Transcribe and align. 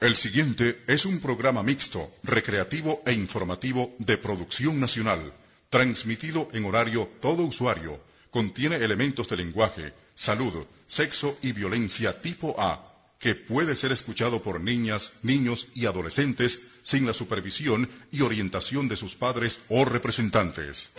El 0.00 0.16
siguiente 0.16 0.82
es 0.86 1.04
un 1.04 1.20
programa 1.20 1.62
mixto, 1.62 2.14
recreativo 2.24 3.02
e 3.06 3.12
informativo 3.12 3.94
de 3.98 4.18
producción 4.18 4.78
nacional, 4.78 5.32
transmitido 5.70 6.48
en 6.52 6.64
horario 6.64 7.10
todo 7.20 7.44
usuario. 7.44 8.00
Contiene 8.30 8.76
elementos 8.76 9.28
de 9.28 9.36
lenguaje, 9.36 9.94
salud, 10.14 10.66
sexo 10.88 11.38
y 11.42 11.52
violencia 11.52 12.20
tipo 12.20 12.60
A, 12.60 12.92
que 13.18 13.36
puede 13.36 13.76
ser 13.76 13.92
escuchado 13.92 14.42
por 14.42 14.60
niñas, 14.60 15.12
niños 15.22 15.68
y 15.74 15.86
adolescentes 15.86 16.60
sin 16.82 17.06
la 17.06 17.14
supervisión 17.14 17.88
y 18.10 18.20
orientación 18.20 18.88
de 18.88 18.96
sus 18.96 19.14
padres 19.14 19.58
o 19.68 19.84
representantes. 19.84 20.92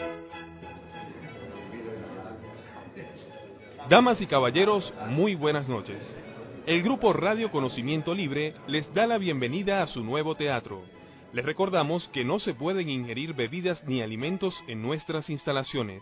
Damas 3.89 4.19
y 4.19 4.25
caballeros, 4.25 4.91
muy 5.09 5.35
buenas 5.35 5.67
noches. 5.67 6.01
El 6.65 6.81
grupo 6.81 7.13
Radio 7.13 7.51
Conocimiento 7.51 8.15
Libre 8.15 8.55
les 8.65 8.91
da 8.91 9.05
la 9.05 9.19
bienvenida 9.19 9.83
a 9.83 9.87
su 9.87 10.03
nuevo 10.03 10.33
teatro. 10.33 10.83
Les 11.31 11.45
recordamos 11.45 12.07
que 12.07 12.25
no 12.25 12.39
se 12.39 12.55
pueden 12.55 12.89
ingerir 12.89 13.35
bebidas 13.35 13.83
ni 13.83 14.01
alimentos 14.01 14.59
en 14.67 14.81
nuestras 14.81 15.29
instalaciones. 15.29 16.01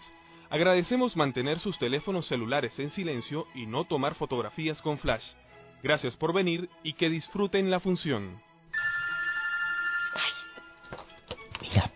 Agradecemos 0.49 1.17
mantener 1.17 1.59
sus 1.59 1.77
teléfonos 1.77 2.29
celulares 2.29 2.79
en 2.79 2.91
silencio 2.91 3.45
y 3.53 3.65
no 3.65 3.83
tomar 3.83 4.15
fotografías 4.15 4.81
con 4.81 4.97
flash. 4.99 5.25
Gracias 5.83 6.15
por 6.15 6.31
venir 6.31 6.69
y 6.81 6.93
que 6.93 7.09
disfruten 7.09 7.69
la 7.69 7.81
función. 7.81 8.41
Mira, 11.59 11.91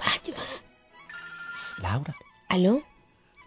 va. 0.00 0.14
Laura. 1.82 2.14
¿Aló? 2.48 2.80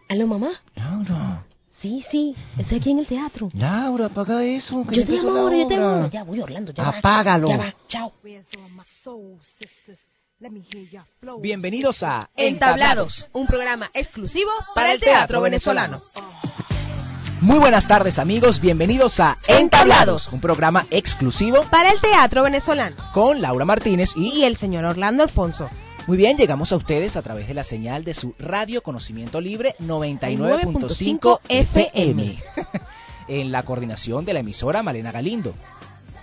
¿Aló, 0.10 0.28
mamá? 0.28 0.52
Laura. 0.76 1.44
Sí, 1.82 2.04
sí, 2.10 2.36
estoy 2.58 2.80
aquí 2.80 2.92
en 2.92 3.00
el 3.00 3.08
teatro. 3.08 3.50
Laura, 3.54 4.08
apaga 4.08 4.44
eso. 4.44 4.84
Que 4.90 4.96
Yo 4.98 5.06
te 5.06 5.12
llamo 5.12 5.32
la 5.34 5.42
ahora, 5.42 5.58
yo 5.58 5.68
te 5.68 5.76
llamo 5.76 5.88
ahora. 5.88 6.10
Ya 6.10 6.24
voy, 6.24 6.42
Orlando, 6.42 6.72
ya 6.72 6.84
va. 6.84 6.90
Apágalo. 6.90 7.50
Ya 7.50 7.58
va, 7.58 7.76
chao. 7.88 8.14
Bienvenidos 11.40 12.04
a 12.04 12.30
Entablados, 12.36 13.28
un 13.34 13.48
programa 13.48 13.90
exclusivo 13.94 14.52
para 14.76 14.94
el 14.94 15.00
teatro 15.00 15.42
venezolano. 15.42 16.02
Muy 17.42 17.60
buenas 17.60 17.88
tardes, 17.88 18.18
amigos. 18.18 18.60
Bienvenidos 18.60 19.20
a 19.20 19.38
Entablados. 19.48 20.34
un 20.34 20.40
programa 20.40 20.88
exclusivo 20.90 21.64
Para 21.70 21.92
el 21.92 22.02
teatro 22.02 22.42
venezolano. 22.44 22.96
con 23.14 23.42
Laura 23.42 23.66
Martínez 23.66 24.14
y 24.16 24.40
Y 24.40 24.44
el 24.46 24.58
señor 24.58 24.86
Orlando 24.86 25.22
Alfonso. 25.24 25.70
Muy 26.08 26.18
bien, 26.18 26.38
llegamos 26.38 26.72
a 26.72 26.78
ustedes 26.78 27.18
a 27.18 27.22
través 27.22 27.50
de 27.50 27.54
la 27.54 27.66
señal 27.66 28.06
de 28.06 28.14
su 28.14 28.34
Radio 28.40 28.82
Conocimiento 28.82 29.42
Libre 29.42 29.76
99.5 29.82 31.40
FM. 31.50 32.38
en 33.28 33.52
la 33.52 33.64
coordinación 33.64 34.24
de 34.24 34.34
la 34.34 34.40
emisora 34.40 34.82
Malena 34.82 35.12
Galindo. 35.12 35.54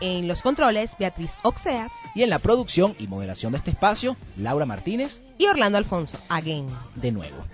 En 0.01 0.27
los 0.27 0.41
controles, 0.41 0.91
Beatriz 0.99 1.31
Oxeas 1.43 1.93
Y 2.15 2.23
en 2.23 2.31
la 2.31 2.39
producción 2.39 2.97
y 2.99 3.09
moderación 3.09 3.53
de 3.53 3.59
este 3.59 3.73
espacio, 3.73 4.17
Laura 4.39 4.65
Martínez, 4.65 5.23
y 5.37 5.47
Orlando 5.49 5.77
Alfonso. 5.77 6.19
Again. 6.31 6.67
de 6.95 7.13
nuevo. 7.13 7.45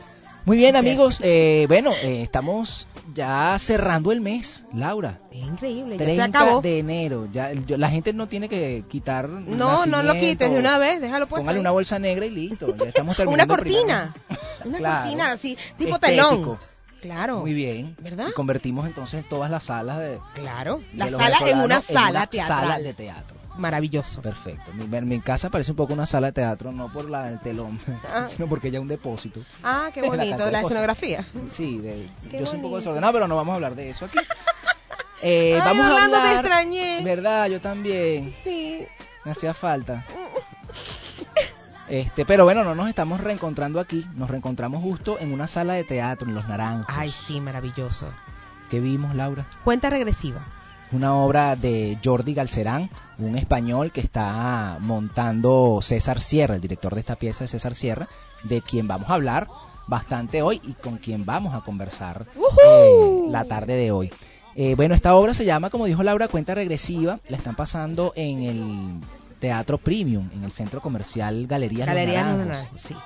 Muy 0.45 0.57
bien, 0.57 0.75
amigos. 0.77 1.19
eh, 1.23 1.67
bueno, 1.69 1.93
eh, 1.93 2.23
estamos 2.23 2.87
ya 3.15 3.59
cerrando 3.59 4.11
el 4.11 4.21
mes, 4.21 4.65
Laura. 4.73 5.19
Es 5.31 5.45
increíble, 5.45 5.97
ya 5.99 6.05
30 6.05 6.25
se 6.25 6.45
acabó. 6.45 6.61
de 6.63 6.79
enero. 6.79 7.29
Ya, 7.31 7.53
yo- 7.53 7.77
la 7.77 7.91
gente 7.91 8.13
no 8.13 8.27
tiene 8.27 8.49
que 8.49 8.85
quitar. 8.89 9.29
No, 9.29 9.87
no 9.87 10.03
lo 10.03 10.15
quites 10.15 10.51
de 10.51 10.59
una 10.59 10.79
vez, 10.79 11.01
déjalo 11.01 11.27
pues. 11.27 11.41
Póngale 11.41 11.59
ahí. 11.59 11.61
una 11.61 11.71
bolsa 11.71 11.99
negra 11.99 12.27
y 12.27 12.31
listo. 12.31 12.75
Ya 12.77 12.87
estamos 12.87 13.17
Una 13.19 13.47
terminando. 13.47 13.55
el 13.55 13.59
cortina. 13.61 14.15
Una 14.65 14.79
Claro. 14.79 15.01
cortina 15.03 15.33
así, 15.33 15.57
tipo 15.79 15.95
Estético. 15.97 16.27
telón. 16.33 16.59
Claro. 17.01 17.41
Muy 17.41 17.55
bien. 17.55 17.97
¿Verdad? 18.01 18.27
Y 18.29 18.33
convertimos 18.33 18.87
entonces 18.87 19.27
todas 19.29 19.51
las 19.51 19.65
salas 19.65 19.99
de. 19.99 20.19
Claro. 20.35 20.81
de 20.93 20.99
La 20.99 21.11
sala 21.11 21.39
en 21.49 21.61
una 21.61 21.81
sala 21.81 22.27
teatral. 22.27 22.61
sala 22.61 22.79
de 22.79 22.93
teatro. 22.95 23.37
Maravilloso. 23.57 24.23
Perfecto. 24.23 24.73
Mi, 24.73 24.87
mi 25.03 25.21
casa 25.21 25.51
parece 25.51 25.73
un 25.73 25.77
poco 25.77 25.93
una 25.93 26.07
sala 26.07 26.29
de 26.29 26.33
teatro, 26.33 26.73
no 26.73 26.91
por 26.93 27.11
la, 27.11 27.29
el 27.29 27.41
telón, 27.41 27.79
Ah. 28.09 28.27
sino 28.29 28.47
porque 28.49 28.71
ya 28.71 28.81
un 28.81 28.89
depósito. 28.89 29.41
Ah, 29.63 29.91
qué 29.93 30.01
La 30.03 30.09
bonito, 30.09 30.39
la 30.39 30.45
cosas. 30.45 30.63
escenografía. 30.63 31.27
Sí, 31.51 31.79
de- 31.79 32.09
yo 32.39 32.47
soy 32.47 32.57
un 32.57 32.63
poco 32.63 32.77
desordenado, 32.79 33.13
pero 33.13 33.29
no 33.29 33.37
vamos 33.37 33.53
a 33.53 33.55
hablar 33.57 33.75
de 33.75 33.91
eso 33.91 34.05
aquí. 34.07 34.19
Eh, 35.23 35.53
Ay, 35.53 35.61
vamos 35.61 35.85
a 35.85 35.91
Orlando, 35.93 36.13
te 36.17 36.17
hablar. 36.23 36.35
extrañé. 36.37 37.05
Verdad, 37.05 37.47
yo 37.49 37.61
también. 37.61 38.35
Sí. 38.43 38.87
Me 39.23 39.33
hacía 39.33 39.53
falta. 39.53 40.03
Este, 41.89 42.25
pero 42.25 42.45
bueno, 42.45 42.63
no 42.65 42.75
nos 42.75 42.89
estamos 42.89 43.21
reencontrando 43.21 43.81
aquí. 43.81 44.07
Nos 44.15 44.31
reencontramos 44.31 44.83
justo 44.83 45.19
en 45.19 45.33
una 45.35 45.47
sala 45.47 45.75
de 45.75 45.85
teatro 45.85 46.27
en 46.27 46.35
Los 46.35 46.49
Naranjos. 46.49 46.87
Ay, 46.97 47.11
sí, 47.27 47.39
maravilloso. 47.41 48.11
¿Qué 48.71 48.81
vimos, 48.81 49.15
Laura? 49.15 49.47
Cuenta 49.65 49.91
regresiva. 49.91 50.41
Una 50.93 51.15
obra 51.15 51.55
de 51.55 51.99
Jordi 52.05 52.35
Galcerán, 52.35 52.91
un 53.19 53.37
español 53.37 53.93
que 53.93 54.01
está 54.01 54.79
montando 54.81 55.79
César 55.83 56.21
Sierra, 56.21 56.57
el 56.57 56.61
director 56.61 56.95
de 56.95 57.01
esta 57.01 57.15
pieza 57.15 57.45
es 57.45 57.51
César 57.51 57.77
Sierra, 57.77 58.09
de 58.43 58.61
quien 58.61 58.89
vamos 58.89 59.09
a 59.09 59.15
hablar 59.15 59.47
bastante 59.87 60.43
hoy 60.43 60.61
y 60.65 60.73
con 60.75 60.99
quien 60.99 61.25
vamos 61.25 61.55
a 61.55 61.61
conversar 61.61 62.27
eh, 62.37 63.25
la 63.29 63.45
tarde 63.45 63.75
de 63.75 63.93
hoy. 63.93 64.11
Eh, 64.57 64.75
bueno, 64.75 64.95
esta 64.95 65.15
obra 65.15 65.33
se 65.33 65.45
llama, 65.45 65.71
como 65.71 65.87
dijo 65.87 66.03
Laura, 66.03 66.29
Cuenta 66.29 66.55
Regresiva. 66.55 67.21
La 67.29 67.37
están 67.37 67.55
pasando 67.55 68.13
en 68.17 68.43
el 68.43 69.01
Teatro 69.39 69.79
Premium, 69.79 70.29
en 70.35 70.43
el 70.45 70.51
Centro 70.51 70.81
Comercial 70.81 71.47
Galerías 71.47 71.87
Galería 71.87 72.25
Naranjos. 72.25 72.47
Naranjos, 72.47 72.83
sí. 72.83 72.97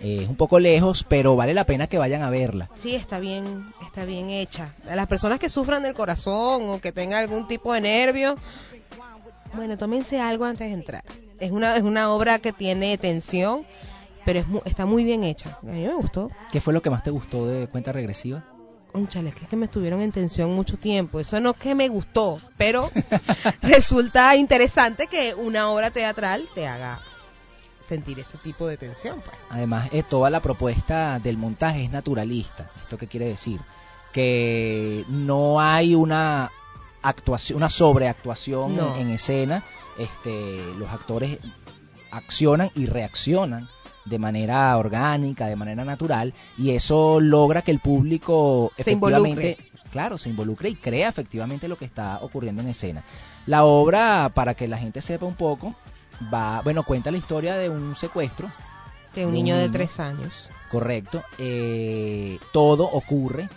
Eh, 0.00 0.20
es 0.22 0.28
un 0.28 0.36
poco 0.36 0.58
lejos, 0.58 1.04
pero 1.08 1.36
vale 1.36 1.54
la 1.54 1.64
pena 1.64 1.86
que 1.86 1.98
vayan 1.98 2.22
a 2.22 2.30
verla. 2.30 2.68
Sí, 2.76 2.94
está 2.94 3.18
bien, 3.18 3.72
está 3.86 4.04
bien 4.04 4.30
hecha. 4.30 4.74
A 4.88 4.96
las 4.96 5.06
personas 5.06 5.38
que 5.38 5.48
sufran 5.48 5.82
del 5.82 5.94
corazón 5.94 6.68
o 6.68 6.80
que 6.80 6.92
tengan 6.92 7.20
algún 7.20 7.46
tipo 7.46 7.72
de 7.72 7.80
nervio, 7.80 8.34
bueno, 9.54 9.76
tómense 9.78 10.20
algo 10.20 10.44
antes 10.44 10.68
de 10.68 10.74
entrar. 10.74 11.04
Es 11.38 11.50
una, 11.50 11.76
es 11.76 11.82
una 11.82 12.12
obra 12.12 12.38
que 12.38 12.52
tiene 12.52 12.98
tensión, 12.98 13.64
pero 14.24 14.40
es 14.40 14.46
está 14.64 14.86
muy 14.86 15.04
bien 15.04 15.24
hecha. 15.24 15.58
A 15.62 15.66
mí 15.66 15.82
me 15.82 15.94
gustó. 15.94 16.30
¿Qué 16.50 16.60
fue 16.60 16.72
lo 16.72 16.82
que 16.82 16.90
más 16.90 17.02
te 17.02 17.10
gustó 17.10 17.46
de 17.46 17.68
Cuenta 17.68 17.92
Regresiva? 17.92 18.44
Que, 19.10 19.18
es 19.28 19.48
que 19.48 19.56
me 19.56 19.64
estuvieron 19.66 20.00
en 20.00 20.12
tensión 20.12 20.54
mucho 20.54 20.76
tiempo. 20.76 21.18
Eso 21.18 21.40
no 21.40 21.50
es 21.50 21.56
que 21.56 21.74
me 21.74 21.88
gustó, 21.88 22.40
pero 22.56 22.92
resulta 23.62 24.36
interesante 24.36 25.08
que 25.08 25.34
una 25.34 25.68
obra 25.70 25.90
teatral 25.90 26.44
te 26.54 26.68
haga 26.68 27.00
sentir 27.84 28.18
ese 28.18 28.38
tipo 28.38 28.66
de 28.66 28.76
tensión. 28.76 29.20
Pues. 29.20 29.36
Además, 29.50 29.88
eh, 29.92 30.02
toda 30.02 30.30
la 30.30 30.40
propuesta 30.40 31.18
del 31.18 31.36
montaje 31.36 31.84
es 31.84 31.90
naturalista. 31.90 32.70
¿Esto 32.82 32.96
qué 32.98 33.06
quiere 33.06 33.26
decir? 33.26 33.60
Que 34.12 35.04
no 35.08 35.60
hay 35.60 35.94
una 35.94 36.50
actuación, 37.02 37.56
una 37.58 37.70
sobreactuación 37.70 38.76
No. 38.76 38.96
en, 38.96 39.08
en 39.08 39.10
escena. 39.14 39.64
Este, 39.98 40.74
los 40.78 40.90
actores 40.90 41.38
accionan 42.10 42.70
y 42.74 42.86
reaccionan 42.86 43.68
de 44.04 44.18
manera 44.18 44.76
orgánica, 44.76 45.46
de 45.46 45.56
manera 45.56 45.84
natural, 45.84 46.34
y 46.58 46.70
eso 46.72 47.20
logra 47.20 47.62
que 47.62 47.70
el 47.70 47.78
público 47.78 48.70
Se 48.76 48.82
efectivamente, 48.82 49.56
claro, 49.90 50.18
se 50.18 50.28
involucre 50.28 50.68
y 50.68 50.74
crea 50.74 51.08
efectivamente 51.08 51.68
lo 51.68 51.78
que 51.78 51.86
está 51.86 52.18
ocurriendo 52.20 52.60
en 52.60 52.68
escena. 52.68 53.02
La 53.46 53.64
obra, 53.64 54.30
para 54.34 54.54
que 54.54 54.68
la 54.68 54.76
gente 54.76 55.00
sepa 55.00 55.24
un 55.26 55.36
poco, 55.36 55.74
va, 56.32 56.60
bueno, 56.62 56.82
cuenta 56.82 57.10
la 57.10 57.18
historia 57.18 57.56
de 57.56 57.68
un 57.68 57.96
secuestro 57.96 58.50
De 59.14 59.24
un 59.26 59.32
De 59.32 59.38
un 59.38 59.44
niño 59.44 59.56
de 59.56 59.68
tres 59.68 59.98
años. 60.00 60.50
Correcto. 60.70 61.22
Eh, 61.38 62.38
todo 62.52 62.84
ocurre 62.84 63.48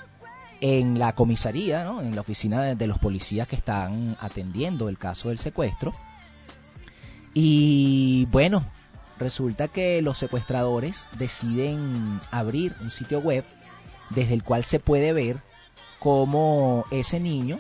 en 0.62 0.98
la 0.98 1.14
comisaría, 1.14 1.84
¿no? 1.84 2.02
en 2.02 2.16
la 2.16 2.22
oficina 2.22 2.62
de, 2.62 2.76
de 2.76 2.88
los 2.88 3.00
policías 3.00 3.48
que 3.48 3.56
están 3.56 4.16
atendiendo 4.20 4.90
el 4.90 4.98
caso 4.98 5.30
del 5.30 5.40
secuestro. 5.40 5.94
Y 7.34 8.26
bueno, 8.32 8.66
resulta 9.20 9.68
que 9.68 10.02
los 10.02 10.18
secuestradores 10.18 11.08
deciden 11.18 12.20
abrir 12.32 12.74
un 12.82 12.92
sitio 12.92 13.20
web 13.20 13.44
desde 14.10 14.34
el 14.34 14.44
cual 14.44 14.64
se 14.64 14.80
puede 14.80 15.14
ver 15.14 15.42
cómo 16.00 16.86
ese 16.92 17.20
niño 17.20 17.60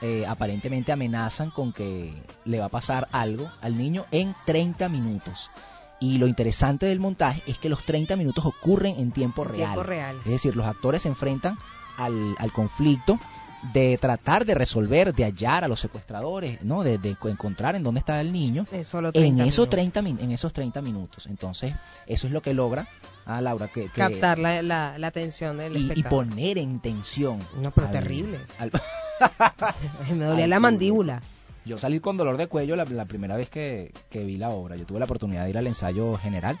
eh, 0.00 0.24
aparentemente 0.26 0.92
amenazan 0.92 1.50
con 1.50 1.72
que 1.72 2.14
le 2.44 2.58
va 2.60 2.66
a 2.66 2.70
pasar 2.70 3.08
algo 3.12 3.50
al 3.60 3.76
niño 3.76 4.06
en 4.10 4.34
30 4.46 4.88
minutos. 4.88 5.50
Y 6.00 6.18
lo 6.18 6.26
interesante 6.28 6.86
del 6.86 7.00
montaje 7.00 7.42
es 7.46 7.58
que 7.58 7.68
los 7.68 7.84
30 7.84 8.14
minutos 8.16 8.44
ocurren 8.46 8.96
en 8.98 9.10
tiempo 9.10 9.42
En 9.42 9.48
real. 9.48 9.58
tiempo 9.58 9.82
real. 9.82 10.16
Es 10.24 10.30
decir, 10.30 10.54
los 10.56 10.66
actores 10.66 11.02
se 11.02 11.08
enfrentan 11.08 11.58
al, 11.96 12.36
al 12.38 12.52
conflicto 12.52 13.18
de 13.72 13.98
tratar 13.98 14.44
de 14.44 14.54
resolver, 14.54 15.12
de 15.14 15.24
hallar 15.24 15.64
a 15.64 15.68
los 15.68 15.80
secuestradores, 15.80 16.62
¿no? 16.62 16.82
De, 16.84 16.98
de 16.98 17.16
encontrar 17.24 17.74
en 17.74 17.82
dónde 17.82 17.98
está 18.00 18.20
el 18.20 18.32
niño 18.32 18.64
En 18.70 18.84
solo 18.84 19.08
en 19.08 19.12
30 19.12 19.44
esos 19.44 19.58
minutos. 19.58 19.70
30 19.70 20.02
min- 20.02 20.18
en 20.20 20.30
esos 20.30 20.52
30 20.52 20.80
minutos. 20.82 21.26
Entonces, 21.26 21.74
eso 22.06 22.26
es 22.26 22.32
lo 22.32 22.40
que 22.40 22.54
logra 22.54 22.86
a 23.26 23.40
Laura 23.40 23.68
que, 23.68 23.84
que- 23.84 24.00
Captar 24.00 24.38
la, 24.38 24.62
la, 24.62 24.96
la 24.98 25.06
atención 25.08 25.58
del 25.58 25.76
y, 25.76 25.92
y 25.96 26.02
poner 26.04 26.58
en 26.58 26.80
tensión. 26.80 27.40
No, 27.60 27.70
pero 27.72 27.88
al- 27.88 27.92
terrible. 27.92 28.40
al- 28.58 28.70
Me 30.16 30.24
dolía 30.24 30.46
la 30.46 30.60
mandíbula. 30.60 31.20
Yo 31.64 31.76
salí 31.76 32.00
con 32.00 32.16
dolor 32.16 32.36
de 32.38 32.46
cuello 32.46 32.76
la, 32.76 32.84
la 32.84 33.04
primera 33.04 33.36
vez 33.36 33.50
que, 33.50 33.92
que 34.08 34.24
vi 34.24 34.36
la 34.38 34.50
obra. 34.50 34.76
Yo 34.76 34.86
tuve 34.86 35.00
la 35.00 35.04
oportunidad 35.04 35.44
de 35.44 35.50
ir 35.50 35.58
al 35.58 35.66
ensayo 35.66 36.16
general 36.16 36.58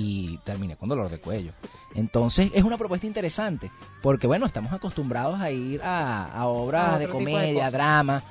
y 0.00 0.38
terminé 0.44 0.76
con 0.76 0.88
dolor 0.88 1.10
de 1.10 1.18
cuello. 1.18 1.52
Entonces 1.94 2.50
es 2.54 2.64
una 2.64 2.78
propuesta 2.78 3.06
interesante, 3.06 3.70
porque 4.02 4.26
bueno, 4.26 4.46
estamos 4.46 4.72
acostumbrados 4.72 5.40
a 5.40 5.50
ir 5.50 5.82
a, 5.82 6.32
a 6.32 6.46
obras 6.46 6.94
A 6.94 6.98
de 6.98 7.08
comedia, 7.08 7.70
drama, 7.70 8.22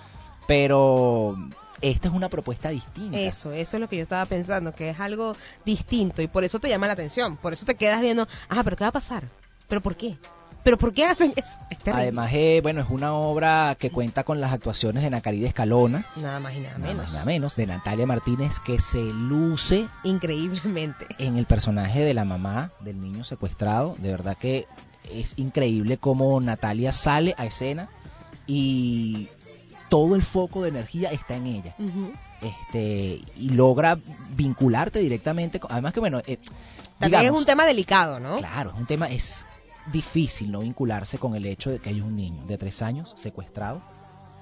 pero 0.48 1.36
esta 1.81 2.07
es 2.07 2.13
una 2.13 2.30
propuesta 2.30 2.69
distinta. 2.69 3.19
Eso, 3.19 3.51
eso 3.51 3.77
es 3.77 3.81
lo 3.81 3.88
que 3.88 3.98
yo 3.98 4.04
estaba 4.04 4.25
pensando, 4.25 4.74
que 4.74 4.89
es 4.89 5.00
algo 5.00 5.36
distinto 5.63 6.21
y 6.21 6.27
por 6.27 6.44
eso 6.44 6.60
te 6.60 6.69
llama 6.69 6.88
la 6.88 6.94
atención. 6.94 7.38
Por 7.38 7.54
eso 7.54 7.66
te 7.66 7.75
quedas 7.75 8.01
viendo, 8.01 8.27
ah, 8.50 8.62
pero 8.63 8.75
¿qué 8.75 8.83
va 8.83 8.89
a 8.89 8.94
pasar? 8.94 9.24
¿Pero 9.68 9.81
por 9.81 9.95
qué? 9.95 10.18
¿Pero 10.64 10.78
por 10.78 10.94
qué 10.94 11.06
hacen 11.06 11.34
eso? 11.36 11.48
Es. 11.70 11.80
Además, 11.88 12.32
eh, 12.34 12.60
bueno, 12.62 12.82
es 12.82 12.88
una 12.90 13.14
obra 13.14 13.76
que 13.80 13.90
cuenta 13.92 14.24
con 14.24 14.42
las 14.42 14.52
actuaciones 14.54 15.02
de 15.04 15.10
Nacaride 15.10 15.48
Escalona, 15.48 16.06
nada 16.18 16.40
más 16.40 16.54
y 16.56 16.60
nada 16.60 16.78
nada 16.78 16.88
menos. 16.94 16.98
más 17.04 17.10
y 17.10 17.14
nada 17.14 17.26
menos, 17.26 17.56
de 17.56 17.68
Natalia 17.68 18.06
Martínez, 18.06 18.54
que 18.66 18.78
se 18.78 19.02
luce 19.02 19.88
Increíblemente. 20.04 21.08
en 21.18 21.38
el 21.38 21.46
personaje 21.46 22.02
de 22.02 22.14
la 22.14 22.26
mamá 22.26 22.72
del 22.82 23.02
niño 23.02 23.24
secuestrado. 23.24 23.96
De 24.00 24.12
verdad 24.12 24.38
que 24.38 24.68
es 25.10 25.34
increíble 25.40 25.98
cómo 25.98 26.40
Natalia 26.42 26.92
sale 26.92 27.34
a 27.38 27.46
escena 27.46 27.90
y 28.46 29.30
todo 29.90 30.16
el 30.16 30.22
foco 30.22 30.62
de 30.64 30.70
energía 30.70 31.10
está 31.12 31.36
en 31.36 31.48
ella. 31.48 31.76
Este 32.42 33.22
y 33.38 33.50
logra 33.50 33.98
vincularte 34.36 35.00
directamente. 35.00 35.60
con- 35.60 35.72
además 35.72 35.94
que 35.94 36.00
bueno, 36.00 36.20
eh, 36.20 36.38
También 37.00 37.22
digamos, 37.22 37.38
es 37.38 37.42
un 37.42 37.46
tema 37.46 37.66
delicado, 37.66 38.20
¿no? 38.20 38.38
Claro, 38.38 38.72
es 38.72 38.76
un 38.78 38.86
tema 38.86 39.10
es 39.10 39.46
difícil 39.92 40.52
no 40.52 40.60
vincularse 40.60 41.18
con 41.18 41.36
el 41.36 41.46
hecho 41.46 41.70
de 41.70 41.80
que 41.80 41.90
hay 41.90 42.02
un 42.02 42.16
niño 42.16 42.46
de 42.46 42.58
tres 42.58 42.82
años 42.82 43.14
secuestrado, 43.18 43.82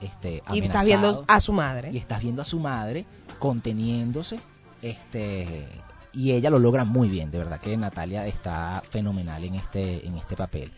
este, 0.01 0.43
y 0.51 0.59
estás 0.61 0.85
viendo 0.85 1.23
a 1.27 1.39
su 1.39 1.53
madre. 1.53 1.91
y 1.91 1.97
estás 1.97 2.21
viendo 2.21 2.41
a 2.41 2.45
su 2.45 2.59
madre 2.59 3.05
conteniéndose 3.39 4.39
este 4.81 5.67
y 6.13 6.31
ella 6.31 6.49
lo 6.49 6.59
logra 6.59 6.83
muy 6.83 7.09
bien. 7.09 7.31
De 7.31 7.37
verdad 7.37 7.59
que 7.59 7.75
Natalia 7.77 8.25
está 8.27 8.81
fenomenal 8.89 9.43
en 9.43 9.55
este 9.55 10.05
en 10.05 10.17
este 10.17 10.35
papel. 10.35 10.71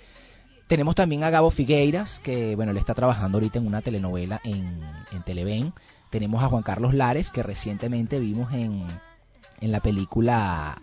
Tenemos 0.67 0.95
también 0.95 1.23
a 1.23 1.29
Gabo 1.29 1.49
Figueiras 1.49 2.19
que 2.21 2.55
bueno 2.55 2.73
le 2.73 2.79
está 2.79 2.93
trabajando 2.93 3.37
ahorita 3.37 3.59
en 3.59 3.67
una 3.67 3.81
telenovela 3.81 4.39
en, 4.43 4.81
en 5.11 5.23
Televen. 5.23 5.73
Tenemos 6.09 6.41
a 6.43 6.47
Juan 6.47 6.63
Carlos 6.63 6.93
Lares 6.93 7.29
que 7.29 7.43
recientemente 7.43 8.19
vimos 8.19 8.53
en 8.53 8.87
en 9.61 9.71
la 9.73 9.81
película 9.81 10.77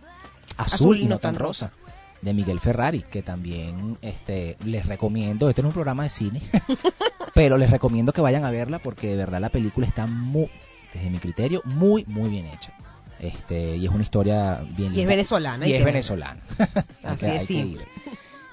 Azul, 0.59 0.99
y 0.99 1.07
no 1.07 1.19
tan 1.19 1.37
rosa 1.37 1.73
de 2.23 2.35
Miguel 2.35 2.61
Ferrari, 2.61 3.03
que 3.03 3.23
también 3.23 3.99
este, 4.03 4.57
les 4.65 4.87
recomiendo, 4.87 5.49
este 5.49 5.63
no 5.63 5.69
es 5.69 5.73
un 5.73 5.75
programa 5.75 6.05
de 6.05 6.11
cine, 6.11 6.43
pero 7.35 7.59
les 7.59 7.71
recomiendo 7.71 8.13
que 8.13 8.21
vayan 8.21 8.45
a 8.45 8.51
verla 8.51 8.79
porque 8.79 9.09
de 9.09 9.17
verdad 9.17 9.41
la 9.41 9.51
película 9.51 9.87
está 9.87 10.07
muy, 10.07 10.49
desde 10.93 11.11
mi 11.11 11.19
criterio, 11.19 11.63
muy, 11.65 12.05
muy 12.07 12.31
bien 12.31 12.47
hecha. 12.47 12.73
Este, 13.19 13.77
y 13.77 13.87
es 13.87 13.91
una 13.91 14.03
historia 14.03 14.61
bien 14.77 14.95
Y 14.95 15.01
es 15.01 15.07
venezolana. 15.07 15.67
Y 15.67 15.73
es 15.73 15.85
venezolana. 15.85 16.41
Así 17.03 17.55
ir. 17.55 17.81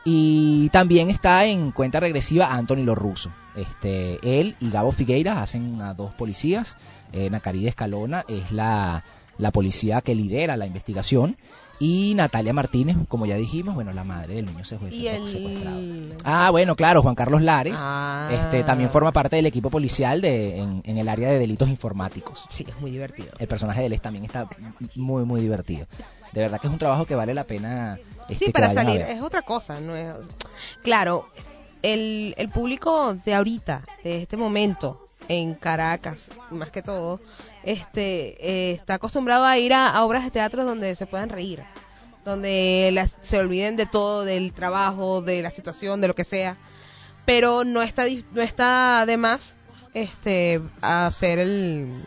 Y 0.06 0.70
también 0.70 1.10
está 1.10 1.46
en 1.46 1.72
cuenta 1.72 2.00
regresiva 2.00 2.54
Anthony 2.54 2.84
Lo 2.84 2.96
Russo. 2.96 3.32
Este, 3.56 4.20
él 4.40 4.56
y 4.60 4.70
Gabo 4.70 4.92
Figueiras 4.92 5.38
hacen 5.38 5.82
a 5.82 5.94
dos 5.94 6.14
policías. 6.14 6.76
Eh, 7.12 7.30
Nacaride 7.30 7.70
Escalona 7.70 8.26
es 8.28 8.52
la, 8.52 9.04
la 9.38 9.52
policía 9.52 10.02
que 10.02 10.16
lidera 10.16 10.58
la 10.58 10.66
investigación. 10.66 11.38
Y 11.80 12.14
Natalia 12.16 12.54
Martínez, 12.54 12.96
como 13.10 13.26
ya 13.26 13.36
dijimos, 13.36 13.76
bueno, 13.76 13.92
la 13.92 14.04
madre 14.04 14.36
del 14.36 14.46
niño 14.46 14.64
secuestrado. 14.64 15.26
Y 15.26 15.28
secuestrado. 15.28 15.80
Ah, 16.24 16.50
bueno, 16.52 16.76
claro, 16.76 17.02
Juan 17.02 17.16
Carlos 17.16 17.42
Lares. 17.42 17.74
Ah. 17.76 18.30
Este, 18.32 18.64
también 18.64 18.90
forma 18.92 19.12
parte 19.12 19.36
del 19.36 19.48
equipo 19.48 19.70
policial 19.70 20.22
de, 20.22 20.60
en, 20.60 20.82
en 20.86 20.98
el 20.98 21.10
área 21.10 21.30
de 21.30 21.40
delitos 21.40 21.68
informáticos. 21.68 22.46
Sí, 22.50 22.64
es 22.68 22.80
muy 22.80 22.92
divertido. 22.92 23.30
El 23.40 23.48
personaje 23.48 23.82
de 23.82 23.88
él 23.88 24.00
también 24.02 24.24
está 24.24 24.48
muy, 24.96 25.26
muy 25.26 25.42
divertido. 25.42 25.88
De 26.32 26.42
verdad 26.42 26.62
que 26.62 26.68
es 26.68 26.74
un 26.74 26.80
trabajo 26.80 27.06
que 27.06 27.16
vale 27.16 27.34
la 27.34 27.44
pena. 27.44 27.98
este, 28.30 28.46
Sí, 28.46 28.52
para 28.52 28.74
salir 28.74 29.02
es 29.02 29.22
otra 29.22 29.42
cosa, 29.42 29.82
no 29.82 29.96
es... 29.96 30.14
Claro, 30.84 31.28
el, 31.82 32.34
el 32.38 32.50
público 32.50 33.16
de 33.16 33.34
ahorita, 33.34 33.84
de 34.04 34.22
este 34.22 34.38
momento, 34.38 35.08
en 35.28 35.56
Caracas, 35.56 36.30
más 36.52 36.72
que 36.72 36.82
todo, 36.82 37.20
este 37.64 38.36
eh, 38.40 38.72
está 38.74 38.96
acostumbrado 38.96 39.46
a 39.46 39.58
ir 39.58 39.74
a, 39.74 40.04
obras 40.04 40.24
de 40.24 40.32
teatro 40.32 40.66
donde 40.66 40.96
se 40.96 41.06
puedan 41.06 41.30
reír, 41.30 41.64
donde 42.26 43.08
se 43.22 43.40
olviden 43.40 43.76
de 43.76 43.86
todo, 43.86 44.26
del 44.26 44.54
trabajo, 44.54 45.22
de 45.22 45.42
la 45.42 45.52
situación, 45.52 46.02
de 46.02 46.08
lo 46.08 46.16
que 46.16 46.24
sea, 46.24 46.58
pero 47.26 47.64
no 47.64 47.82
está 47.82 48.06
no 48.34 48.42
está 48.42 49.06
de 49.06 49.18
más 49.18 49.56
este 49.94 50.62
hacer 50.82 51.40
el 51.40 52.06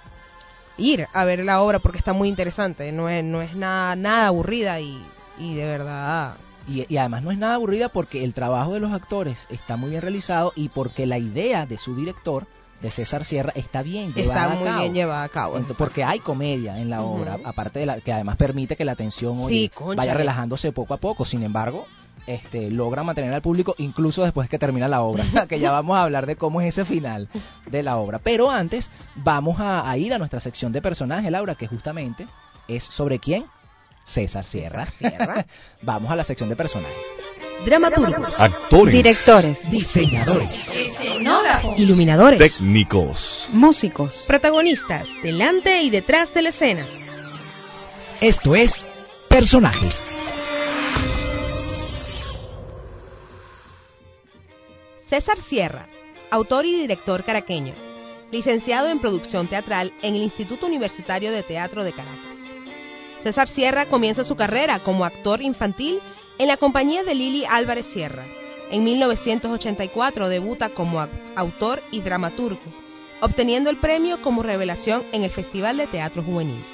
ir 0.78 1.06
a 1.12 1.24
ver 1.24 1.44
la 1.44 1.62
obra 1.62 1.78
porque 1.78 1.98
está 1.98 2.12
muy 2.12 2.28
interesante, 2.28 2.92
no 2.92 3.08
es 3.08 3.24
no 3.24 3.42
es 3.42 3.54
nada 3.54 3.96
nada 3.96 4.26
aburrida 4.28 4.80
y, 4.80 5.02
y 5.38 5.54
de 5.54 5.64
verdad. 5.64 6.36
Y 6.68 6.96
además 6.96 7.22
no 7.22 7.30
es 7.30 7.38
nada 7.38 7.54
aburrida 7.54 7.90
porque 7.90 8.24
el 8.24 8.34
trabajo 8.34 8.74
de 8.74 8.80
los 8.80 8.92
actores 8.92 9.46
está 9.50 9.76
muy 9.76 9.90
bien 9.90 10.02
realizado 10.02 10.52
y 10.56 10.68
porque 10.68 11.06
la 11.06 11.16
idea 11.16 11.64
de 11.64 11.78
su 11.78 11.94
director, 11.94 12.48
de 12.81 12.90
César 12.90 13.25
Sierra, 13.25 13.52
está 13.55 13.82
bien 13.82 14.12
llevada 14.12 14.40
está 14.40 14.52
a 14.52 14.56
muy 14.56 14.64
cabo. 14.64 14.81
bien 14.81 14.94
llevada 14.94 15.25
a 15.25 15.28
cabo. 15.28 15.58
Porque 15.78 16.05
hay 16.05 16.19
comedia 16.20 16.78
en 16.78 16.90
la 16.90 17.02
obra, 17.02 17.38
aparte 17.44 17.78
de 17.81 17.87
la 17.87 18.00
que 18.00 18.12
además 18.12 18.37
permite 18.37 18.76
que 18.76 18.84
la 18.84 18.93
atención 18.93 19.38
Sí, 19.49 19.70
oye, 19.81 19.96
vaya 19.96 20.14
relajándose 20.14 20.73
poco 20.73 20.94
a 20.94 20.99
poco. 20.99 21.25
Sin 21.25 21.43
embargo, 21.43 21.87
este 22.26 22.70
logra 22.70 23.02
mantener 23.02 23.32
al 23.32 23.40
público 23.43 23.75
incluso 23.78 24.25
después 24.25 24.49
que 24.49 24.58
termina 24.58 24.88
la 24.88 25.00
obra, 25.02 25.25
que 25.49 25.58
ya 25.58 25.70
vamos 25.70 25.96
a 25.96 26.02
hablar 26.02 26.26
de 26.26 26.37
cómo 26.37 26.61
es 26.61 26.69
ese 26.69 26.84
final 26.84 27.28
de 27.70 27.82
la 27.82 27.96
obra. 27.96 28.19
Pero 28.19 28.50
antes 28.50 28.90
vamos 29.14 29.58
a, 29.61 29.88
a 29.88 29.96
ir 29.96 30.12
a 30.12 30.19
nuestra 30.19 30.40
sección 30.40 30.73
de 30.73 30.82
personajes, 30.82 31.31
Laura, 31.31 31.55
que 31.55 31.67
justamente 31.67 32.26
es 32.69 32.84
sobre 32.84 33.19
quién? 33.19 33.46
César 34.05 34.44
Sierra. 34.44 34.87
Sierra. 34.87 35.46
vamos 35.82 36.11
a 36.11 36.17
la 36.17 36.25
sección 36.25 36.49
de 36.49 36.56
personajes. 36.56 36.96
Dramaturgos, 37.64 38.38
Actores. 38.38 38.94
directores, 38.94 39.70
Diseñadores. 39.70 40.68
iluminadores, 41.78 42.38
Técnicos. 42.38 43.48
músicos, 43.52 44.24
protagonistas, 44.28 45.08
delante 45.22 45.82
y 45.82 45.90
detrás 45.90 46.32
de 46.32 46.42
la 46.42 46.48
escena. 46.50 46.86
Esto 48.20 48.54
es 48.54 48.84
Personaje. 49.28 49.88
César 55.08 55.38
Sierra, 55.38 55.86
autor 56.30 56.66
y 56.66 56.75
director 56.80 57.25
caraqueño, 57.25 57.75
licenciado 58.32 58.88
en 58.88 58.98
producción 59.00 59.46
teatral 59.48 59.92
en 60.02 60.16
el 60.16 60.22
Instituto 60.22 60.66
Universitario 60.66 61.30
de 61.30 61.42
Teatro 61.42 61.84
de 61.84 61.92
Caracas. 61.92 62.36
César 63.22 63.48
Sierra 63.48 63.86
comienza 63.86 64.25
su 64.25 64.36
carrera 64.36 64.80
como 64.80 65.04
actor 65.04 65.42
infantil 65.42 66.00
en 66.38 66.49
la 66.49 66.57
compañía 66.57 67.02
de 67.02 67.14
Lili 67.14 67.45
Álvarez 67.49 67.87
Sierra. 67.87 68.26
En 68.71 68.85
1984 68.85 70.28
debuta 70.28 70.71
como 70.71 71.00
au- 71.00 71.09
autor 71.37 71.83
y 71.93 72.00
dramaturgo, 72.00 72.61
obteniendo 73.21 73.71
el 73.71 73.78
premio 73.78 74.21
como 74.23 74.43
revelación 74.43 75.05
en 75.12 75.23
el 75.23 75.31
Festival 75.31 75.76
de 75.76 75.87
Teatro 75.87 76.23
Juvenil. 76.23 76.64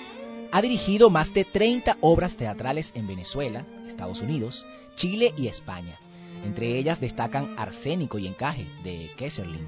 Ha 0.52 0.62
dirigido 0.62 1.10
más 1.10 1.32
de 1.32 1.44
30 1.44 1.96
obras 2.00 2.36
teatrales 2.36 2.92
en 2.94 3.06
Venezuela, 3.06 3.64
Estados 3.86 4.20
Unidos, 4.20 4.66
Chile 4.96 5.32
y 5.36 5.48
España. 5.48 5.98
Entre 6.44 6.76
ellas 6.78 7.00
destacan 7.00 7.54
Arsénico 7.56 8.18
y 8.18 8.26
Encaje, 8.26 8.66
de 8.82 9.10
Kesserling, 9.16 9.66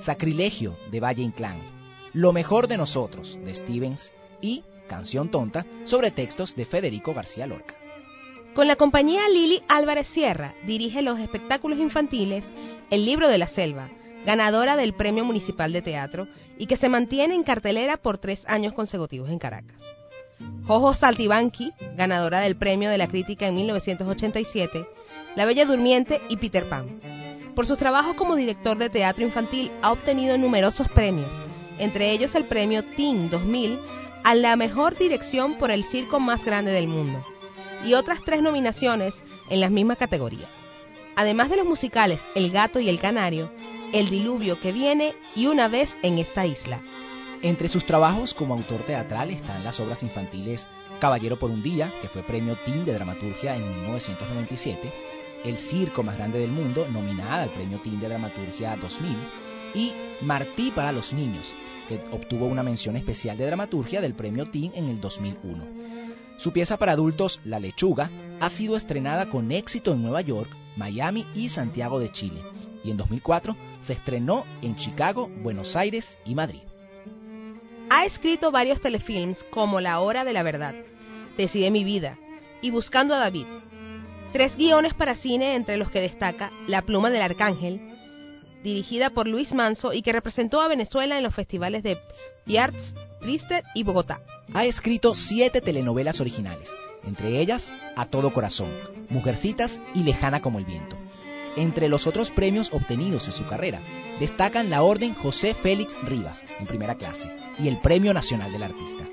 Sacrilegio, 0.00 0.76
de 0.90 1.00
Valle 1.00 1.22
Inclán, 1.22 1.60
Lo 2.12 2.32
mejor 2.32 2.68
de 2.68 2.76
nosotros, 2.76 3.38
de 3.42 3.54
Stevens, 3.54 4.12
y 4.42 4.62
Canción 4.88 5.30
Tonta, 5.30 5.64
sobre 5.84 6.10
textos 6.10 6.54
de 6.54 6.66
Federico 6.66 7.14
García 7.14 7.46
Lorca. 7.46 7.74
Con 8.54 8.68
la 8.68 8.76
compañía 8.76 9.30
Lili 9.30 9.62
Álvarez 9.66 10.08
Sierra 10.08 10.54
dirige 10.66 11.00
los 11.00 11.18
espectáculos 11.18 11.78
infantiles 11.78 12.44
El 12.90 13.06
libro 13.06 13.28
de 13.28 13.38
la 13.38 13.46
selva, 13.46 13.88
ganadora 14.26 14.76
del 14.76 14.92
Premio 14.92 15.24
Municipal 15.24 15.72
de 15.72 15.80
Teatro 15.80 16.28
y 16.58 16.66
que 16.66 16.76
se 16.76 16.90
mantiene 16.90 17.34
en 17.34 17.44
cartelera 17.44 17.96
por 17.96 18.18
tres 18.18 18.44
años 18.46 18.74
consecutivos 18.74 19.30
en 19.30 19.38
Caracas. 19.38 19.82
Jojo 20.66 20.92
Saltibanqui, 20.92 21.72
ganadora 21.96 22.40
del 22.40 22.56
Premio 22.56 22.90
de 22.90 22.98
la 22.98 23.08
Crítica 23.08 23.46
en 23.46 23.54
1987, 23.54 24.86
La 25.34 25.46
Bella 25.46 25.64
Durmiente 25.64 26.20
y 26.28 26.36
Peter 26.36 26.68
Pan. 26.68 27.00
Por 27.54 27.66
sus 27.66 27.78
trabajos 27.78 28.16
como 28.16 28.36
director 28.36 28.76
de 28.76 28.90
teatro 28.90 29.24
infantil 29.24 29.70
ha 29.80 29.92
obtenido 29.92 30.36
numerosos 30.36 30.90
premios, 30.90 31.32
entre 31.78 32.12
ellos 32.12 32.34
el 32.34 32.44
premio 32.44 32.84
Teen 32.84 33.30
2000 33.30 33.78
a 34.24 34.34
la 34.34 34.56
mejor 34.56 34.98
dirección 34.98 35.54
por 35.54 35.70
el 35.70 35.84
circo 35.84 36.20
más 36.20 36.44
grande 36.44 36.70
del 36.70 36.86
mundo 36.86 37.24
y 37.84 37.94
otras 37.94 38.20
tres 38.24 38.42
nominaciones 38.42 39.20
en 39.48 39.60
la 39.60 39.70
misma 39.70 39.96
categoría. 39.96 40.48
además 41.16 41.50
de 41.50 41.56
los 41.56 41.66
musicales 41.66 42.20
El 42.34 42.50
gato 42.50 42.80
y 42.80 42.88
el 42.88 43.00
canario, 43.00 43.50
El 43.92 44.08
diluvio 44.08 44.58
que 44.60 44.72
viene 44.72 45.14
y 45.34 45.46
Una 45.46 45.68
vez 45.68 45.94
en 46.02 46.18
esta 46.18 46.46
isla. 46.46 46.80
Entre 47.42 47.68
sus 47.68 47.84
trabajos 47.84 48.34
como 48.34 48.54
autor 48.54 48.82
teatral 48.82 49.30
están 49.30 49.64
las 49.64 49.80
obras 49.80 50.02
infantiles 50.02 50.68
Caballero 51.00 51.36
por 51.36 51.50
un 51.50 51.64
día, 51.64 51.92
que 52.00 52.08
fue 52.08 52.22
premio 52.22 52.56
Teen 52.64 52.84
de 52.84 52.92
Dramaturgia 52.92 53.56
en 53.56 53.68
1997, 53.68 54.92
El 55.44 55.58
circo 55.58 56.04
más 56.04 56.16
grande 56.16 56.38
del 56.38 56.52
mundo, 56.52 56.86
nominada 56.88 57.42
al 57.42 57.50
premio 57.50 57.80
Teen 57.80 57.98
de 57.98 58.08
Dramaturgia 58.08 58.76
2000, 58.76 59.16
y 59.74 59.92
Martí 60.20 60.70
para 60.70 60.92
los 60.92 61.12
niños, 61.12 61.52
que 61.88 62.00
obtuvo 62.12 62.46
una 62.46 62.62
mención 62.62 62.96
especial 62.96 63.36
de 63.36 63.46
dramaturgia 63.46 64.00
del 64.00 64.14
premio 64.14 64.46
Teen 64.46 64.70
en 64.76 64.88
el 64.88 65.00
2001. 65.00 65.91
Su 66.42 66.52
pieza 66.52 66.76
para 66.76 66.90
adultos, 66.90 67.40
La 67.44 67.60
lechuga, 67.60 68.10
ha 68.40 68.50
sido 68.50 68.76
estrenada 68.76 69.30
con 69.30 69.52
éxito 69.52 69.92
en 69.92 70.02
Nueva 70.02 70.22
York, 70.22 70.50
Miami 70.76 71.24
y 71.36 71.48
Santiago 71.50 72.00
de 72.00 72.10
Chile, 72.10 72.42
y 72.82 72.90
en 72.90 72.96
2004 72.96 73.56
se 73.80 73.92
estrenó 73.92 74.44
en 74.60 74.74
Chicago, 74.74 75.28
Buenos 75.28 75.76
Aires 75.76 76.18
y 76.24 76.34
Madrid. 76.34 76.62
Ha 77.90 78.06
escrito 78.06 78.50
varios 78.50 78.80
telefilms 78.80 79.44
como 79.52 79.80
La 79.80 80.00
Hora 80.00 80.24
de 80.24 80.32
la 80.32 80.42
Verdad, 80.42 80.74
Decide 81.36 81.70
mi 81.70 81.84
vida 81.84 82.18
y 82.60 82.72
Buscando 82.72 83.14
a 83.14 83.18
David. 83.18 83.46
Tres 84.32 84.56
guiones 84.56 84.94
para 84.94 85.14
cine 85.14 85.54
entre 85.54 85.76
los 85.76 85.92
que 85.92 86.00
destaca 86.00 86.50
La 86.66 86.82
pluma 86.82 87.10
del 87.10 87.22
arcángel, 87.22 87.80
dirigida 88.64 89.10
por 89.10 89.28
Luis 89.28 89.54
Manso 89.54 89.92
y 89.92 90.02
que 90.02 90.10
representó 90.10 90.60
a 90.60 90.66
Venezuela 90.66 91.16
en 91.16 91.22
los 91.22 91.36
festivales 91.36 91.84
de 91.84 91.98
Biarritz, 92.46 92.94
Trister 93.20 93.62
y 93.76 93.84
Bogotá. 93.84 94.20
Ha 94.54 94.66
escrito 94.66 95.14
siete 95.14 95.62
telenovelas 95.62 96.20
originales, 96.20 96.68
entre 97.04 97.40
ellas 97.40 97.72
A 97.96 98.06
Todo 98.06 98.34
Corazón, 98.34 98.70
Mujercitas 99.08 99.80
y 99.94 100.02
Lejana 100.02 100.42
como 100.42 100.58
el 100.58 100.66
Viento. 100.66 100.96
Entre 101.56 101.88
los 101.88 102.06
otros 102.06 102.30
premios 102.30 102.70
obtenidos 102.72 103.26
en 103.26 103.32
su 103.32 103.46
carrera, 103.46 103.80
destacan 104.20 104.68
la 104.68 104.82
Orden 104.82 105.14
José 105.14 105.54
Félix 105.54 105.96
Rivas, 106.02 106.44
en 106.60 106.66
primera 106.66 106.96
clase, 106.96 107.30
y 107.58 107.68
el 107.68 107.80
Premio 107.80 108.12
Nacional 108.12 108.52
del 108.52 108.64
Artista. 108.64 109.04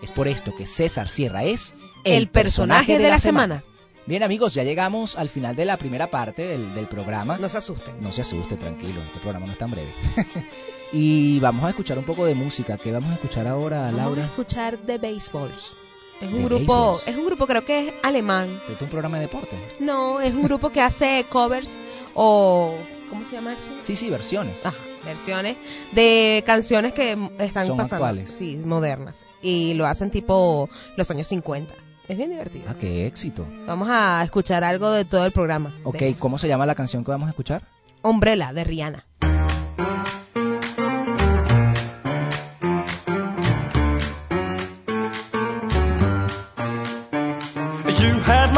Es 0.00 0.12
por 0.12 0.28
esto 0.28 0.54
que 0.54 0.66
César 0.66 1.10
Sierra 1.10 1.44
es 1.44 1.74
el, 2.04 2.28
personaje, 2.28 2.98
de, 2.98 3.08
la, 3.08 3.18
semana. 3.18 3.64
Bien 4.06 4.22
amigos, 4.22 4.54
ya 4.54 4.62
llegamos 4.62 5.16
al 5.16 5.28
final 5.28 5.56
de 5.56 5.66
la 5.66 5.76
primera 5.76 6.10
parte 6.10 6.46
del, 6.46 6.74
del 6.74 6.86
programa. 6.86 7.36
No 7.38 7.50
se 7.50 7.58
asusten. 7.58 8.00
No 8.00 8.12
se 8.12 8.22
asuste, 8.22 8.56
tranquilo, 8.56 9.02
este 9.02 9.18
programa 9.20 9.46
no 9.46 9.52
es 9.52 9.58
tan 9.58 9.70
breve. 9.70 9.92
y 10.92 11.40
vamos 11.40 11.64
a 11.64 11.70
escuchar 11.70 11.98
un 11.98 12.04
poco 12.04 12.24
de 12.26 12.34
música. 12.34 12.76
¿Qué 12.78 12.92
vamos 12.92 13.10
a 13.10 13.14
escuchar 13.14 13.46
ahora, 13.46 13.90
Laura? 13.90 14.04
Vamos 14.04 14.18
a 14.18 14.24
escuchar 14.26 14.78
The 14.78 14.98
Baseballs. 14.98 15.74
Es 16.20 16.32
un 16.32 16.44
grupo, 16.44 16.98
es 17.06 17.16
un 17.16 17.26
grupo 17.26 17.46
creo 17.46 17.64
que 17.64 17.88
es 17.88 17.94
alemán. 18.02 18.60
¿Es 18.70 18.80
un 18.80 18.88
programa 18.88 19.16
de 19.18 19.24
deporte? 19.24 19.56
No, 19.80 20.20
es 20.20 20.34
un 20.34 20.44
grupo 20.44 20.70
que 20.70 20.80
hace 20.80 21.26
covers 21.28 21.68
o 22.14 22.74
¿cómo 23.10 23.24
se 23.26 23.32
llama 23.36 23.52
eso? 23.52 23.68
Sí, 23.82 23.96
sí, 23.96 24.08
versiones. 24.08 24.64
Ajá, 24.64 24.78
versiones 25.04 25.58
de 25.92 26.42
canciones 26.46 26.94
que 26.94 27.12
están 27.38 27.66
Son 27.66 27.76
pasando. 27.76 27.96
actuales. 27.96 28.30
Sí, 28.30 28.56
modernas. 28.56 29.22
Y 29.42 29.74
lo 29.74 29.86
hacen 29.86 30.10
tipo 30.10 30.70
los 30.96 31.10
años 31.10 31.28
50. 31.28 31.74
Es 32.08 32.16
bien 32.16 32.30
divertido. 32.30 32.64
Ah, 32.68 32.76
qué 32.78 33.06
éxito. 33.06 33.46
Vamos 33.66 33.88
a 33.90 34.22
escuchar 34.22 34.64
algo 34.64 34.92
de 34.92 35.04
todo 35.04 35.26
el 35.26 35.32
programa. 35.32 35.74
Ok. 35.84 35.96
¿cómo 36.18 36.38
se 36.38 36.48
llama 36.48 36.64
la 36.64 36.74
canción 36.74 37.04
que 37.04 37.10
vamos 37.10 37.26
a 37.26 37.30
escuchar? 37.30 37.62
Umbrella 38.02 38.52
de 38.52 38.64
Rihanna. 38.64 39.04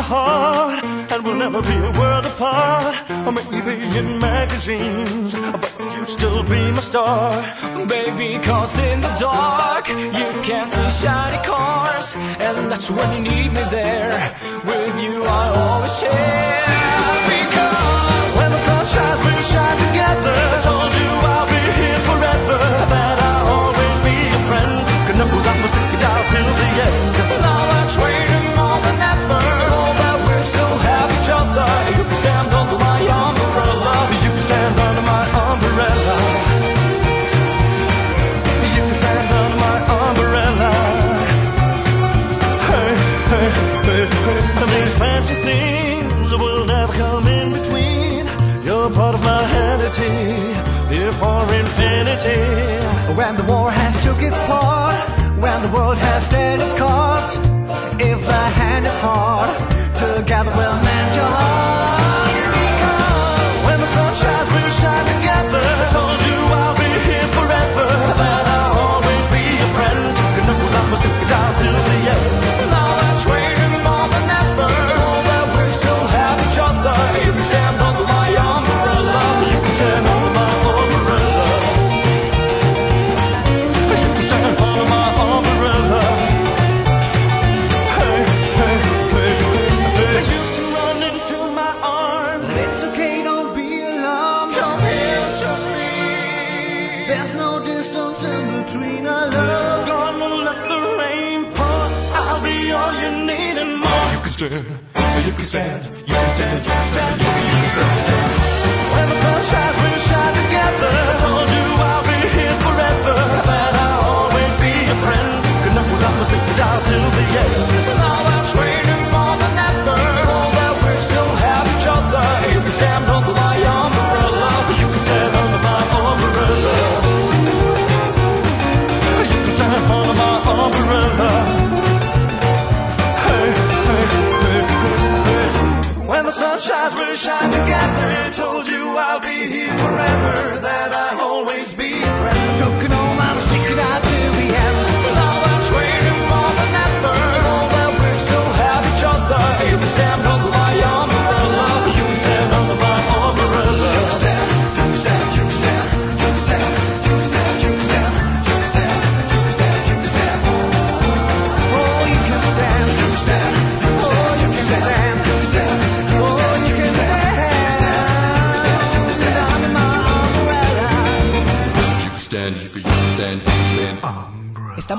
Heart, 0.09 0.81
and 1.12 1.21
we'll 1.23 1.37
never 1.37 1.61
be 1.61 1.77
a 1.77 1.93
world 2.00 2.25
apart. 2.25 2.97
Or 3.29 3.33
maybe 3.33 3.77
in 3.93 4.19
magazines, 4.19 5.37
but 5.37 5.69
you 5.77 6.03
still 6.17 6.41
be 6.49 6.73
my 6.73 6.81
star. 6.81 7.45
Baby, 7.87 8.41
cause 8.41 8.73
in 8.81 9.05
the 9.05 9.12
dark 9.21 9.88
you 9.88 10.29
can't 10.49 10.73
see 10.73 10.91
shiny 11.05 11.41
cars, 11.45 12.09
and 12.17 12.73
that's 12.73 12.88
when 12.88 13.09
you 13.17 13.23
need 13.29 13.53
me 13.53 13.65
there. 13.69 14.17
With 14.65 14.97
you, 15.05 15.29
I 15.29 15.45
always 15.53 15.93
share. 16.00 16.88
Because 17.29 18.33
When 18.41 18.50
the 18.57 18.61
sun 18.65 18.85
shines, 18.88 19.21
we 19.29 19.35
shine 19.53 19.77
together. 19.93 20.58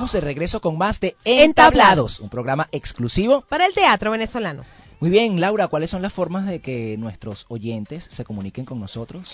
Estamos 0.09 0.23
de 0.23 0.27
regreso 0.27 0.59
con 0.59 0.75
más 0.75 0.99
de 0.99 1.15
Entablados. 1.23 2.19
un 2.19 2.29
programa 2.29 2.67
exclusivo 2.71 3.41
Para 3.47 3.67
el 3.67 3.75
teatro 3.75 4.09
venezolano. 4.09 4.63
Muy 4.99 5.11
bien, 5.11 5.39
Laura, 5.39 5.67
¿cuáles 5.67 5.91
son 5.91 6.01
las 6.01 6.11
formas 6.13 6.47
de 6.47 6.61
que 6.61 6.97
nuestros 6.97 7.45
oyentes 7.47 8.05
se 8.05 8.25
comuniquen 8.25 8.65
con 8.65 8.79
nosotros? 8.79 9.31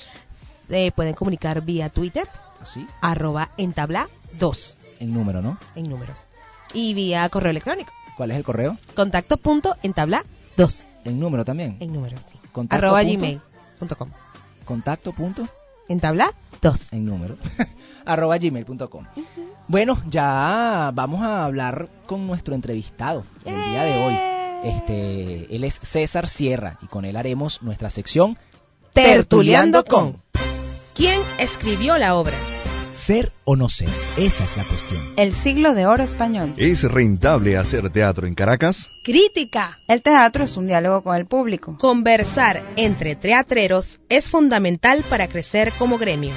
Se 0.67 0.91
pueden 0.93 1.13
comunicar 1.13 1.61
vía 1.61 1.87
Twitter, 1.87 2.27
¿Así? 2.61 2.85
arroba 2.99 3.51
entabla 3.55 4.09
2 4.37 4.77
En 4.99 5.13
número, 5.13 5.41
¿no? 5.41 5.57
en 5.75 5.89
número. 5.89 6.13
Y 6.73 6.93
vía 6.93 7.29
correo 7.29 7.51
electrónico, 7.51 7.93
¿Cuál 8.17 8.31
es 8.31 8.37
el 8.37 8.43
correo? 8.43 8.77
contacto 8.95 9.37
punto 9.37 9.75
entabla 9.81 10.25
2 10.57 10.85
En 11.05 11.17
número 11.21 11.45
también. 11.45 11.77
en 11.79 11.93
número, 11.93 12.17
sí. 12.29 12.37
Contacto 12.51 12.85
Arroba 12.85 13.01
punto- 13.01 13.17
gmail.com. 13.17 14.09
Contacto 14.65 15.13
punto 15.13 15.47
Entabla 15.87 16.33
2. 16.61 16.93
en 16.93 17.05
número. 17.05 17.37
arroba 18.05 18.37
gmail.com. 18.37 19.05
Bueno, 19.67 20.01
ya 20.07 20.91
vamos 20.93 21.21
a 21.21 21.45
hablar 21.45 21.89
con 22.05 22.27
nuestro 22.27 22.55
entrevistado 22.55 23.25
el 23.45 23.55
día 23.55 23.83
de 23.83 24.05
hoy. 24.05 24.17
Este, 24.63 25.55
él 25.55 25.63
es 25.63 25.79
César 25.83 26.27
Sierra 26.27 26.77
y 26.81 26.87
con 26.87 27.05
él 27.05 27.15
haremos 27.17 27.61
nuestra 27.61 27.89
sección 27.89 28.37
Tertuleando 28.93 29.83
con. 29.83 30.21
¿Quién 30.93 31.19
escribió 31.37 31.97
la 31.97 32.15
obra? 32.15 32.54
Ser 32.95 33.33
o 33.43 33.57
no 33.57 33.67
ser, 33.67 33.89
esa 34.17 34.45
es 34.45 34.55
la 34.55 34.63
cuestión. 34.63 35.13
El 35.17 35.33
siglo 35.33 35.73
de 35.73 35.85
oro 35.85 36.01
español. 36.01 36.55
¿Es 36.57 36.83
rentable 36.83 37.57
hacer 37.57 37.89
teatro 37.89 38.25
en 38.25 38.33
Caracas? 38.33 38.89
Crítica. 39.03 39.77
El 39.87 40.01
teatro 40.01 40.45
es 40.45 40.55
un 40.55 40.65
diálogo 40.65 41.03
con 41.03 41.15
el 41.17 41.25
público. 41.25 41.77
Conversar 41.77 42.63
entre 42.77 43.15
teatreros 43.15 43.99
es 44.07 44.29
fundamental 44.29 45.03
para 45.09 45.27
crecer 45.27 45.73
como 45.77 45.97
gremio. 45.97 46.33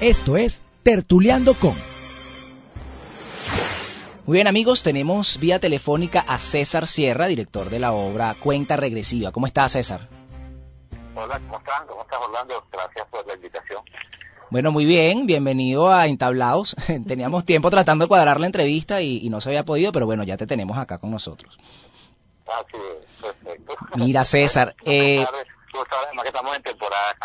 Esto 0.00 0.36
es 0.36 0.62
Tertuleando 0.84 1.58
con. 1.58 1.74
Muy 4.26 4.36
bien 4.36 4.46
amigos, 4.46 4.82
tenemos 4.82 5.38
vía 5.40 5.58
telefónica 5.58 6.20
a 6.20 6.38
César 6.38 6.86
Sierra, 6.86 7.26
director 7.26 7.68
de 7.68 7.80
la 7.80 7.92
obra 7.92 8.36
Cuenta 8.38 8.76
Regresiva. 8.76 9.32
¿Cómo 9.32 9.46
está 9.46 9.68
César? 9.68 10.08
Hola, 11.16 11.38
¿cómo 11.40 11.58
están? 11.58 11.86
¿Cómo 11.86 12.02
estás, 12.02 12.20
Orlando? 12.20 12.64
Gracias 12.72 13.06
por 13.10 13.26
la 13.26 13.34
invitación. 13.34 13.82
Bueno, 14.54 14.70
muy 14.70 14.84
bien, 14.84 15.26
bienvenido 15.26 15.92
a 15.92 16.06
Entablados. 16.06 16.76
Teníamos 17.08 17.44
tiempo 17.44 17.72
tratando 17.72 18.04
de 18.04 18.08
cuadrar 18.08 18.38
la 18.38 18.46
entrevista 18.46 19.00
y, 19.00 19.16
y 19.16 19.28
no 19.28 19.40
se 19.40 19.48
había 19.48 19.64
podido, 19.64 19.90
pero 19.90 20.06
bueno, 20.06 20.22
ya 20.22 20.36
te 20.36 20.46
tenemos 20.46 20.78
acá 20.78 20.98
con 20.98 21.10
nosotros. 21.10 21.58
Así 22.46 22.76
es, 22.76 23.20
perfecto. 23.20 23.74
Mira, 23.96 24.24
César, 24.24 24.76
eh, 24.84 25.26
Tú 25.72 25.78
sabes, 25.90 26.06
además 26.06 26.22
que 26.22 26.28
estamos 26.28 26.54
en 26.54 26.62
temporada. 26.62 27.16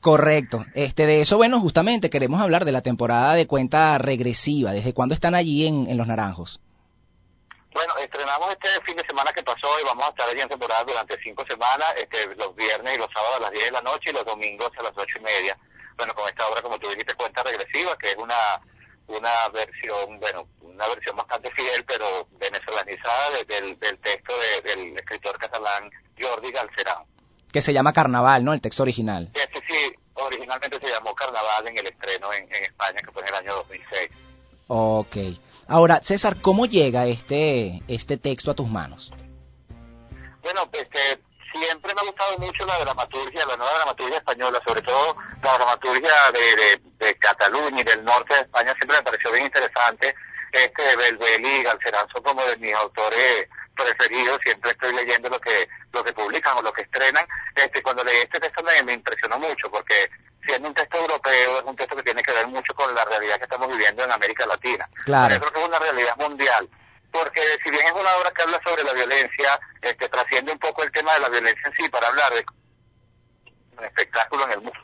Correcto. 0.00 0.64
Este, 0.74 1.04
de 1.04 1.20
eso, 1.20 1.36
bueno, 1.36 1.60
justamente 1.60 2.08
queremos 2.08 2.40
hablar 2.40 2.64
de 2.64 2.72
la 2.72 2.80
temporada 2.80 3.34
de 3.34 3.46
cuenta 3.46 3.98
regresiva. 3.98 4.72
¿Desde 4.72 4.94
cuándo 4.94 5.14
están 5.14 5.34
allí 5.34 5.66
en, 5.66 5.86
en 5.86 5.98
Los 5.98 6.06
Naranjos? 6.06 6.60
Bueno, 7.74 7.92
estrenamos 7.98 8.50
este 8.52 8.68
fin 8.86 8.96
de 8.96 9.04
semana 9.04 9.34
que 9.34 9.42
pasó 9.42 9.68
y 9.82 9.84
vamos 9.84 10.06
a 10.06 10.08
estar 10.08 10.30
allí 10.30 10.40
en 10.40 10.48
temporada 10.48 10.82
durante 10.84 11.18
cinco 11.22 11.44
semanas, 11.46 11.88
este, 11.98 12.34
los 12.36 12.56
viernes 12.56 12.94
y 12.94 12.98
los 12.98 13.10
sábados 13.12 13.36
a 13.36 13.42
las 13.42 13.50
10 13.50 13.64
de 13.66 13.70
la 13.70 13.82
noche 13.82 14.08
y 14.08 14.12
los 14.14 14.24
domingos 14.24 14.72
a 14.78 14.82
las 14.82 14.92
ocho 14.96 15.18
y 15.20 15.24
media. 15.24 15.58
Bueno, 15.96 16.14
con 16.14 16.28
esta 16.28 16.46
obra, 16.48 16.62
como 16.62 16.78
tú 16.78 16.88
dijiste, 16.90 17.14
cuenta 17.14 17.42
regresiva, 17.42 17.96
que 17.98 18.10
es 18.12 18.16
una 18.16 18.34
una 19.06 19.48
versión, 19.52 20.18
bueno, 20.18 20.48
una 20.62 20.88
versión 20.88 21.14
bastante 21.14 21.50
fiel, 21.50 21.84
pero 21.86 22.26
venezolanizada 22.40 23.30
de- 23.36 23.44
del, 23.44 23.78
del 23.78 23.98
texto 23.98 24.32
de- 24.38 24.62
del 24.62 24.96
escritor 24.96 25.36
catalán 25.38 25.90
Jordi 26.18 26.50
Galcerán. 26.50 27.04
Que 27.52 27.60
se 27.60 27.74
llama 27.74 27.92
Carnaval, 27.92 28.42
¿no? 28.42 28.54
El 28.54 28.62
texto 28.62 28.82
original. 28.82 29.30
Este 29.34 29.60
sí, 29.68 29.94
originalmente 30.14 30.78
se 30.80 30.88
llamó 30.88 31.14
Carnaval 31.14 31.68
en 31.68 31.76
el 31.76 31.86
estreno 31.88 32.32
en, 32.32 32.44
en 32.44 32.64
España, 32.64 32.96
que 33.04 33.12
fue 33.12 33.20
en 33.22 33.28
el 33.28 33.34
año 33.34 33.54
2006. 33.56 34.10
Ok. 34.68 35.16
Ahora, 35.68 36.00
César, 36.02 36.36
¿cómo 36.40 36.64
llega 36.64 37.06
este, 37.06 37.82
este 37.88 38.16
texto 38.16 38.52
a 38.52 38.54
tus 38.54 38.68
manos? 38.68 39.12
Bueno, 40.42 40.62
este, 40.72 41.20
siempre 41.58 41.94
me 41.94 42.00
ha 42.00 42.04
gustado 42.04 42.38
mucho 42.38 42.66
la 42.66 42.78
dramaturgia, 42.78 43.46
la 43.46 43.56
nueva 43.56 43.74
dramaturgia 43.76 44.18
española, 44.18 44.60
sobre 44.66 44.82
todo 44.82 45.16
la 45.42 45.54
dramaturgia 45.54 46.12
de, 46.32 46.56
de, 46.56 46.80
de 47.06 47.18
Cataluña 47.18 47.80
y 47.80 47.84
del 47.84 48.04
norte 48.04 48.34
de 48.34 48.40
España, 48.40 48.74
siempre 48.74 48.98
me 48.98 49.02
pareció 49.02 49.32
bien 49.32 49.46
interesante. 49.46 50.14
Este, 50.52 50.96
Belbeli 50.96 51.48
y 51.48 51.62
Galcerán 51.64 52.06
son 52.12 52.22
como 52.22 52.44
de 52.44 52.56
mis 52.58 52.74
autores 52.74 53.48
preferidos, 53.74 54.38
siempre 54.44 54.70
estoy 54.70 54.94
leyendo 54.94 55.28
lo 55.28 55.40
que 55.40 55.68
lo 55.92 56.04
que 56.04 56.12
publican 56.12 56.56
o 56.58 56.62
lo 56.62 56.72
que 56.72 56.82
estrenan. 56.82 57.26
Este, 57.54 57.82
cuando 57.82 58.04
leí 58.04 58.18
este 58.18 58.40
texto 58.40 58.62
me, 58.62 58.82
me 58.82 58.92
impresionó 58.94 59.38
mucho, 59.38 59.70
porque 59.70 60.10
siendo 60.46 60.68
un 60.68 60.74
texto 60.74 60.98
europeo, 60.98 61.58
es 61.58 61.64
un 61.64 61.76
texto 61.76 61.96
que 61.96 62.02
tiene 62.02 62.22
que 62.22 62.32
ver 62.32 62.46
mucho 62.48 62.74
con 62.74 62.94
la 62.94 63.04
realidad 63.04 63.38
que 63.38 63.44
estamos 63.44 63.68
viviendo 63.68 64.04
en 64.04 64.12
América 64.12 64.46
Latina. 64.46 64.88
Claro. 65.04 65.34
Yo 65.34 65.40
creo 65.40 65.52
que 65.52 65.60
es 65.60 65.68
una 65.68 65.78
realidad 65.78 66.16
mundial 66.18 66.68
porque 67.14 67.40
si 67.62 67.70
bien 67.70 67.86
es 67.86 67.92
una 67.92 68.16
obra 68.16 68.32
que 68.32 68.42
habla 68.42 68.60
sobre 68.66 68.82
la 68.82 68.92
violencia, 68.92 69.60
este, 69.80 70.08
trasciende 70.08 70.50
un 70.50 70.58
poco 70.58 70.82
el 70.82 70.90
tema 70.90 71.14
de 71.14 71.20
la 71.20 71.28
violencia 71.28 71.62
en 71.66 71.72
sí 71.74 71.88
para 71.88 72.08
hablar 72.08 72.32
de 72.34 72.44
un 73.78 73.84
espectáculo 73.84 74.44
en 74.46 74.50
el 74.50 74.62
mundo, 74.62 74.80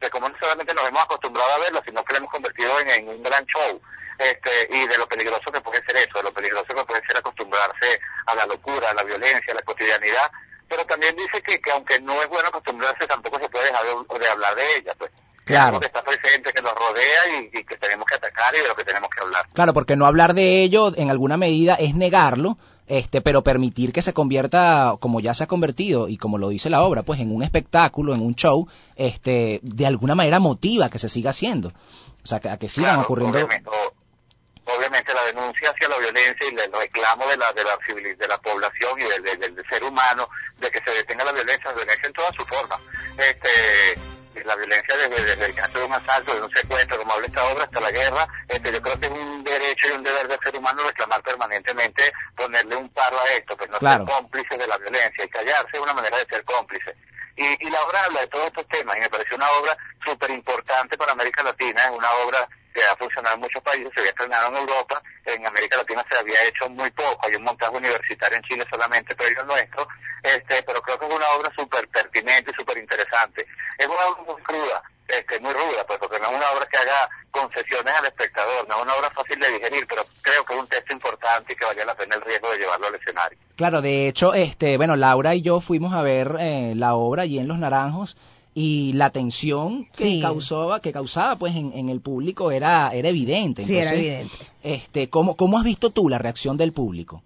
de 0.00 0.08
cómo 0.08 0.26
no 0.26 0.38
solamente 0.40 0.72
nos 0.72 0.88
hemos 0.88 1.04
acostumbrado 1.04 1.52
a 1.52 1.58
verlo, 1.58 1.82
sino 1.84 2.02
que 2.02 2.14
lo 2.14 2.18
hemos 2.20 2.30
convertido 2.30 2.80
en, 2.80 3.08
un 3.10 3.22
gran 3.22 3.44
show, 3.44 3.78
este, 4.16 4.68
y 4.70 4.88
de 4.88 4.96
lo 4.96 5.06
peligroso 5.06 5.52
que 5.52 5.60
puede 5.60 5.84
ser 5.84 5.98
eso, 5.98 6.16
de 6.16 6.24
lo 6.24 6.32
peligroso 6.32 6.64
que 6.64 6.84
puede 6.86 7.06
ser 7.06 7.18
acostumbrarse 7.18 8.00
a 8.24 8.34
la 8.34 8.46
locura, 8.46 8.88
a 8.88 8.94
la 8.94 9.02
violencia, 9.02 9.52
a 9.52 9.56
la 9.56 9.62
cotidianidad, 9.62 10.30
pero 10.70 10.86
también 10.86 11.14
dice 11.14 11.42
que, 11.42 11.60
que 11.60 11.72
aunque 11.72 12.00
no 12.00 12.22
es 12.22 12.28
bueno 12.28 12.48
acostumbrarse, 12.48 13.06
tampoco 13.06 13.38
se 13.38 13.50
puede 13.50 13.66
dejar 13.66 13.84
de, 13.84 14.18
de 14.18 14.28
hablar 14.28 14.54
de 14.54 14.76
ella, 14.76 14.94
pues. 14.96 15.10
Claro. 15.46 15.80
Que 15.80 15.86
está 15.86 16.02
presente, 16.02 16.52
que 16.52 16.60
nos 16.60 16.72
rodea 16.74 17.40
y, 17.40 17.58
y 17.58 17.64
que 17.64 17.76
tenemos 17.76 18.04
que 18.04 18.16
atacar 18.16 18.54
y 18.54 18.58
de 18.58 18.68
lo 18.68 18.74
que 18.74 18.84
tenemos 18.84 19.08
que 19.08 19.22
hablar. 19.22 19.46
Claro, 19.54 19.72
porque 19.72 19.96
no 19.96 20.04
hablar 20.06 20.34
de 20.34 20.62
ello 20.64 20.92
en 20.96 21.08
alguna 21.10 21.36
medida 21.36 21.74
es 21.76 21.94
negarlo, 21.94 22.58
este, 22.88 23.20
pero 23.20 23.42
permitir 23.42 23.92
que 23.92 24.02
se 24.02 24.12
convierta, 24.12 24.94
como 25.00 25.20
ya 25.20 25.34
se 25.34 25.44
ha 25.44 25.46
convertido 25.46 26.08
y 26.08 26.16
como 26.18 26.36
lo 26.38 26.48
dice 26.48 26.68
la 26.68 26.82
obra, 26.82 27.02
pues 27.04 27.20
en 27.20 27.34
un 27.34 27.42
espectáculo, 27.42 28.14
en 28.14 28.22
un 28.22 28.34
show, 28.34 28.68
este, 28.96 29.60
de 29.62 29.86
alguna 29.86 30.14
manera 30.14 30.38
motiva 30.40 30.90
que 30.90 30.98
se 30.98 31.08
siga 31.08 31.30
haciendo. 31.30 31.68
O 31.68 32.26
sea, 32.26 32.40
que, 32.40 32.48
a 32.48 32.56
que 32.58 32.68
sigan 32.68 32.90
Claro, 32.94 33.02
ocurriendo. 33.04 33.38
Obviamente, 33.38 33.70
o- 33.70 34.76
obviamente 34.76 35.14
la 35.14 35.24
denuncia 35.26 35.70
hacia 35.70 35.88
la 35.88 35.98
violencia 35.98 36.44
y 36.50 36.54
el 36.58 36.72
reclamo 36.72 37.24
de 37.28 37.36
la 37.36 37.52
de 37.52 37.62
la 37.62 37.78
de 38.16 38.26
la 38.28 38.38
población 38.38 38.98
y 38.98 39.02
del, 39.04 39.22
del- 39.38 39.54
del 39.54 39.64
ser 39.68 39.84
humano 39.84 40.28
de 40.58 40.70
que 40.72 40.80
se 40.80 40.90
detenga 40.90 41.24
la 41.24 41.30
violencia, 41.32 41.70
la 41.70 41.76
violencia 41.76 42.06
en 42.08 42.12
toda 42.12 42.32
su 42.32 42.44
forma. 42.46 42.80
Este 43.16 44.15
la 44.44 44.56
violencia 44.56 44.96
desde, 44.96 45.24
desde 45.24 45.46
el 45.46 45.54
caso 45.54 45.78
de 45.78 45.84
un 45.84 45.92
asalto, 45.92 46.34
de 46.34 46.42
un 46.42 46.50
secuestro, 46.50 46.98
como 46.98 47.12
habla 47.12 47.26
esta 47.26 47.44
obra, 47.46 47.64
hasta 47.64 47.80
la 47.80 47.90
guerra, 47.90 48.26
este, 48.48 48.72
yo 48.72 48.82
creo 48.82 49.00
que 49.00 49.06
es 49.06 49.12
un 49.12 49.44
derecho 49.44 49.88
y 49.88 49.92
un 49.92 50.02
deber 50.02 50.28
del 50.28 50.40
ser 50.40 50.56
humano 50.56 50.82
reclamar 50.84 51.22
permanentemente, 51.22 52.12
ponerle 52.36 52.76
un 52.76 52.88
paro 52.90 53.18
a 53.20 53.24
esto, 53.32 53.56
pues 53.56 53.70
no 53.70 53.78
Claro. 53.78 54.04
ser 54.04 54.14
cómplice 54.14 54.56
de 54.56 54.66
la 54.66 54.78
violencia 54.78 55.24
y 55.24 55.28
callarse 55.28 55.70
es 55.76 55.80
una 55.80 55.94
manera 55.94 56.18
de 56.18 56.26
ser 56.26 56.44
cómplice. 56.44 56.94
Y, 57.36 57.66
y 57.66 57.70
la 57.70 57.82
obra 57.84 58.04
habla 58.04 58.20
de 58.20 58.28
todos 58.28 58.46
estos 58.46 58.66
temas 58.68 58.96
y 58.96 59.00
me 59.00 59.08
pareció 59.10 59.36
una 59.36 59.50
obra 59.50 59.76
súper 60.04 60.30
importante 60.30 60.96
para 60.96 61.12
América 61.12 61.42
Latina, 61.42 61.84
es 61.84 61.90
una 61.90 62.10
obra 62.24 62.48
que 62.76 62.84
ha 62.84 62.96
funcionado 62.96 63.36
en 63.36 63.40
muchos 63.40 63.62
países, 63.62 63.88
se 63.94 64.00
había 64.00 64.10
estrenado 64.10 64.48
en 64.48 64.56
Europa, 64.56 65.02
en 65.24 65.46
América 65.46 65.78
Latina 65.78 66.04
se 66.10 66.18
había 66.18 66.44
hecho 66.44 66.68
muy 66.68 66.90
poco, 66.90 67.18
hay 67.24 67.34
un 67.34 67.42
montaje 67.42 67.74
universitario 67.74 68.36
en 68.36 68.44
Chile 68.44 68.64
solamente, 68.70 69.14
pero 69.16 69.40
el 69.40 69.46
nuestro, 69.46 69.88
este, 70.22 70.62
pero 70.62 70.82
creo 70.82 70.98
que 70.98 71.06
es 71.06 71.14
una 71.14 71.30
obra 71.30 71.50
súper 71.56 71.88
pertinente 71.88 72.50
y 72.52 72.54
súper 72.54 72.76
interesante. 72.76 73.46
Es 73.78 73.86
una 73.86 74.06
obra 74.06 74.22
muy 74.30 74.42
cruda, 74.42 74.82
este, 75.08 75.40
muy 75.40 75.54
ruda, 75.54 75.86
pues 75.86 75.98
porque 75.98 76.20
no 76.20 76.28
es 76.28 76.36
una 76.36 76.50
obra 76.50 76.66
que 76.66 76.76
haga 76.76 77.08
concesiones 77.30 77.94
al 77.96 78.06
espectador, 78.06 78.68
no 78.68 78.76
es 78.76 78.82
una 78.82 78.94
obra 78.94 79.10
fácil 79.10 79.40
de 79.40 79.52
digerir, 79.52 79.86
pero 79.88 80.04
creo 80.20 80.44
que 80.44 80.52
es 80.52 80.60
un 80.60 80.68
texto 80.68 80.92
importante 80.92 81.54
y 81.54 81.56
que 81.56 81.64
valía 81.64 81.86
la 81.86 81.94
pena 81.94 82.16
el 82.16 82.22
riesgo 82.22 82.50
de 82.50 82.58
llevarlo 82.58 82.88
al 82.88 82.94
escenario. 82.94 83.38
Claro, 83.56 83.80
de 83.80 84.08
hecho, 84.08 84.34
este, 84.34 84.76
bueno, 84.76 84.96
Laura 84.96 85.34
y 85.34 85.40
yo 85.40 85.62
fuimos 85.62 85.94
a 85.94 86.02
ver 86.02 86.36
eh, 86.38 86.74
la 86.76 86.94
obra 86.94 87.22
allí 87.22 87.38
en 87.38 87.48
Los 87.48 87.58
Naranjos 87.58 88.18
y 88.58 88.94
la 88.94 89.10
tensión 89.10 89.86
que 89.94 90.04
Sí. 90.04 90.20
causaba, 90.22 90.80
que 90.80 90.90
causaba 90.90 91.36
pues 91.36 91.54
en, 91.54 91.74
en 91.74 91.90
el 91.90 92.00
público 92.00 92.50
era, 92.50 92.88
era 92.94 93.10
evidente. 93.10 93.66
Sí, 93.66 93.76
era 93.76 93.92
evidente. 93.94 94.32
Este, 94.62 95.10
¿cómo, 95.10 95.36
¿Cómo 95.36 95.58
has 95.58 95.64
visto 95.64 95.90
tú 95.90 96.08
la 96.08 96.16
reacción 96.16 96.56
del 96.56 96.72
público? 96.72 97.22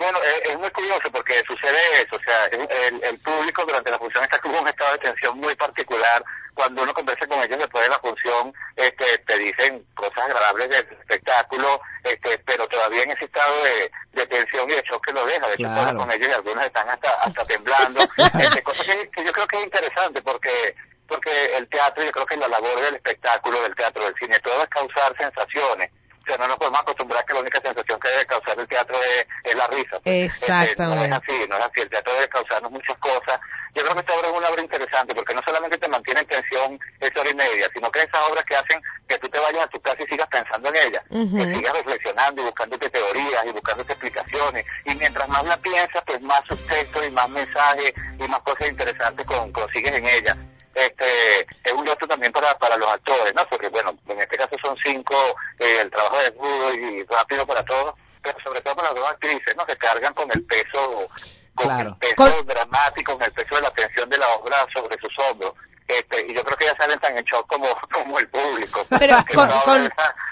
Bueno, 0.00 0.18
es, 0.22 0.50
es 0.50 0.58
muy 0.58 0.70
curioso 0.70 1.12
porque 1.12 1.42
sucede 1.46 1.78
eso, 2.02 2.16
o 2.16 2.20
sea, 2.24 2.46
el, 2.46 3.04
el- 3.04 3.18
público 3.20 3.66
durante 3.66 3.90
la 3.90 3.98
función 3.98 4.24
está 4.24 4.38
con 4.38 4.54
un 4.54 4.66
estado 4.66 4.92
de 4.92 4.98
tensión 4.98 5.38
muy 5.38 5.54
particular. 5.56 6.24
Cuando 6.54 6.82
uno 6.82 6.92
conversa 6.94 7.26
con 7.26 7.38
ellos 7.42 7.58
después 7.58 7.84
de 7.84 7.90
la 7.90 7.98
función, 8.00 8.52
este, 8.76 9.18
te 9.18 9.38
dicen 9.38 9.84
cosas 9.94 10.18
agradables 10.24 10.68
del 10.70 10.86
espectáculo, 11.00 11.80
este, 12.02 12.38
pero 12.40 12.66
todavía 12.68 13.02
en 13.02 13.10
ese 13.12 13.26
estado 13.26 13.62
de, 13.62 13.90
de 14.12 14.26
tensión 14.26 14.68
y 14.70 14.74
de 14.74 14.82
shock 14.82 15.04
que 15.06 15.12
lo 15.12 15.24
deja. 15.26 15.46
De 15.46 15.54
hecho, 15.54 15.64
Claro. 15.72 15.98
con 15.98 16.10
ellos 16.10 16.28
y 16.28 16.32
algunos 16.32 16.64
están 16.64 16.88
hasta, 16.88 17.14
hasta 17.22 17.44
temblando. 17.46 18.00
este, 18.40 18.62
cosa 18.62 18.82
que, 18.84 19.10
que 19.10 19.24
yo 19.24 19.32
creo 19.32 19.46
que 19.46 19.58
es 19.58 19.64
interesante 19.64 20.22
porque 20.22 20.74
porque 21.08 21.56
el 21.56 21.68
teatro, 21.68 22.04
yo 22.04 22.12
creo 22.12 22.24
que 22.26 22.36
la 22.36 22.46
labor 22.48 22.80
del 22.80 22.94
espectáculo, 22.94 23.60
del 23.62 23.74
teatro, 23.74 24.04
del 24.04 24.14
cine, 24.14 24.38
todo 24.40 24.62
es 24.62 24.68
causar 24.68 25.12
sensaciones. 25.18 25.90
O 26.20 26.26
sea, 26.26 26.36
no 26.36 26.48
nos 26.48 26.58
podemos 26.58 26.80
acostumbrar 26.80 27.24
que 27.24 27.34
la 27.34 27.40
única 27.40 27.60
sensación 27.60 27.98
que 27.98 28.08
debe 28.08 28.26
causar 28.26 28.58
el 28.58 28.68
teatro 28.68 28.96
es, 29.02 29.26
es 29.44 29.54
la 29.54 29.66
risa. 29.68 30.00
Exactamente. 30.04 30.70
Este, 30.70 30.84
no 30.86 31.04
es 31.04 31.12
así, 31.12 31.48
no 31.48 31.56
es 31.56 31.64
así. 31.64 31.80
El 31.80 31.90
teatro 31.90 32.12
debe 32.14 32.28
causarnos 32.28 32.70
muchas 32.70 32.96
cosas. 32.98 33.40
Yo 33.74 33.82
creo 33.82 33.94
que 33.94 34.00
esta 34.00 34.14
obra 34.14 34.28
es 34.28 34.36
una 34.36 34.48
obra 34.48 34.62
interesante 34.62 35.14
porque 35.14 35.34
no 35.34 35.42
solamente 35.42 35.78
te 35.78 35.88
mantiene 35.88 36.20
en 36.20 36.26
tensión 36.26 36.78
esa 37.00 37.20
hora 37.20 37.30
y 37.30 37.34
media, 37.34 37.68
sino 37.72 37.90
que 37.90 38.00
esas 38.00 38.20
obras 38.28 38.44
que 38.44 38.56
hacen 38.56 38.82
que 39.08 39.18
tú 39.18 39.28
te 39.28 39.38
vayas 39.38 39.62
a 39.64 39.68
tu 39.68 39.80
casa 39.80 40.02
y 40.02 40.06
sigas 40.06 40.28
pensando 40.28 40.68
en 40.68 40.76
ella, 40.76 41.02
Ujú. 41.10 41.36
que 41.36 41.54
sigas 41.54 41.72
reflexionando 41.74 42.42
y 42.42 42.44
buscándote 42.44 42.90
teorías 42.90 43.46
y 43.46 43.52
buscándote 43.52 43.92
explicaciones. 43.92 44.66
Y 44.84 44.94
mientras 44.96 45.28
más 45.28 45.44
la 45.44 45.56
piensas, 45.58 46.02
pues 46.04 46.20
más 46.20 46.42
subtextos 46.48 47.06
y 47.06 47.10
más 47.10 47.28
mensajes 47.28 47.94
y 48.18 48.28
más 48.28 48.40
cosas 48.40 48.68
interesantes 48.68 49.24
con, 49.26 49.52
consigues 49.52 49.92
en 49.92 50.06
ella. 50.06 50.36
Este, 50.74 51.40
es 51.64 51.72
un 51.74 51.84
reto 51.86 52.06
también 52.06 52.32
para, 52.32 52.56
para 52.58 52.76
los 52.76 52.88
actores, 52.88 53.34
¿no? 53.34 53.44
Porque, 53.50 53.68
bueno, 53.68 53.92
en 54.08 54.20
este 54.20 54.36
caso 54.36 54.56
son 54.62 54.76
cinco, 54.82 55.14
eh, 55.58 55.80
el 55.82 55.90
trabajo 55.90 56.20
es 56.20 56.34
duro 56.34 56.74
y 56.74 57.04
rápido 57.04 57.46
para 57.46 57.64
todos, 57.64 57.94
pero 58.22 58.38
sobre 58.44 58.60
todo 58.60 58.76
para 58.76 58.88
las 58.88 58.96
dos 58.96 59.10
actrices, 59.10 59.54
¿no? 59.56 59.66
Que 59.66 59.76
cargan 59.76 60.14
con 60.14 60.28
el 60.32 60.44
peso, 60.46 61.08
con 61.54 61.66
Claro. 61.66 61.96
el 62.00 62.14
peso 62.14 62.42
dramático, 62.44 63.14
con 63.14 63.22
el 63.22 63.32
peso 63.32 63.56
de 63.56 63.62
la 63.62 63.70
tensión 63.72 64.08
de 64.08 64.18
la 64.18 64.28
obra 64.34 64.66
sobre 64.72 64.96
sus 65.00 65.12
hombros. 65.18 65.54
Este, 65.88 66.24
y 66.30 66.34
yo 66.34 66.44
creo 66.44 66.56
que 66.56 66.64
ellas 66.66 66.76
salen 66.78 67.00
tan 67.00 67.18
en 67.18 67.24
shock 67.24 67.48
como, 67.48 67.66
como 67.92 68.18
el 68.20 68.28
público. 68.28 68.86
Pero 68.96 69.16
con- 69.34 69.50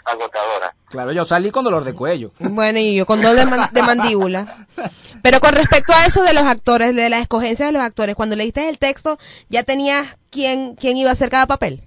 agotadora. 0.05 0.73
Claro, 0.89 1.13
yo 1.13 1.25
salí 1.25 1.51
con 1.51 1.65
dolor 1.65 1.85
de 1.85 1.95
cuello. 1.95 2.31
Bueno, 2.39 2.79
y 2.79 2.97
yo 2.97 3.05
con 3.07 3.21
dolor 3.21 3.37
de, 3.39 3.45
man- 3.47 3.69
de 3.73 3.83
mandíbula. 3.83 4.67
Pero 5.29 5.41
con 5.41 5.55
respecto 5.55 5.93
a 5.93 6.07
eso 6.07 6.23
de 6.23 6.33
los 6.33 6.45
actores, 6.45 6.95
de 6.97 7.11
la 7.11 7.19
escogencia 7.19 7.67
de 7.67 7.73
los 7.73 7.83
actores, 7.83 8.17
cuando 8.17 8.35
leíste 8.35 8.67
el 8.67 8.79
texto, 8.79 9.19
¿ya 9.51 9.63
tenías 9.63 10.17
quién, 10.31 10.75
quién 10.75 10.97
iba 10.97 11.11
a 11.11 11.13
hacer 11.13 11.29
cada 11.29 11.47
papel? 11.47 11.83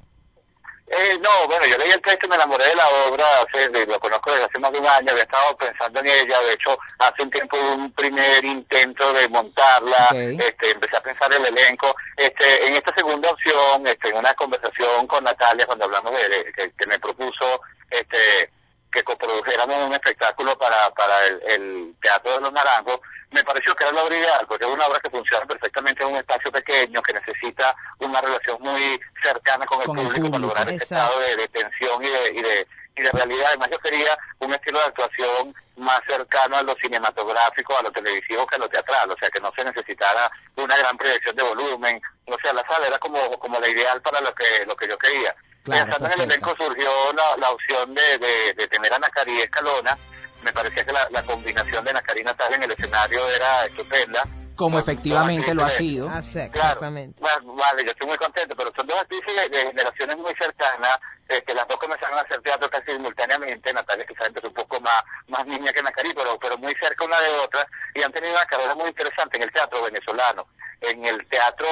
Eh, 0.86 1.18
no, 1.20 1.48
bueno, 1.48 1.66
yo 1.66 1.76
leí 1.80 1.90
el 1.90 2.04
texto 2.04 2.28
y 2.28 2.30
me 2.30 2.36
enamoré 2.36 2.66
de 2.66 2.76
la 2.76 2.88
obra, 3.08 3.26
hace, 3.42 3.70
de- 3.70 3.88
lo 3.88 4.00
conozco 4.00 4.30
desde 4.32 4.46
hace 4.46 4.60
más 4.60 4.72
de 4.72 4.78
un 4.80 4.86
año, 4.86 5.10
había 5.10 5.24
estado 5.24 5.58
pensando 5.58 6.02
en 6.02 6.06
ella, 6.06 6.40
de 6.42 6.54
hecho, 6.54 6.78
hace 7.00 7.24
un 7.24 7.32
tiempo 7.32 7.58
hubo 7.58 7.74
un 7.78 7.92
primer 7.94 8.46
intento 8.46 9.12
de 9.12 9.28
montarla, 9.30 10.10
este, 10.40 10.72
empecé 10.74 10.98
a 10.98 11.02
pensar 11.02 11.34
el 11.34 11.44
elenco, 11.44 11.96
este, 12.18 12.68
en 12.68 12.76
esta 12.76 12.94
segunda 12.94 13.32
opción, 13.32 13.88
este, 13.88 14.10
en 14.10 14.18
una 14.18 14.36
conversación 14.36 15.08
con 15.08 15.24
Natalia, 15.24 15.66
cuando 15.66 15.86
hablamos 15.86 16.12
de, 16.12 16.30
de- 16.30 16.54
que, 16.56 16.72
que 16.78 16.86
me 16.86 17.00
propuso, 17.00 17.60
este, 17.90 18.52
que 18.92 19.04
coprodujéramos 19.04 19.88
un 19.88 19.94
espectáculo 19.94 20.58
para, 20.58 20.92
para 20.92 21.26
el, 21.28 21.42
el 21.48 21.96
Teatro 22.02 22.34
de 22.34 22.42
los 22.42 22.54
Naranjos, 22.54 23.00
me 23.32 23.44
pareció 23.44 23.74
que 23.76 23.86
era 23.86 23.94
la 23.94 24.04
obra 24.04 24.18
ideal, 24.18 24.46
porque 24.48 24.66
es 24.66 24.72
una 24.72 24.88
obra 24.88 25.00
que 25.00 25.10
funciona 25.10 25.46
perfectamente 25.46 26.04
en 26.04 26.10
un 26.10 26.18
espacio 26.18 26.52
pequeño, 26.52 27.02
que 27.02 27.14
necesita 27.14 27.74
una 28.00 28.20
relación 28.20 28.58
muy 28.62 29.00
cercana 29.24 29.66
con 29.66 29.80
el, 29.80 29.88
Con 29.88 30.00
el 30.00 30.06
público, 30.08 30.30
para 30.30 30.40
lograr 30.40 30.70
ese 30.70 30.84
estado 30.84 31.20
de, 31.22 31.38
de 31.38 31.48
tensión 31.48 32.04
y 32.04 32.10
de, 32.10 32.30
y, 32.34 32.42
de, 32.42 32.68
y 32.98 33.02
de 33.02 33.12
realidad. 33.12 33.48
Además, 33.48 33.70
yo 33.72 33.80
quería 33.80 34.18
un 34.40 34.54
estilo 34.54 34.80
de 34.80 34.86
actuación 34.86 35.56
más 35.78 36.02
cercano 36.06 36.58
a 36.58 36.64
lo 36.64 36.76
cinematográfico, 36.76 37.78
a 37.78 37.84
lo 37.84 37.92
televisivo 37.92 38.46
que 38.46 38.56
a 38.56 38.60
lo 38.60 38.68
teatral, 38.68 39.10
o 39.10 39.18
sea, 39.18 39.30
que 39.30 39.40
no 39.40 39.52
se 39.56 39.64
necesitara 39.64 40.30
una 40.58 40.78
gran 40.78 40.98
proyección 40.98 41.36
de 41.38 41.44
volumen. 41.44 42.02
O 42.26 42.38
sea, 42.44 42.52
la 42.52 42.66
sala 42.68 42.88
era 42.88 43.00
como, 43.00 43.40
como 43.40 43.60
la 43.60 43.70
ideal 43.70 44.02
para 44.02 44.20
lo 44.20 44.36
que, 44.36 44.66
lo 44.68 44.76
que 44.76 44.90
yo 44.90 44.98
quería. 44.98 45.34
Claro, 45.64 45.86
Pensando 45.86 46.08
en 46.08 46.14
el 46.14 46.22
elenco 46.32 46.56
surgió 46.58 46.90
la, 47.14 47.38
la 47.38 47.52
opción 47.52 47.94
de, 47.94 48.18
de, 48.18 48.54
de 48.56 48.68
tener 48.68 48.94
a 48.94 49.00
Nacari 49.00 49.42
Escalona. 49.42 49.98
Me 50.42 50.52
parecía 50.54 50.84
que 50.84 50.92
la, 50.92 51.08
la 51.12 51.24
combinación 51.24 51.86
de 51.86 51.94
Nacari 51.94 52.22
y 52.22 52.24
Natalia 52.24 52.58
en 52.58 52.64
el 52.64 52.72
escenario 52.72 53.30
era 53.30 53.66
estupenda. 53.66 54.24
Como 54.56 54.80
Son 54.80 54.90
efectivamente 54.90 55.54
lo 55.54 55.64
ha 55.64 55.70
sido. 55.70 56.10
Ah, 56.10 56.22
sí, 56.22 56.34
Claro, 56.52 56.68
exactamente. 56.82 57.22
va- 57.24 57.40
vale, 57.44 57.86
yo 57.86 57.92
estoy 57.92 58.08
muy 58.08 58.18
contento, 58.18 58.56
pero 58.56 58.72
son 58.76 58.86
dos 58.88 59.00
actrices 59.00 59.36
de, 59.36 59.50
de 59.50 59.68
generaciones 59.68 60.18
muy 60.18 60.34
cercanas, 60.36 61.00
este, 61.28 61.54
las 61.54 61.68
dos 61.68 61.80
comenzaron 61.80 62.18
a 62.18 62.22
hacer 62.22 62.42
teatro 62.42 62.70
casi 62.70 62.92
simultáneamente, 62.92 63.72
Natalia 63.74 64.06
quizás 64.06 64.28
empezó 64.28 64.48
un 64.50 64.54
poco 64.54 64.80
más, 64.82 65.02
más 65.30 65.46
niña 65.48 65.72
que 65.74 65.82
Nacari, 65.82 66.14
pero, 66.14 66.38
pero 66.40 66.58
muy 66.58 66.76
cerca 66.76 67.06
una 67.06 67.20
de 67.22 67.30
otra, 67.40 67.66
y 67.96 68.04
han 68.04 68.12
tenido 68.12 68.34
una 68.34 68.46
carrera 68.46 68.76
muy 68.76 68.90
interesante 68.90 69.38
en 69.38 69.44
el 69.44 69.52
teatro 69.52 69.84
venezolano, 69.84 70.46
en 70.82 71.06
el 71.06 71.26
teatro 71.28 71.68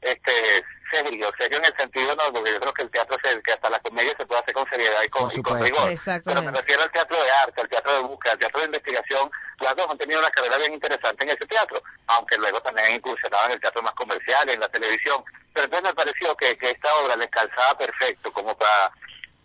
este 0.00 0.64
serio, 1.02 1.32
serio 1.36 1.58
en 1.58 1.64
el 1.64 1.76
sentido, 1.76 2.14
no, 2.16 2.32
porque 2.32 2.52
yo 2.52 2.60
creo 2.60 2.72
que 2.74 2.82
el 2.82 2.90
teatro, 2.90 3.16
se, 3.22 3.42
que 3.42 3.52
hasta 3.52 3.70
la 3.70 3.80
comedia 3.80 4.14
se 4.16 4.26
puede 4.26 4.40
hacer 4.40 4.54
con 4.54 4.68
seriedad 4.68 5.02
y 5.02 5.08
con, 5.08 5.22
y 5.38 5.42
rigor, 5.64 5.90
pero 6.24 6.40
me 6.42 6.50
refiero 6.58 6.82
al 6.82 6.90
teatro 6.92 7.22
de 7.22 7.30
arte, 7.30 7.60
al 7.60 7.68
teatro 7.68 7.92
de 7.94 8.00
búsqueda, 8.02 8.32
al 8.32 8.38
teatro 8.38 8.60
de 8.60 8.66
investigación, 8.66 9.30
las 9.60 9.76
dos 9.76 9.90
han 9.90 9.98
tenido 9.98 10.20
una 10.20 10.30
carrera 10.30 10.56
bien 10.58 10.74
interesante 10.74 11.24
en 11.24 11.30
ese 11.30 11.46
teatro, 11.46 11.82
aunque 12.06 12.36
luego 12.38 12.60
también 12.60 12.86
han 12.88 12.94
incursionado 12.94 13.46
en 13.46 13.52
el 13.52 13.60
teatro 13.60 13.82
más 13.82 13.94
comercial, 13.94 14.48
en 14.48 14.60
la 14.60 14.68
televisión. 14.68 15.24
Pero 15.52 15.66
entonces 15.66 15.88
me 15.90 15.94
pareció 15.94 16.34
que, 16.36 16.56
que 16.58 16.70
esta 16.70 16.94
obra 16.96 17.16
les 17.16 17.30
calzaba 17.30 17.76
perfecto, 17.78 18.32
como 18.32 18.56
para, 18.56 18.90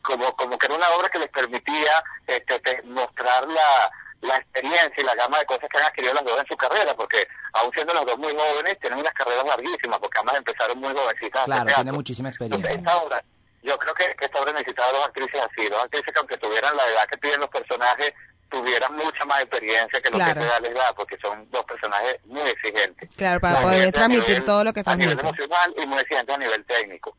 como, 0.02 0.34
como 0.36 0.58
que 0.58 0.66
era 0.66 0.76
una 0.76 0.90
obra 0.92 1.10
que 1.10 1.20
les 1.20 1.30
permitía 1.30 2.04
este, 2.26 2.60
te- 2.62 2.82
mostrar 2.84 3.48
la, 3.48 3.92
la 4.22 4.38
experiencia 4.38 4.94
y 4.98 5.04
la 5.04 5.16
gama 5.16 5.40
de 5.40 5.46
cosas 5.46 5.70
que 5.70 5.78
han 5.78 5.86
adquirido 5.86 6.14
las 6.14 6.24
dos 6.26 6.40
en 6.40 6.46
su 6.48 6.58
carrera, 6.58 6.94
porque 6.96 7.28
aún 7.54 7.72
siendo 7.74 7.94
las 7.94 8.06
dos 8.06 8.18
muy 8.18 8.34
jóvenes, 8.36 8.78
tienen 8.80 9.00
unas 9.00 9.14
carreras 9.14 9.46
larguísimas, 9.46 10.00
porque 10.00 10.20
ambas 10.20 10.36
empezaron 10.36 10.78
muy 10.80 10.94
jovencitas. 10.94 11.46
Claro, 11.46 11.66
teatro. 11.66 11.76
tiene 11.84 11.92
muchísima 11.98 12.30
Entonces, 12.30 12.58
experiencia. 12.58 12.92
esta 12.92 13.04
obra, 13.04 13.24
yo 13.62 13.78
creo 13.78 13.94
que, 13.94 14.16
que 14.16 14.26
esta 14.26 14.40
obra 14.42 14.52
necesitaba 14.54 14.92
dos 14.92 15.06
actrices 15.06 15.42
así, 15.42 15.68
dos 15.70 15.84
actrices 15.84 16.14
que 16.14 16.20
aunque 16.20 16.38
tuvieran 16.38 16.76
la 16.76 16.88
edad 16.88 17.08
que 17.10 17.18
tienen 17.18 17.40
los 17.40 17.50
personajes, 17.50 18.14
tuvieran 18.50 18.96
mucha 18.96 19.26
más 19.26 19.42
experiencia 19.42 20.02
que 20.02 20.10
lo 20.10 20.16
Claro. 20.18 20.34
que 20.34 20.40
esta 20.40 20.54
edad 20.54 20.62
les 20.64 20.74
da, 20.74 20.94
porque 20.94 21.18
son 21.22 21.50
dos 21.52 21.64
personajes 21.66 22.18
muy 22.26 22.42
exigentes. 22.50 23.10
Claro, 23.16 23.40
para 23.40 23.56
Muy 23.62 23.64
poder 23.64 23.92
transmitir 23.94 24.30
nivel- 24.30 24.46
todo 24.46 24.64
lo 24.64 24.74
que 24.74 24.82
A 24.86 24.96
nivel 24.96 25.20
emocional 25.20 25.74
y 25.78 25.86
muy 25.86 26.00
exigentes 26.00 26.36
a 26.36 26.38
nivel 26.40 26.66
técnico. 26.66 27.16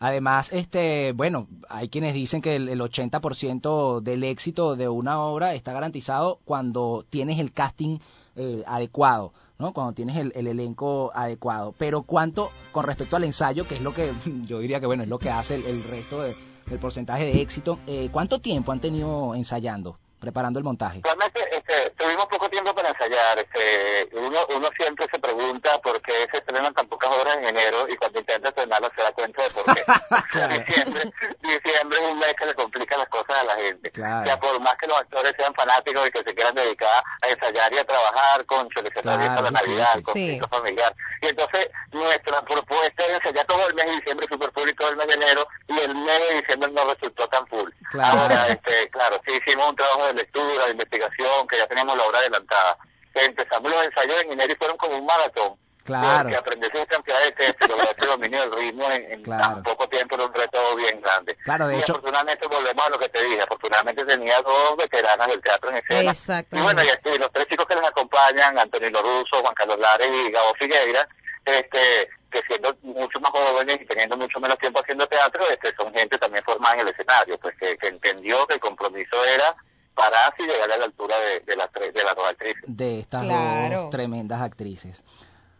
Además, 0.00 0.50
este, 0.52 1.12
bueno, 1.12 1.48
hay 1.68 1.88
quienes 1.88 2.14
dicen 2.14 2.40
que 2.40 2.56
el, 2.56 2.68
el 2.68 2.80
80% 2.80 4.00
del 4.00 4.24
éxito 4.24 4.76
de 4.76 4.88
una 4.88 5.20
obra 5.20 5.54
está 5.54 5.72
garantizado 5.72 6.38
cuando 6.44 7.04
tienes 7.10 7.38
el 7.38 7.52
casting 7.52 7.98
eh, 8.36 8.62
adecuado, 8.66 9.32
¿no? 9.58 9.72
Cuando 9.72 9.92
tienes 9.94 10.16
el, 10.16 10.32
el 10.36 10.46
elenco 10.46 11.10
adecuado. 11.14 11.74
Pero 11.78 12.02
cuánto, 12.02 12.50
con 12.70 12.84
respecto 12.84 13.16
al 13.16 13.24
ensayo, 13.24 13.66
que 13.66 13.74
es 13.76 13.80
lo 13.80 13.92
que 13.92 14.12
yo 14.46 14.60
diría 14.60 14.78
que, 14.80 14.86
bueno, 14.86 15.02
es 15.02 15.08
lo 15.08 15.18
que 15.18 15.30
hace 15.30 15.56
el, 15.56 15.64
el 15.66 15.82
resto 15.84 16.22
de- 16.22 16.36
del 16.66 16.78
porcentaje 16.78 17.24
de 17.24 17.40
éxito, 17.40 17.78
eh, 17.86 18.10
¿cuánto 18.12 18.40
tiempo 18.40 18.72
han 18.72 18.80
tenido 18.80 19.34
ensayando, 19.34 19.98
preparando 20.20 20.58
el 20.58 20.64
montaje? 20.64 21.00
Realmente 21.02 21.40
este, 21.56 21.90
tuvimos 21.90 22.26
poco 22.26 22.48
tiempo 22.48 22.74
para 22.74 22.88
ensayar. 22.90 23.38
Este, 23.38 24.08
uno, 24.12 24.38
uno 24.56 24.68
siempre 24.76 25.06
se 25.10 25.18
pregunta 25.18 25.78
por 25.80 26.00
qué 26.02 26.26
se 26.30 26.38
estrenan 26.38 26.74
tan 26.74 26.86
pocas 26.88 27.10
horas 27.10 27.36
en 27.38 27.44
enero 27.48 27.86
y 27.88 27.96
cuando 27.96 28.18
intenta 28.18 28.48
estrenarlas 28.48 28.90
se 28.96 29.02
da 29.02 29.12
cuenta 29.12 29.42
de 29.42 29.50
por 29.50 29.64
qué. 29.74 29.82
Claro. 30.30 30.58
diciembre, 30.58 31.10
diciembre 31.42 31.98
es 32.00 32.10
un 32.12 32.18
mes 32.18 32.34
que 32.38 32.46
le 32.46 32.54
complica 32.54 32.96
las 32.96 33.08
cosas 33.08 33.38
a 33.38 33.44
la 33.44 33.56
gente. 33.56 33.90
Claro. 33.90 34.22
O 34.22 34.24
sea, 34.24 34.38
por 34.40 34.60
más 34.60 34.76
que 34.76 34.86
los 34.86 34.98
actores 34.98 35.34
sean 35.36 35.54
fanáticos 35.54 36.06
y 36.06 36.10
que 36.10 36.22
se 36.22 36.34
quieran 36.34 36.54
dedicar 36.54 37.02
a 37.22 37.28
ensayar 37.28 37.72
y 37.72 37.78
a 37.78 37.84
trabajar 37.84 38.44
con 38.46 38.68
se 38.70 38.82
les 38.82 38.92
Claro, 38.92 39.12
abierta 39.12 39.40
la 39.42 39.50
Navidad, 39.50 39.96
difícil. 39.96 40.40
con 40.40 40.50
Sí. 40.50 40.56
familiar. 40.56 40.94
Y 41.22 41.26
entonces 41.28 41.70
nuestra 41.92 42.42
propuesta 42.42 43.04
es 43.04 43.10
ensayar 43.10 43.46
todo 43.46 43.68
el 43.68 43.74
mes 43.74 43.86
de 43.86 43.92
diciembre, 43.92 44.26
super 44.30 44.50
full 44.52 44.68
y 44.68 44.74
todo 44.74 44.90
el 44.90 44.96
mes 44.96 45.06
de 45.06 45.14
enero, 45.14 45.46
y 45.68 45.78
el 45.78 45.94
mes 45.94 46.28
de 46.28 46.34
diciembre 46.40 46.70
no 46.72 46.84
resultó 46.92 47.28
tan 47.28 47.46
full. 47.46 47.70
Claro. 47.90 48.20
Ahora, 48.20 48.48
este, 48.48 48.88
claro, 48.90 49.20
sí 49.26 49.32
hicimos 49.32 49.70
un 49.70 49.76
trabajo 49.76 50.06
de 50.08 50.14
lectura, 50.14 50.64
de 50.66 50.72
investigación, 50.72 51.46
que 51.48 51.58
ya 51.58 51.66
teníamos 51.66 51.96
la 51.96 52.04
obra 52.04 52.18
adelantada. 52.18 52.76
Empezamos 53.14 53.70
los 53.70 53.84
ensayos 53.84 54.16
en 54.22 54.32
enero 54.32 54.52
y 54.52 54.56
fueron 54.56 54.76
como 54.76 54.96
un 54.98 55.06
maratón. 55.06 55.54
Claro. 55.84 56.18
Porque 56.24 56.36
aprender 56.36 56.70
esa 56.76 56.84
cantidad 56.84 57.18
de 57.24 57.32
textos 57.32 57.66
y 57.66 57.70
lograr 57.70 57.94
ese 57.96 58.06
dominio 58.06 58.40
del 58.42 58.52
ritmo 58.58 58.90
en, 58.90 59.10
en 59.10 59.22
Claro. 59.22 59.42
tan 59.54 59.62
poco 59.62 59.88
tiempo 59.88 60.16
era 60.16 60.26
un 60.26 60.34
reto 60.34 60.76
bien 60.76 61.00
grande. 61.00 61.34
Claro, 61.36 61.66
de 61.68 61.76
y 61.76 61.80
hecho- 61.80 61.92
afortunadamente 61.92 62.46
volvemos 62.46 62.86
a 62.86 62.90
lo 62.90 62.98
que 62.98 63.08
te 63.08 63.22
dije. 63.24 63.40
Afortunadamente 63.40 64.04
tenía 64.04 64.42
dos 64.42 64.76
veteranas 64.76 65.28
del 65.28 65.40
teatro 65.40 65.70
en 65.70 65.76
escena. 65.78 66.10
Exactamente. 66.10 66.56
Y 66.58 66.60
bueno, 66.62 66.84
y, 66.84 66.88
este, 66.88 67.18
los 67.18 67.32
tres 67.32 67.46
chicos 67.48 67.66
que 67.66 67.74
les 67.74 67.84
acompañan, 67.84 68.58
Antonio 68.58 68.90
Russo, 69.02 69.40
Juan 69.40 69.54
Carlos 69.54 69.78
Lares 69.78 70.10
y 70.12 70.30
Gabo 70.30 70.52
Figueira, 70.56 71.08
este, 71.46 72.10
que 72.30 72.42
siendo 72.42 72.76
mucho 72.82 73.18
más 73.20 73.30
jóvenes 73.32 73.80
y 73.80 73.86
teniendo 73.86 74.18
mucho 74.18 74.38
menos 74.40 74.58
tiempo 74.58 74.80
haciendo 74.80 75.06
teatro, 75.06 75.48
este, 75.48 75.74
son 75.74 75.90
gente 75.94 76.18
también 76.18 76.44
formada 76.44 76.74
en 76.74 76.80
el 76.80 76.88
escenario, 76.88 77.38
pues 77.38 77.56
que, 77.58 77.78
que 77.78 77.88
entendió 77.88 78.46
que 78.46 78.54
el 78.54 78.60
compromiso 78.60 79.24
era 79.24 79.56
pararse 79.98 80.42
y 80.44 80.46
llegar 80.46 80.70
a 80.70 80.78
la 80.78 80.84
altura 80.84 81.14
de, 81.18 81.40
de, 81.44 81.56
las 81.56 81.70
tres- 81.72 81.92
de 81.92 82.04
las 82.04 82.14
dos 82.16 82.24
actrices. 82.28 82.62
de 82.66 83.00
estas 83.00 83.24
Claro. 83.24 83.80
dos 83.82 83.90
tremendas 83.90 84.40
actrices. 84.40 85.04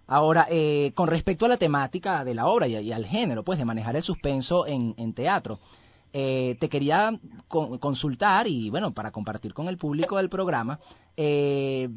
Ahora, 0.07 0.47
eh, 0.49 0.93
con 0.95 1.09
respecto 1.09 1.45
a 1.45 1.49
la 1.49 1.57
temática 1.59 2.25
de 2.25 2.35
la 2.35 2.47
obra 2.47 2.67
y, 2.69 2.77
y 2.79 2.93
al 2.93 3.05
género, 3.05 3.43
pues 3.45 3.59
de 3.59 3.65
manejar 3.65 3.97
el 3.97 4.03
suspenso 4.03 4.67
en, 4.67 4.95
en 4.97 5.13
teatro, 5.13 5.59
eh, 6.13 6.57
te 6.61 6.69
quería 6.71 7.13
con- 7.49 7.77
consultar 7.79 8.47
y 8.47 8.71
bueno, 8.71 8.93
para 8.93 9.11
compartir 9.11 9.53
con 9.53 9.69
el 9.69 9.77
público 9.77 10.17
del 10.17 10.31
programa, 10.31 10.79
eh, 11.17 11.89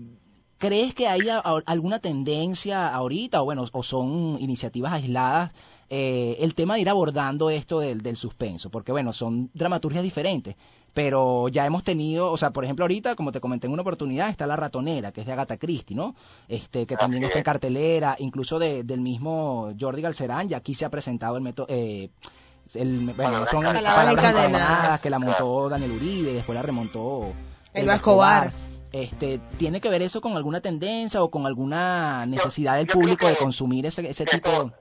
¿crees 0.58 0.94
que 0.94 1.08
hay 1.08 1.30
a- 1.30 1.40
a- 1.40 1.62
alguna 1.66 2.00
tendencia 2.00 2.90
ahorita 2.90 3.42
o 3.42 3.46
bueno, 3.46 3.66
o 3.72 3.84
son 3.84 4.38
iniciativas 4.42 4.92
aisladas 4.94 5.52
eh, 5.94 6.38
el 6.40 6.54
tema 6.56 6.76
de 6.76 6.82
ir 6.82 6.90
abordando 6.90 7.50
esto 7.50 7.80
del, 7.80 8.02
del 8.02 8.18
suspenso? 8.18 8.70
Porque 8.70 8.92
bueno, 8.92 9.14
son 9.14 9.50
dramaturgias 9.54 10.04
diferentes, 10.04 10.56
pero 10.94 11.48
ya 11.48 11.66
hemos 11.66 11.84
tenido, 11.84 12.32
o 12.32 12.38
sea, 12.38 12.52
por 12.52 12.64
ejemplo, 12.64 12.84
ahorita, 12.84 13.16
como 13.16 13.32
te 13.32 13.40
comenté 13.40 13.68
en 13.68 13.74
una 13.74 13.82
oportunidad, 13.82 14.30
está 14.30 14.46
La 14.48 14.56
Ratonera, 14.56 15.12
que 15.12 15.22
es 15.22 15.28
de 15.28 15.34
Agatha 15.34 15.58
Christie, 15.58 15.96
¿no? 15.96 16.16
Este, 16.48 16.86
que 16.86 16.98
también 16.98 17.24
está 17.24 17.38
en 17.40 17.44
cartelera, 17.46 18.16
incluso 18.20 18.60
de- 18.60 18.84
del 18.84 19.00
mismo 19.02 19.72
Jordi 19.80 20.02
Galcerán, 20.02 20.50
ya 20.50 20.58
aquí 20.58 20.76
se 20.76 20.84
ha 20.86 20.90
presentado 20.90 21.38
el 21.38 21.44
método, 21.44 21.68
eh, 21.70 22.10
el, 22.74 23.00
bueno, 23.00 23.16
Palabras 23.18 23.52
son 23.52 23.60
encadenadas. 23.66 23.96
palabras 23.98 24.26
Encadenadas. 24.26 25.02
que 25.02 25.10
la 25.10 25.20
montó 25.20 25.70
Daniel 25.70 25.92
Uribe 25.92 26.32
y 26.32 26.36
después 26.36 26.56
la 26.56 26.62
remontó 26.62 27.34
El 27.74 27.90
Escobar. 27.90 28.52
Este, 28.94 29.40
¿Tiene 29.58 29.80
que 29.80 29.88
ver 29.90 30.02
eso 30.02 30.20
con 30.20 30.36
alguna 30.36 30.60
tendencia 30.60 31.24
o 31.24 31.32
con 31.32 31.46
alguna 31.46 32.26
necesidad 32.26 32.76
del 32.76 32.88
yo 32.88 32.94
público 32.96 33.26
de 33.28 33.38
consumir 33.38 33.86
ese, 33.86 34.10
ese 34.10 34.26
tipo 34.26 34.72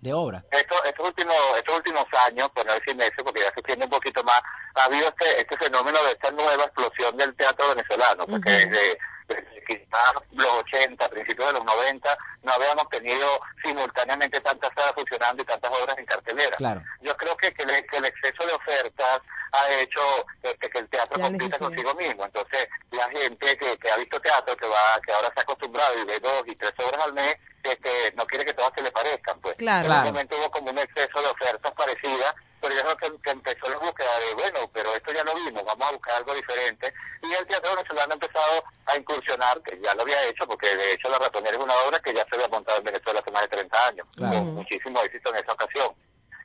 de 0.00 0.12
obra? 0.12 0.44
Estos, 0.50 0.78
estos 0.84 1.06
últimos 1.06 1.36
estos 1.58 1.76
últimos 1.76 2.06
años, 2.26 2.50
por 2.52 2.66
no 2.66 2.72
decir 2.74 2.94
meses, 2.96 3.16
porque 3.22 3.40
ya 3.40 3.52
se 3.52 3.62
tiene 3.62 3.84
un 3.84 3.90
poquito 3.90 4.22
más, 4.24 4.40
ha 4.74 4.84
habido 4.84 5.08
este, 5.08 5.40
este 5.40 5.56
fenómeno 5.56 6.02
de 6.04 6.12
esta 6.12 6.30
nueva 6.30 6.64
explosión 6.64 7.16
del 7.16 7.34
teatro 7.36 7.68
venezolano, 7.68 8.26
porque 8.26 8.50
Ujú. 8.50 8.58
desde, 8.58 8.98
desde 9.28 9.64
quizás 9.66 10.14
los 10.32 10.46
80, 10.64 11.08
principios 11.08 11.46
de 11.48 11.52
los 11.54 11.64
90, 11.64 12.18
no 12.42 12.52
habíamos 12.52 12.88
tenido 12.88 13.40
simultáneamente 13.62 14.40
tantas 14.40 14.72
salas 14.74 14.94
funcionando 14.94 15.42
y 15.42 15.46
tantas 15.46 15.70
obras 15.72 15.98
en 15.98 16.06
cartelera. 16.06 16.56
Claro. 16.56 16.82
Yo 17.02 17.16
creo 17.16 17.36
que, 17.36 17.52
que, 17.52 17.62
el, 17.62 17.86
que 17.86 17.96
el 17.96 18.04
exceso 18.04 18.46
de 18.46 18.52
ofertas 18.52 19.22
ha 19.52 19.70
hecho 19.80 20.00
este, 20.42 20.70
que 20.70 20.78
el 20.78 20.88
teatro 20.88 21.16
La 21.18 21.24
compita 21.26 21.44
necesidad. 21.44 21.68
consigo 21.68 21.94
mismo. 21.94 22.24
Entonces, 22.24 22.68
la 22.90 23.08
gente 23.10 23.56
que, 23.58 23.78
que 23.78 23.90
ha 23.90 23.96
visto 23.96 24.20
teatro, 24.20 24.56
que 24.56 24.66
va 24.66 25.00
que 25.04 25.12
ahora 25.12 25.30
se 25.32 25.40
ha 25.40 25.42
acostumbrado 25.42 25.98
y 25.98 26.04
ve 26.06 26.20
dos 26.20 26.42
y 26.46 26.54
tres 26.56 26.72
obras 26.78 27.02
al 27.04 27.12
mes, 27.14 27.36
este, 27.62 28.12
no 28.14 28.26
quiere 28.26 28.44
que 28.44 28.54
todas 28.54 28.72
se 28.74 28.82
le 28.82 28.92
parezcan. 28.92 29.40
pues 29.40 29.56
Claro. 29.56 29.86
En 29.86 30.12
Claro. 30.12 30.26
hubo 30.38 30.50
como 30.50 30.70
un 30.70 30.78
exceso 30.78 31.20
de 31.20 31.28
ofertas 31.28 31.72
parecidas, 31.72 32.34
pero 32.60 32.74
yo 32.74 32.82
creo 32.82 32.96
que, 32.96 33.22
que 33.22 33.30
empezó 33.30 33.68
la 33.68 33.78
búsqueda 33.78 34.18
de, 34.20 34.34
bueno, 34.34 34.70
pero 34.72 34.94
esto 34.94 35.12
ya 35.12 35.24
lo 35.24 35.34
vimos, 35.34 35.64
vamos 35.64 35.88
a 35.88 35.92
buscar 35.92 36.16
algo 36.16 36.34
diferente. 36.34 36.92
Y 37.22 37.32
el 37.32 37.46
teatro 37.46 37.74
venezolano 37.76 38.12
ha 38.12 38.14
empezado 38.14 38.64
a 38.86 38.96
incursionar, 38.96 39.60
que 39.62 39.80
ya 39.80 39.94
lo 39.94 40.02
había 40.02 40.24
hecho, 40.24 40.46
porque 40.46 40.74
de 40.74 40.92
hecho 40.92 41.08
La 41.08 41.18
Ratonera 41.18 41.56
es 41.56 41.62
una 41.62 41.74
obra 41.82 42.00
que 42.00 42.14
ya 42.14 42.24
se 42.28 42.34
había 42.36 42.48
montado 42.48 42.78
en 42.78 42.84
Venezuela 42.84 43.20
hace 43.20 43.30
más 43.30 43.42
de 43.42 43.48
30 43.48 43.86
años, 43.86 44.06
Claro. 44.16 44.34
con 44.36 44.54
muchísimo 44.54 45.00
éxito 45.02 45.30
en 45.30 45.36
esa 45.36 45.52
ocasión. 45.52 45.94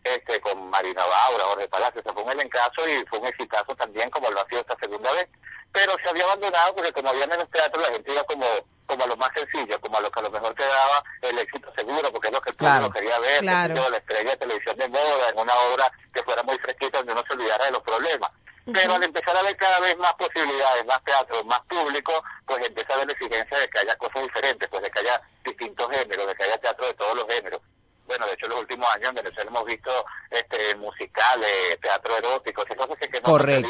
Este, 0.03 0.41
con 0.41 0.69
Marina 0.71 1.05
Baura, 1.05 1.43
Jorge 1.45 1.67
Palacio, 1.69 2.01
se 2.01 2.11
fue 2.11 2.23
un 2.23 2.31
elencazo 2.31 2.89
y 2.89 3.05
fue 3.05 3.19
un 3.19 3.27
exitazo 3.27 3.75
también, 3.75 4.09
como 4.09 4.31
lo 4.31 4.39
ha 4.41 4.47
sido 4.47 4.61
esta 4.61 4.75
segunda 4.79 5.11
vez. 5.11 5.29
Pero 5.71 5.93
se 6.03 6.09
había 6.09 6.23
abandonado 6.23 6.73
porque 6.75 6.91
como 6.91 7.09
había 7.09 7.27
menos 7.27 7.49
teatro, 7.51 7.79
la 7.79 7.91
gente 7.91 8.11
iba 8.11 8.23
como 8.23 8.45
como 8.91 9.05
a 9.05 9.07
lo 9.07 9.15
más 9.15 9.31
sencillo, 9.33 9.79
como 9.79 9.97
a 9.97 10.01
lo 10.01 10.11
que 10.11 10.19
a 10.19 10.23
lo 10.23 10.29
mejor 10.31 10.53
te 10.53 10.63
daba 10.63 11.01
el 11.21 11.37
éxito 11.39 11.71
seguro, 11.73 12.11
porque 12.11 12.27
es 12.27 12.33
lo 12.33 12.41
que 12.41 12.49
el 12.49 12.55
público 12.57 12.77
Claro. 12.77 12.91
quería 12.91 13.19
ver, 13.19 13.39
Claro. 13.39 13.89
la 13.89 13.97
estrella 13.97 14.31
de 14.31 14.37
televisión 14.37 14.75
de 14.75 14.89
moda, 14.89 15.29
en 15.29 15.39
una 15.39 15.55
obra 15.71 15.89
que 16.13 16.21
fuera 16.23 16.43
muy 16.43 16.57
fresquita, 16.57 16.97
donde 16.97 17.15
no 17.15 17.23
se 17.23 17.33
olvidara 17.33 17.65
de 17.65 17.71
los 17.71 17.81
problemas. 17.83 18.31
Pero 18.73 18.93
al 18.93 19.03
empezar 19.03 19.35
a 19.35 19.41
ver 19.43 19.55
cada 19.55 19.79
vez 19.79 19.97
más 19.97 20.13
posibilidades, 20.15 20.85
más 20.85 21.01
teatro, 21.05 21.43
más 21.45 21.61
público, 21.61 22.21
pues 22.45 22.65
empieza 22.67 22.91
a 22.91 22.95
haber 22.97 23.07
la 23.07 23.13
exigencia 23.13 23.57
de 23.57 23.69
que 23.69 23.79
haya 23.79 23.95
cosas 23.97 24.21
diferentes, 24.23 24.69
pues 24.69 24.83
de 24.83 24.91
que 24.91 24.99
haya 24.99 25.21
distintos 25.43 25.89
géneros, 25.89 26.27
de 26.27 26.35
que 26.35 26.43
haya 26.43 26.57
teatro 26.59 26.85
de 26.85 26.93
todos 26.93 27.15
los 27.15 27.27
géneros. 27.27 27.61
Bueno, 28.05 28.25
de 28.27 28.33
hecho, 28.33 28.45
en 28.45 28.51
los 28.51 28.59
últimos 28.59 28.87
años 28.93 29.09
en 29.09 29.15
Venezuela 29.15 29.49
hemos 29.49 29.65
visto 29.65 30.05
este, 30.29 30.75
musicales, 30.75 31.79
teatro 31.79 32.17
erótico, 32.17 32.63
esas 32.63 32.75
cosas 32.77 32.97
que, 32.97 33.21
no 33.21 33.29
Correcto. 33.31 33.69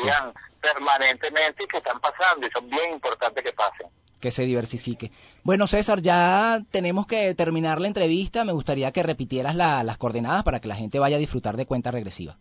permanentemente 0.60 1.64
y 1.64 1.68
que 1.68 1.78
están 1.78 2.00
pasando 2.00 2.48
y 2.48 2.52
son 2.52 2.68
bien 2.70 2.92
importantes 2.94 3.44
que 3.44 3.54
pasen. 3.54 3.88
Que 4.22 4.32
se 4.32 4.44
diversifique. 4.44 5.12
Bueno, 5.44 5.68
César, 5.68 6.02
ya 6.02 6.60
tenemos 6.72 7.06
que 7.08 7.36
terminar 7.36 7.82
la 7.82 7.88
entrevista. 7.88 8.46
Me 8.46 8.54
gustaría 8.54 8.92
que 8.92 9.04
repitieras 9.04 9.56
la- 9.56 9.84
las 9.84 9.98
coordenadas 9.98 10.44
para 10.44 10.62
que 10.62 10.68
la 10.70 10.76
gente 10.76 11.00
vaya 11.00 11.18
a 11.18 11.20
disfrutar 11.20 11.58
de 11.58 11.66
cuenta 11.66 11.92
regresiva. 11.92 12.38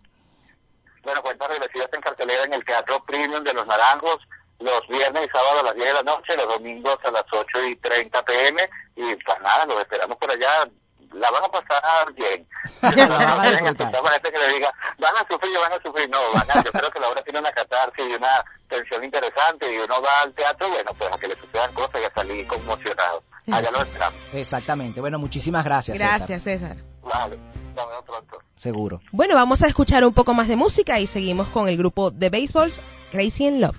Bueno, 1.02 1.22
cuentas 1.22 1.48
regresivas 1.48 1.88
en 1.92 2.00
cartelera 2.00 2.44
en 2.44 2.52
el 2.52 2.64
Teatro 2.64 3.02
Premium 3.04 3.42
de 3.42 3.54
Los 3.54 3.66
Naranjos, 3.66 4.18
los 4.58 4.86
viernes 4.88 5.26
y 5.26 5.30
sábados 5.30 5.60
a 5.60 5.62
las 5.64 5.74
10 5.74 5.86
de 5.86 5.94
la 5.94 6.02
noche, 6.02 6.36
los 6.36 6.46
domingos 6.46 6.98
a 7.04 7.10
las 7.10 7.24
8 7.32 7.64
y 7.66 7.76
30 7.76 8.22
pm. 8.22 8.62
Y 8.96 9.14
pues 9.16 9.40
nada, 9.42 9.64
los 9.64 9.80
esperamos 9.80 10.18
por 10.18 10.30
allá. 10.30 10.68
La 11.14 11.30
van 11.30 11.42
a 11.44 11.48
pasar 11.48 12.12
bien. 12.14 12.46
La 12.82 12.90
van 12.90 13.22
a 13.22 13.60
No 13.62 14.06
a 14.06 14.10
gente 14.12 14.30
que 14.30 14.38
le 14.38 14.54
diga, 14.54 14.72
van 14.98 15.16
a 15.16 15.26
sufrir, 15.28 15.58
van 15.58 15.72
a 15.72 15.82
sufrir. 15.82 16.08
No, 16.10 16.18
van 16.34 16.48
a, 16.50 16.62
yo 16.62 16.70
creo 16.70 16.90
que 16.90 17.00
la 17.00 17.08
obra 17.08 17.22
tiene 17.24 17.40
una 17.40 17.50
catarsis 17.52 18.04
y 18.08 18.14
una 18.14 18.44
tensión 18.70 19.04
interesante 19.04 19.70
y 19.70 19.76
uno 19.76 20.00
va 20.00 20.22
al 20.22 20.32
teatro, 20.32 20.68
bueno, 20.70 20.92
pues 20.96 21.12
a 21.12 21.18
que 21.18 21.28
le 21.28 21.34
sucedan 21.34 21.72
cosas 21.74 22.00
y 22.00 22.04
a 22.04 22.14
salir 22.14 22.46
conmocionado. 22.46 23.22
Allá 23.50 23.70
lo 23.70 23.82
esperamos. 23.82 24.20
Exactamente. 24.32 25.00
Bueno, 25.00 25.18
muchísimas 25.18 25.64
gracias, 25.64 25.98
Gracias, 25.98 26.42
César. 26.42 26.76
Vale, 27.02 27.36
nos 27.74 27.88
vemos 27.88 28.04
pronto. 28.06 28.36
César. 28.36 28.50
Seguro. 28.56 29.00
Bueno, 29.12 29.34
vamos 29.34 29.62
a 29.62 29.66
escuchar 29.66 30.04
un 30.04 30.14
poco 30.14 30.32
más 30.32 30.48
de 30.48 30.56
música 30.56 31.00
y 31.00 31.06
seguimos 31.06 31.48
con 31.48 31.68
el 31.68 31.76
grupo 31.76 32.10
de 32.10 32.30
Baseballs 32.30 32.80
Crazy 33.10 33.46
in 33.46 33.60
Love. 33.60 33.76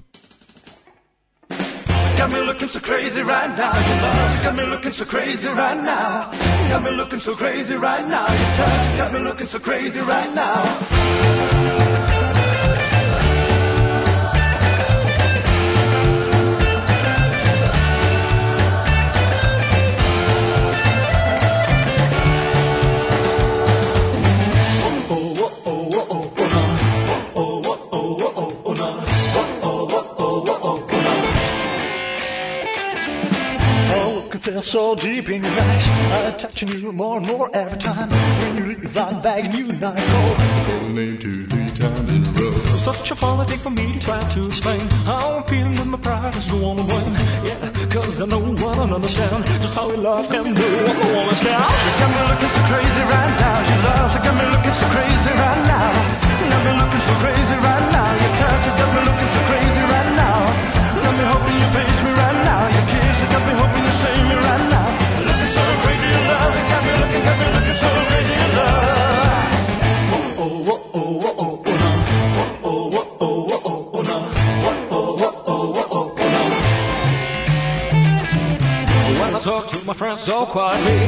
Got 2.17 2.29
me 2.29 2.41
looking 2.41 2.67
so 2.67 2.79
crazy 2.79 3.21
right 3.21 3.49
now, 3.57 3.73
your 3.73 3.97
love. 3.99 4.43
Got 4.43 4.55
me 4.55 4.63
looking 4.65 4.91
so 4.91 5.05
crazy 5.05 5.47
right 5.47 5.81
now. 5.81 6.29
Got 6.69 6.83
me 6.83 6.91
looking 6.91 7.19
so 7.19 7.35
crazy 7.35 7.73
right 7.73 8.07
now, 8.07 8.27
your 8.27 8.57
touch. 8.57 8.97
Got 8.97 9.13
me 9.13 9.19
looking 9.21 9.47
so 9.47 9.59
crazy 9.59 9.99
right 10.01 10.31
now. 10.31 11.60
Could 34.61 34.69
so 34.69 34.93
deep 34.93 35.25
in 35.25 35.41
your 35.41 35.57
eyes. 35.57 35.81
I'm 35.89 36.37
touching 36.37 36.69
you 36.69 36.93
more 36.93 37.17
and 37.17 37.25
more 37.25 37.49
every 37.49 37.81
time. 37.81 38.13
When 38.13 38.61
you 38.61 38.77
leave, 38.77 38.93
I'm 38.93 39.17
begging 39.17 39.57
you 39.57 39.73
not 39.73 39.97
go. 39.97 40.21
Calling 40.69 40.93
name 40.93 41.17
two, 41.17 41.49
three 41.49 41.73
times 41.73 42.05
in 42.05 42.21
a 42.21 42.31
row. 42.37 42.53
Such 42.77 43.09
a 43.09 43.17
funny 43.17 43.49
thing 43.49 43.57
for 43.65 43.73
me 43.73 43.97
to 43.97 43.97
try 43.97 44.21
to 44.21 44.39
explain. 44.45 44.85
How 45.01 45.41
I'm 45.41 45.49
feeling 45.49 45.73
when 45.81 45.89
my 45.89 45.97
pride 45.97 46.37
is 46.37 46.45
the 46.45 46.61
one 46.61 46.77
to 46.77 46.85
blame. 46.85 47.09
Yeah, 47.41 47.73
cause 47.89 48.21
I 48.21 48.29
know 48.29 48.53
I 48.53 48.77
don't 48.77 48.93
understand 48.93 49.49
just 49.49 49.73
how 49.73 49.89
your 49.89 49.97
love 49.97 50.29
can 50.29 50.53
do 50.53 50.67
what 50.85 50.93
the 50.93 51.09
woman's 51.09 51.41
can. 51.41 51.57
You 51.57 51.93
got 51.97 52.09
me 52.13 52.21
looking 52.21 52.53
so 52.53 52.61
crazy 52.69 53.01
right 53.01 53.33
now. 53.41 53.65
Your 53.65 53.81
love's 53.81 54.17
got 54.21 54.35
me 54.37 54.45
looking 54.45 54.77
so 54.77 54.85
crazy 54.93 55.33
right 55.41 55.63
now. 55.65 55.89
Got 56.53 56.61
me 56.61 56.71
looking 56.77 57.01
so 57.01 57.13
crazy 57.17 57.57
right 57.65 57.85
now. 57.89 58.13
Your 58.13 58.33
touch 58.37 58.69
has 58.69 58.77
got 58.77 58.93
me 58.93 59.01
looking 59.09 59.31
so 59.33 59.41
crazy 59.49 59.83
right 59.89 60.13
now. 60.13 60.53
Got 61.01 61.17
me 61.17 61.25
hoping 61.25 61.57
you 61.57 61.69
page 61.73 62.01
me 62.05 62.13
right 62.13 62.20
so 80.25 80.45
quietly, 80.45 81.07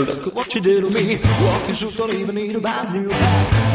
look 0.00 0.26
at 0.28 0.34
what 0.34 0.54
you 0.54 0.60
did 0.60 0.82
to 0.82 0.90
me. 0.90 1.18
Walking 1.42 1.74
shoes 1.74 1.96
don't 1.96 2.14
even 2.14 2.34
need 2.34 2.54
a 2.54 2.60
brand 2.60 2.94
new 2.94 3.08
hat. 3.10 3.65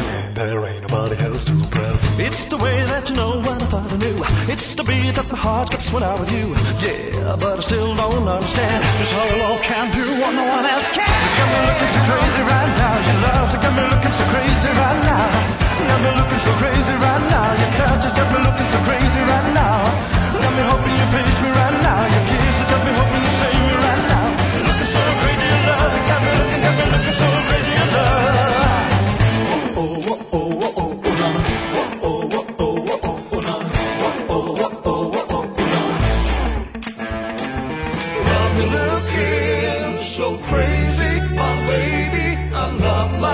There 0.41 0.65
ain't 0.65 0.81
nobody 0.81 1.21
else 1.21 1.45
to 1.45 1.53
impress. 1.53 2.01
It's 2.17 2.49
the 2.49 2.57
way 2.57 2.81
that 2.81 3.05
you 3.05 3.13
know 3.13 3.37
what 3.45 3.61
I 3.61 3.67
thought 3.69 3.93
I 3.93 3.97
knew. 4.01 4.25
It's 4.49 4.73
the 4.73 4.81
beat 4.81 5.13
that 5.13 5.29
my 5.29 5.37
heart 5.37 5.69
skips 5.69 5.93
when 5.93 6.01
I'm 6.01 6.17
with 6.17 6.33
you. 6.33 6.57
Yeah, 6.81 7.37
but 7.37 7.61
I 7.61 7.63
still 7.63 7.93
don't 7.93 8.25
understand 8.25 8.81
just 8.97 9.13
how 9.13 9.29
love 9.37 9.61
can 9.61 9.93
do 9.93 10.01
what 10.17 10.33
no 10.33 10.41
one 10.49 10.65
else 10.65 10.89
can. 10.97 11.05
You 11.05 11.29
got 11.37 11.45
me 11.45 11.59
looking 11.61 11.91
so 11.93 12.01
crazy 12.09 12.41
right 12.41 12.73
now. 12.73 13.05
Your 13.05 13.17
love's 13.21 13.53
got 13.53 13.69
me 13.69 13.83
looking 13.85 14.15
so 14.17 14.25
crazy 14.33 14.71
right 14.73 15.01
now. 15.05 15.29
Got 15.85 15.99
me 16.01 16.09
looking 16.09 16.41
so 16.41 16.51
crazy 16.57 16.95
right 16.97 17.23
now. 17.29 17.47
Your 17.61 17.71
touch 17.77 18.01
has 18.09 18.13
got 18.17 18.27
me 18.33 18.39
looking 18.41 18.69
so 18.73 18.79
crazy 18.81 19.21
right 19.21 19.49
now. 19.53 19.93
Got 20.41 20.57
me 20.57 20.63
hoping 20.65 20.95
you 20.97 21.07
page 21.13 21.37
me 21.37 21.53
right 21.53 21.77
now. 21.85 22.01
Your 22.09 22.23
kiss 22.33 22.41
has 22.41 22.65
got 22.65 22.81
me 22.81 22.91
hoping 22.97 23.21
you 23.21 23.33
save 23.37 23.61
me 23.61 23.77
right 23.77 24.03
now. 24.09 24.25
Looking 24.65 24.89
so 24.89 25.01
crazy 25.21 25.49
love. 25.69 25.93
Got 26.09 26.19
me 26.25 26.31
looking, 26.33 26.61
got 26.65 26.73
me 26.81 26.85
looking 26.89 27.13
so 27.13 27.30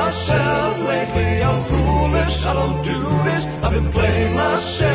myself 0.07 0.77
lately. 0.87 1.43
I'm 1.43 1.63
foolish. 1.67 2.35
I 2.45 2.53
don't 2.53 2.81
do 2.81 2.99
this. 3.27 3.43
I've 3.61 3.73
been 3.73 3.91
playing 3.91 4.33
myself. 4.35 4.86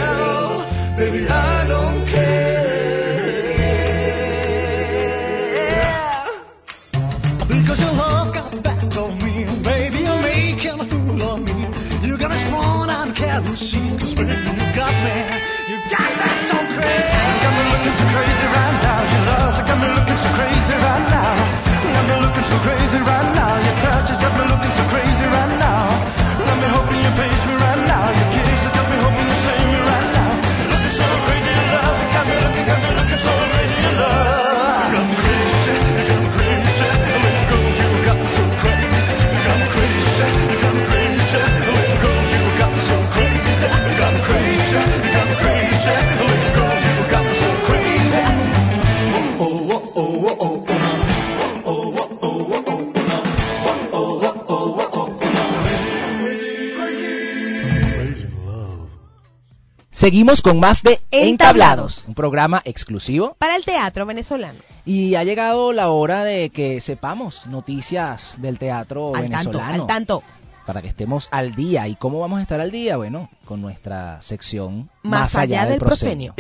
Seguimos 60.03 60.43
con 60.43 60.59
más 60.59 60.83
de 60.83 60.95
Entablados. 61.13 61.31
Entablados, 61.31 62.05
un 62.09 62.15
programa 62.15 62.61
exclusivo. 62.65 63.37
Para 63.39 63.55
el 63.55 63.65
teatro 63.65 64.05
venezolano. 64.05 64.59
Y 64.85 65.15
ha 65.15 65.23
llegado 65.23 65.73
la 65.73 65.91
hora 65.91 66.25
de 66.25 66.51
que 66.51 66.81
sepamos 66.81 67.47
noticias 67.47 68.35
del 68.43 68.59
teatro 68.59 69.15
Al 69.15 69.31
tanto, 69.31 69.51
venezolano. 69.51 69.83
al 69.83 69.87
tanto. 69.87 70.23
Para 70.67 70.83
que 70.83 70.89
estemos 70.89 71.29
al 71.31 71.55
día. 71.55 71.87
¿Y 71.87 71.95
cómo 71.95 72.19
vamos 72.19 72.41
a 72.41 72.43
estar 72.43 72.61
al 72.61 72.73
día? 72.73 72.97
Bueno, 72.97 73.31
con 73.45 73.63
nuestra 73.63 74.21
sección 74.23 74.91
Más, 75.05 75.37
allá, 75.37 75.67
del 75.67 75.79
proscenio. 75.79 76.35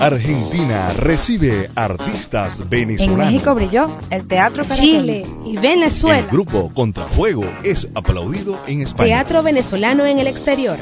Argentina 0.00 0.94
recibe 0.94 1.70
artistas 1.76 2.60
En 2.60 2.70
venezolanos. 2.70 3.32
México 3.32 3.54
brilló 3.54 3.98
el 4.10 4.26
teatro. 4.26 4.64
Chile 4.64 5.24
y 5.44 5.56
Venezuela. 5.58 6.18
El 6.18 6.26
grupo 6.26 6.72
Contrafuego 6.74 7.44
es 7.62 7.86
aplaudido 7.94 8.60
en 8.66 8.82
España. 8.82 9.10
Teatro 9.10 9.44
venezolano 9.44 10.04
en 10.04 10.18
el 10.18 10.26
exterior. 10.26 10.76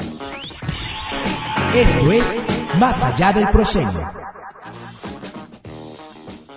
Esto 1.75 2.11
es 2.11 2.23
Más 2.77 3.01
allá 3.01 3.33
del 3.33 3.49
proscenio. 3.49 4.03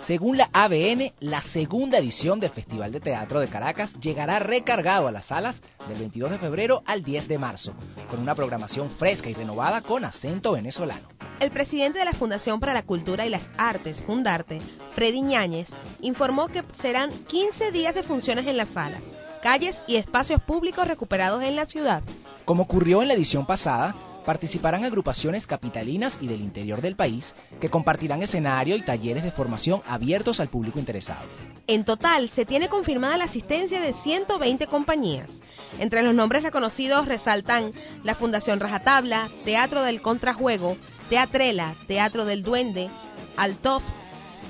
Según 0.01 0.37
la 0.37 0.51
ABN, 0.53 1.15
la 1.21 1.41
segunda 1.41 1.97
edición 1.97 2.39
del 2.39 2.51
Festival 2.51 2.93
de 2.93 3.01
Teatro 3.01 3.41
de 3.41 3.49
Caracas 3.49 3.99
llegará 3.99 4.41
recargado 4.41 5.09
a 5.09 5.13
las 5.13 5.27
salas 5.27 5.63
del 5.89 5.99
22 6.01 6.33
de 6.33 6.39
febrero 6.39 6.83
al 6.85 7.03
10 7.03 7.29
de 7.29 7.39
marzo, 7.39 7.73
con 8.11 8.21
una 8.21 8.35
programación 8.35 8.91
fresca 8.91 9.31
y 9.31 9.35
renovada 9.35 9.81
con 9.81 10.05
acento 10.05 10.53
venezolano. 10.53 11.09
El 11.41 11.51
presidente 11.51 11.99
de 11.99 12.05
la 12.05 12.13
Fundación 12.13 12.61
para 12.61 12.75
la 12.75 12.83
Cultura 12.83 13.25
y 13.25 13.31
las 13.31 13.49
Artes, 13.57 14.03
Fundarte, 14.03 14.61
Freddy 14.91 15.23
Ñáñez, 15.23 15.69
informó 16.03 16.49
que 16.49 16.63
serán 16.79 17.11
15 17.25 17.73
días 17.73 17.95
de 17.95 18.03
funciones 18.03 18.47
en 18.47 18.59
las 18.59 18.69
salas, 18.69 19.03
calles 19.43 19.83
y 19.87 19.97
espacios 19.97 20.43
públicos 20.43 20.87
recuperados 20.87 21.43
en 21.43 21.57
la 21.57 21.65
ciudad. 21.65 22.03
Como 22.45 22.65
ocurrió 22.65 23.01
en 23.01 23.09
la 23.09 23.15
edición 23.15 23.47
pasada, 23.47 23.95
participarán 24.27 24.85
agrupaciones 24.85 25.47
capitalinas 25.47 26.19
y 26.21 26.27
del 26.27 26.43
interior 26.43 26.83
del 26.83 26.97
país 26.97 27.35
que 27.61 27.71
compartirán 27.71 28.23
escenario 28.23 28.77
y 28.77 28.83
talleres 28.83 29.23
de 29.23 29.31
formación 29.31 29.81
abiertos 29.87 30.41
al 30.41 30.49
público 30.49 30.79
interesado. 30.79 31.25
En 31.69 31.85
total, 31.85 32.29
se 32.29 32.45
tiene 32.45 32.69
confirmada 32.69 33.17
la 33.17 33.25
asistencia 33.25 33.81
de 33.81 33.93
120 33.93 34.67
compañías. 34.67 35.31
Entre 35.79 36.03
los 36.03 36.15
nombres 36.15 36.43
reconocidos 36.43 37.07
resaltan 37.07 37.71
la 38.05 38.15
Fundación 38.15 38.61
Rajatabla, 38.61 39.31
Teatro 39.45 39.83
del 39.83 40.03
Contrajuego, 40.03 40.77
Teatrela, 41.09 41.75
Teatro 41.87 42.25
del 42.25 42.43
Duende, 42.43 42.91
Altofs, 43.37 43.95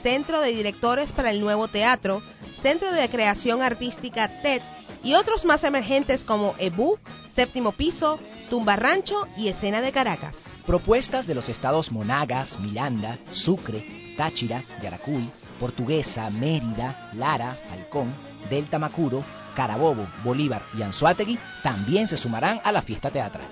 Centro 0.02 0.40
de 0.40 0.52
Directores 0.52 1.12
para 1.12 1.30
el 1.30 1.40
Nuevo 1.40 1.68
Teatro, 1.68 2.22
Centro 2.62 2.92
de 2.92 3.08
Creación 3.08 3.62
Artística 3.62 4.28
TED 4.40 4.62
y 5.02 5.14
otros 5.14 5.44
más 5.44 5.64
emergentes 5.64 6.24
como 6.24 6.54
EBU, 6.58 6.98
Séptimo 7.32 7.72
Piso, 7.72 8.18
Tumba 8.48 8.76
Rancho 8.76 9.26
y 9.36 9.48
Escena 9.48 9.80
de 9.80 9.92
Caracas. 9.92 10.48
Propuestas 10.66 11.26
de 11.26 11.34
los 11.34 11.48
estados 11.48 11.90
Monagas, 11.90 12.58
Miranda, 12.60 13.18
Sucre, 13.30 14.14
Táchira, 14.16 14.62
Yaracuy, 14.82 15.30
Portuguesa, 15.58 16.30
Mérida, 16.30 17.10
Lara, 17.14 17.56
Falcón, 17.68 18.12
Delta 18.48 18.78
Macuro, 18.78 19.24
Carabobo, 19.54 20.06
Bolívar 20.22 20.62
y 20.76 20.82
Anzuategui 20.82 21.38
también 21.62 22.08
se 22.08 22.16
sumarán 22.16 22.60
a 22.62 22.72
la 22.72 22.82
fiesta 22.82 23.10
teatral. 23.10 23.46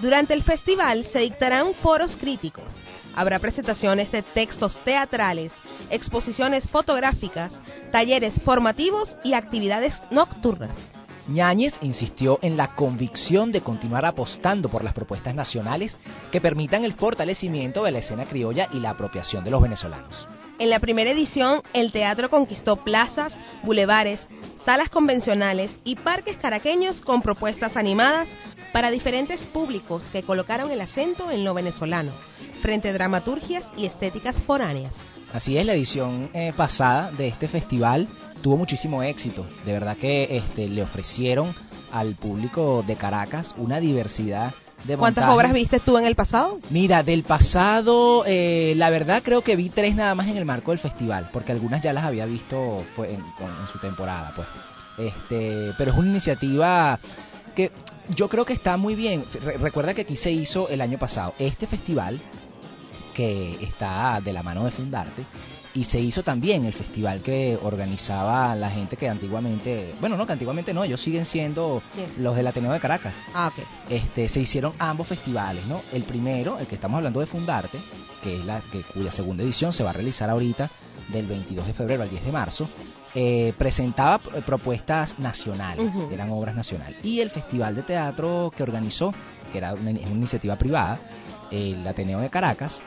Durante 0.00 0.34
el 0.34 0.42
festival 0.42 1.04
se 1.04 1.20
dictarán 1.20 1.74
foros 1.74 2.16
críticos. 2.16 2.74
Habrá 3.14 3.38
presentaciones 3.38 4.10
de 4.10 4.22
textos 4.22 4.82
teatrales, 4.82 5.52
exposiciones 5.90 6.68
fotográficas, 6.68 7.60
talleres 7.92 8.34
formativos 8.42 9.16
y 9.24 9.34
actividades 9.34 10.02
nocturnas. 10.10 10.78
Ñáñez 11.30 11.78
insistió 11.80 12.40
en 12.42 12.56
la 12.56 12.74
convicción 12.74 13.52
de 13.52 13.60
continuar 13.60 14.04
apostando 14.04 14.68
por 14.68 14.82
las 14.82 14.92
propuestas 14.92 15.34
nacionales 15.34 15.96
que 16.32 16.40
permitan 16.40 16.84
el 16.84 16.92
fortalecimiento 16.92 17.84
de 17.84 17.92
la 17.92 18.00
escena 18.00 18.24
criolla 18.24 18.68
y 18.72 18.80
la 18.80 18.90
apropiación 18.90 19.44
de 19.44 19.52
los 19.52 19.62
venezolanos. 19.62 20.26
En 20.58 20.68
la 20.68 20.80
primera 20.80 21.10
edición, 21.10 21.62
el 21.72 21.92
teatro 21.92 22.28
conquistó 22.28 22.84
plazas, 22.84 23.38
bulevares, 23.62 24.28
salas 24.64 24.90
convencionales 24.90 25.78
y 25.84 25.96
parques 25.96 26.36
caraqueños 26.36 27.00
con 27.00 27.22
propuestas 27.22 27.76
animadas 27.76 28.28
para 28.72 28.90
diferentes 28.90 29.46
públicos 29.46 30.04
que 30.12 30.22
colocaron 30.22 30.70
el 30.70 30.80
acento 30.80 31.30
en 31.30 31.44
lo 31.44 31.54
venezolano, 31.54 32.12
frente 32.60 32.90
a 32.90 32.92
dramaturgias 32.92 33.64
y 33.76 33.86
estéticas 33.86 34.38
foráneas. 34.40 34.96
Así 35.32 35.56
es, 35.56 35.64
la 35.64 35.74
edición 35.74 36.28
eh, 36.34 36.52
pasada 36.56 37.12
de 37.12 37.28
este 37.28 37.46
festival 37.46 38.08
tuvo 38.42 38.56
muchísimo 38.56 39.02
éxito. 39.02 39.46
De 39.64 39.72
verdad 39.72 39.96
que 39.96 40.36
este, 40.36 40.68
le 40.68 40.82
ofrecieron 40.82 41.54
al 41.92 42.14
público 42.14 42.84
de 42.86 42.96
Caracas 42.96 43.54
una 43.56 43.80
diversidad 43.80 44.54
de 44.84 44.96
¿Cuántas 44.96 45.24
montajes. 45.26 45.34
obras 45.36 45.52
viste 45.52 45.80
tú 45.80 45.98
en 45.98 46.06
el 46.06 46.14
pasado? 46.16 46.58
Mira, 46.70 47.02
del 47.02 47.22
pasado, 47.22 48.24
eh, 48.26 48.72
la 48.76 48.88
verdad 48.88 49.22
creo 49.22 49.42
que 49.42 49.54
vi 49.56 49.68
tres 49.68 49.94
nada 49.94 50.14
más 50.14 50.26
en 50.28 50.36
el 50.38 50.46
marco 50.46 50.70
del 50.70 50.78
festival, 50.80 51.28
porque 51.32 51.52
algunas 51.52 51.82
ya 51.82 51.92
las 51.92 52.04
había 52.04 52.24
visto 52.24 52.82
fue 52.96 53.12
en, 53.12 53.20
con- 53.36 53.50
en 53.60 53.66
su 53.70 53.78
temporada, 53.78 54.32
pues. 54.34 54.48
Este, 54.98 55.72
pero 55.76 55.92
es 55.92 55.98
una 55.98 56.08
iniciativa 56.08 56.98
que 57.54 57.70
yo 58.16 58.28
creo 58.28 58.44
que 58.46 58.52
está 58.54 58.76
muy 58.78 58.94
bien. 58.94 59.24
Re- 59.44 59.58
recuerda 59.58 59.92
que 59.92 60.02
aquí 60.02 60.16
se 60.16 60.30
hizo 60.30 60.68
el 60.70 60.80
año 60.80 60.98
pasado 60.98 61.34
este 61.38 61.66
festival 61.66 62.18
que 63.14 63.58
está 63.62 64.20
de 64.24 64.32
la 64.32 64.42
mano 64.42 64.64
de 64.64 64.70
Fundarte 64.70 65.24
y 65.74 65.84
se 65.84 66.00
hizo 66.00 66.22
también 66.22 66.64
el 66.64 66.72
festival 66.72 67.20
que 67.22 67.58
organizaba 67.62 68.54
la 68.56 68.70
gente 68.70 68.96
que 68.96 69.08
antiguamente, 69.08 69.94
bueno, 70.00 70.16
no, 70.16 70.26
que 70.26 70.32
antiguamente 70.32 70.74
no, 70.74 70.82
ellos 70.84 71.00
siguen 71.00 71.24
siendo 71.24 71.82
los 72.18 72.34
del 72.36 72.46
Ateneo 72.46 72.72
de 72.72 72.80
Caracas 72.80 73.14
Ah, 73.34 73.48
ok. 73.56 73.64
este, 73.88 74.28
se 74.28 74.40
hicieron 74.40 74.72
ambos 74.78 75.06
festivales, 75.06 75.64
¿no? 75.66 75.80
El 75.92 76.02
primero, 76.04 76.58
el 76.58 76.66
que 76.66 76.74
estamos 76.74 76.96
hablando 76.98 77.20
de 77.20 77.26
Fundarte, 77.26 77.78
que 78.22 78.36
es 78.38 78.44
la 78.44 78.60
que, 78.72 78.82
cuya 78.82 79.10
segunda 79.10 79.42
edición 79.44 79.72
se 79.72 79.84
va 79.84 79.90
a 79.90 79.92
realizar 79.92 80.28
ahorita 80.28 80.68
del 81.08 81.26
22 81.26 81.66
de 81.66 81.72
febrero 81.72 82.02
al 82.02 82.10
10 82.10 82.24
de 82.24 82.32
marzo, 82.32 82.68
eh, 83.14 83.52
presentaba 83.58 84.18
p- 84.18 84.42
propuestas 84.42 85.18
nacionales, 85.18 85.92
eran 86.12 86.30
obras 86.30 86.54
nacionales. 86.54 87.04
Y 87.04 87.20
el 87.20 87.30
festival 87.30 87.74
de 87.74 87.82
teatro 87.82 88.52
que 88.56 88.62
organizó, 88.62 89.12
que 89.52 89.58
era 89.58 89.72
una, 89.74 89.90
una 89.90 90.00
iniciativa 90.00 90.56
privada, 90.56 90.98
el 91.50 91.86
Ateneo 91.86 92.20
de 92.20 92.30
Caracas, 92.30 92.80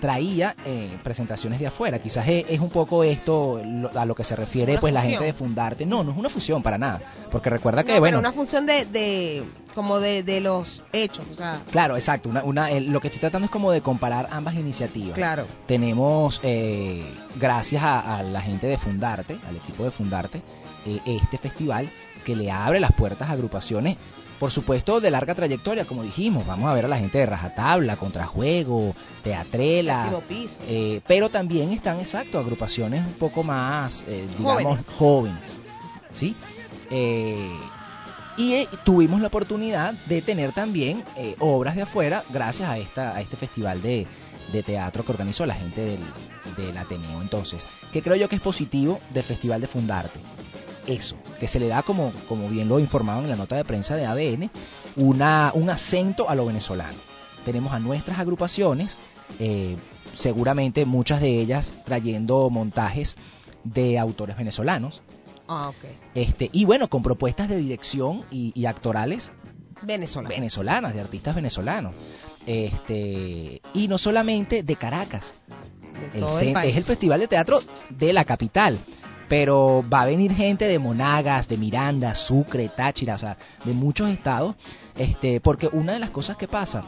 traía 0.00 0.54
eh, 0.64 0.98
presentaciones 1.04 1.60
de 1.60 1.66
afuera. 1.66 1.98
Quizás 1.98 2.26
es, 2.28 2.44
es 2.48 2.58
un 2.60 2.70
poco 2.70 3.04
esto 3.04 3.60
lo- 3.64 3.90
a 3.98 4.04
lo 4.04 4.14
que 4.14 4.24
se 4.24 4.34
refiere 4.34 4.72
Una 4.72 4.80
pues 4.80 4.92
la 4.94 5.02
gente 5.02 5.24
de 5.24 5.32
Fundarte. 5.32 5.86
No, 5.86 6.02
no 6.02 6.12
es 6.12 6.16
una 6.16 6.30
fusión 6.30 6.62
para 6.62 6.78
nada, 6.78 7.00
porque 7.30 7.50
recuerda 7.50 7.84
que 7.84 7.92
No, 7.94 8.00
bueno, 8.00 8.18
una 8.18 8.32
función 8.32 8.66
de, 8.66 8.86
de 8.86 9.44
como 9.74 10.00
de, 10.00 10.22
de 10.24 10.40
los 10.40 10.82
hechos, 10.92 11.24
o 11.30 11.34
sea, 11.34 11.62
Claro, 11.70 11.96
exacto. 11.96 12.28
Una, 12.28 12.42
una, 12.42 12.70
el- 12.70 12.90
lo 12.90 13.00
que 13.00 13.08
estoy 13.08 13.20
tratando 13.20 13.44
es 13.46 13.50
como 13.52 13.70
de 13.70 13.82
comparar 13.82 14.28
ambas 14.32 14.54
iniciativas. 14.54 15.14
claro. 15.14 15.46
Tenemos, 15.66 16.40
eh, 16.42 17.04
gracias 17.38 17.82
a, 17.82 18.16
a 18.16 18.22
la 18.22 18.40
gente 18.40 18.66
de 18.66 18.78
Fundarte, 18.78 19.38
al 19.48 19.56
equipo 19.56 19.84
de 19.84 19.90
Fundarte, 19.90 20.42
eh, 20.86 20.98
este 21.06 21.38
festival 21.38 21.88
que 22.24 22.34
le 22.34 22.50
abre 22.50 22.80
las 22.80 22.92
puertas 22.92 23.28
a 23.28 23.32
agrupaciones, 23.32 23.96
por 24.40 24.50
supuesto, 24.50 25.00
de 25.02 25.10
larga 25.10 25.34
trayectoria, 25.34 25.84
como 25.84 26.02
dijimos. 26.02 26.46
Vamos 26.46 26.68
a 26.70 26.72
ver 26.72 26.86
a 26.86 26.88
la 26.88 26.96
gente 26.98 27.18
de 27.18 27.26
Rajatabla, 27.26 27.96
Contrajuego, 27.96 28.94
Teatrela. 29.22 30.10
Piso. 30.26 30.58
eh, 30.66 31.02
pero 31.06 31.28
también 31.28 31.70
están, 31.72 32.00
exacto, 32.00 32.38
agrupaciones 32.38 33.06
un 33.06 33.12
poco 33.12 33.42
más, 33.42 34.02
eh, 34.08 34.26
digamos, 34.38 34.62
Jóvenes. 34.62 34.86
jóvenes. 34.98 35.60
¿Sí? 36.12 36.34
Eh, 36.90 37.54
y 38.38 38.54
eh, 38.54 38.68
tuvimos 38.82 39.20
la 39.20 39.26
oportunidad 39.26 39.92
de 40.06 40.22
tener 40.22 40.52
también 40.52 41.04
eh, 41.16 41.36
obras 41.38 41.76
de 41.76 41.82
afuera 41.82 42.24
gracias 42.30 42.68
a 42.68 42.78
esta 42.78 43.14
a 43.14 43.20
este 43.20 43.36
festival 43.36 43.82
de, 43.82 44.06
de 44.52 44.62
teatro 44.62 45.04
que 45.04 45.12
organizó 45.12 45.44
la 45.44 45.54
gente 45.54 45.82
del, 45.84 46.00
del 46.56 46.76
Ateneo 46.78 47.20
entonces 47.20 47.66
que 47.92 48.02
creo 48.02 48.16
yo 48.16 48.28
que 48.28 48.36
es 48.36 48.40
positivo 48.42 48.98
del 49.12 49.24
festival 49.24 49.60
de 49.60 49.66
Fundarte 49.66 50.18
eso 50.90 51.16
que 51.38 51.48
se 51.48 51.60
le 51.60 51.68
da 51.68 51.82
como 51.82 52.12
como 52.28 52.48
bien 52.48 52.68
lo 52.68 52.78
informaban 52.78 53.24
en 53.24 53.30
la 53.30 53.36
nota 53.36 53.56
de 53.56 53.64
prensa 53.64 53.96
de 53.96 54.06
ABN 54.06 54.50
una 54.96 55.52
un 55.54 55.70
acento 55.70 56.28
a 56.28 56.34
lo 56.34 56.46
venezolano. 56.46 56.98
Tenemos 57.44 57.72
a 57.72 57.78
nuestras 57.78 58.18
agrupaciones 58.18 58.98
eh, 59.38 59.76
seguramente 60.14 60.84
muchas 60.84 61.20
de 61.20 61.40
ellas 61.40 61.72
trayendo 61.84 62.50
montajes 62.50 63.16
de 63.64 63.98
autores 63.98 64.36
venezolanos. 64.36 65.02
Ah, 65.52 65.68
ok. 65.70 65.84
este 66.14 66.48
y 66.52 66.64
bueno 66.64 66.88
con 66.88 67.02
propuestas 67.02 67.48
de 67.48 67.56
dirección 67.56 68.22
y, 68.30 68.52
y 68.54 68.66
actorales 68.66 69.32
Venezolano. 69.82 70.28
venezolanas 70.34 70.94
de 70.94 71.00
artistas 71.00 71.34
venezolanos. 71.34 71.94
Este 72.46 73.60
y 73.74 73.88
no 73.88 73.98
solamente 73.98 74.62
de 74.62 74.76
Caracas. 74.76 75.34
El 76.14 76.24
es 76.24 76.76
el 76.76 76.84
festival 76.84 77.20
de 77.20 77.28
teatro 77.28 77.60
de 77.90 78.12
la 78.12 78.24
capital 78.24 78.78
pero 79.30 79.84
va 79.88 80.00
a 80.02 80.06
venir 80.06 80.32
gente 80.34 80.64
de 80.66 80.80
Monagas, 80.80 81.46
de 81.46 81.56
Miranda, 81.56 82.16
Sucre, 82.16 82.68
Táchira, 82.68 83.14
o 83.14 83.18
sea, 83.18 83.36
de 83.64 83.72
muchos 83.72 84.10
estados, 84.10 84.56
este, 84.96 85.40
porque 85.40 85.68
una 85.72 85.92
de 85.92 86.00
las 86.00 86.10
cosas 86.10 86.36
que 86.36 86.48
pasa 86.48 86.82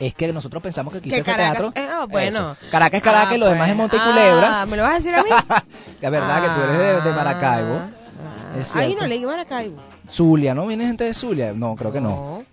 es 0.00 0.14
que 0.14 0.32
nosotros 0.32 0.62
pensamos 0.62 0.92
que 0.94 0.98
aquí 1.00 1.10
Caracas- 1.10 1.36
teatro. 1.36 1.72
eh, 1.74 1.86
ah, 1.92 2.06
bueno. 2.10 2.52
Eso. 2.52 2.70
Caracas 2.70 2.98
es 2.98 3.02
Caracas 3.04 3.32
Ah, 3.32 3.34
y 3.36 3.38
lo 3.38 3.46
demás 3.48 3.60
pues. 3.60 3.70
es 3.70 3.76
Monte 3.76 3.96
y 3.96 3.98
Ah, 4.00 4.04
Culebra. 4.06 4.66
¿Me 4.66 4.76
lo 4.78 4.82
vas 4.82 4.92
a 4.92 4.96
decir 4.96 5.14
a 5.14 5.22
mí? 5.22 5.30
La 6.00 6.08
verdad 6.10 6.42
que 6.42 6.48
tú 6.48 6.60
eres 6.72 6.78
de, 7.04 7.08
de 7.10 7.14
Maracaibo. 7.16 7.74
Ah, 7.74 8.58
Es 8.58 8.74
Ahí 8.74 8.94
no 8.98 9.06
leí 9.06 9.24
Maracaibo. 9.26 9.76
Zulia, 10.08 10.54
¿no? 10.54 10.66
¿Viene 10.66 10.86
gente 10.86 11.04
de 11.04 11.12
Zulia? 11.12 11.52
No, 11.52 11.76
creo 11.76 11.92
que 11.92 12.00
no. 12.00 12.44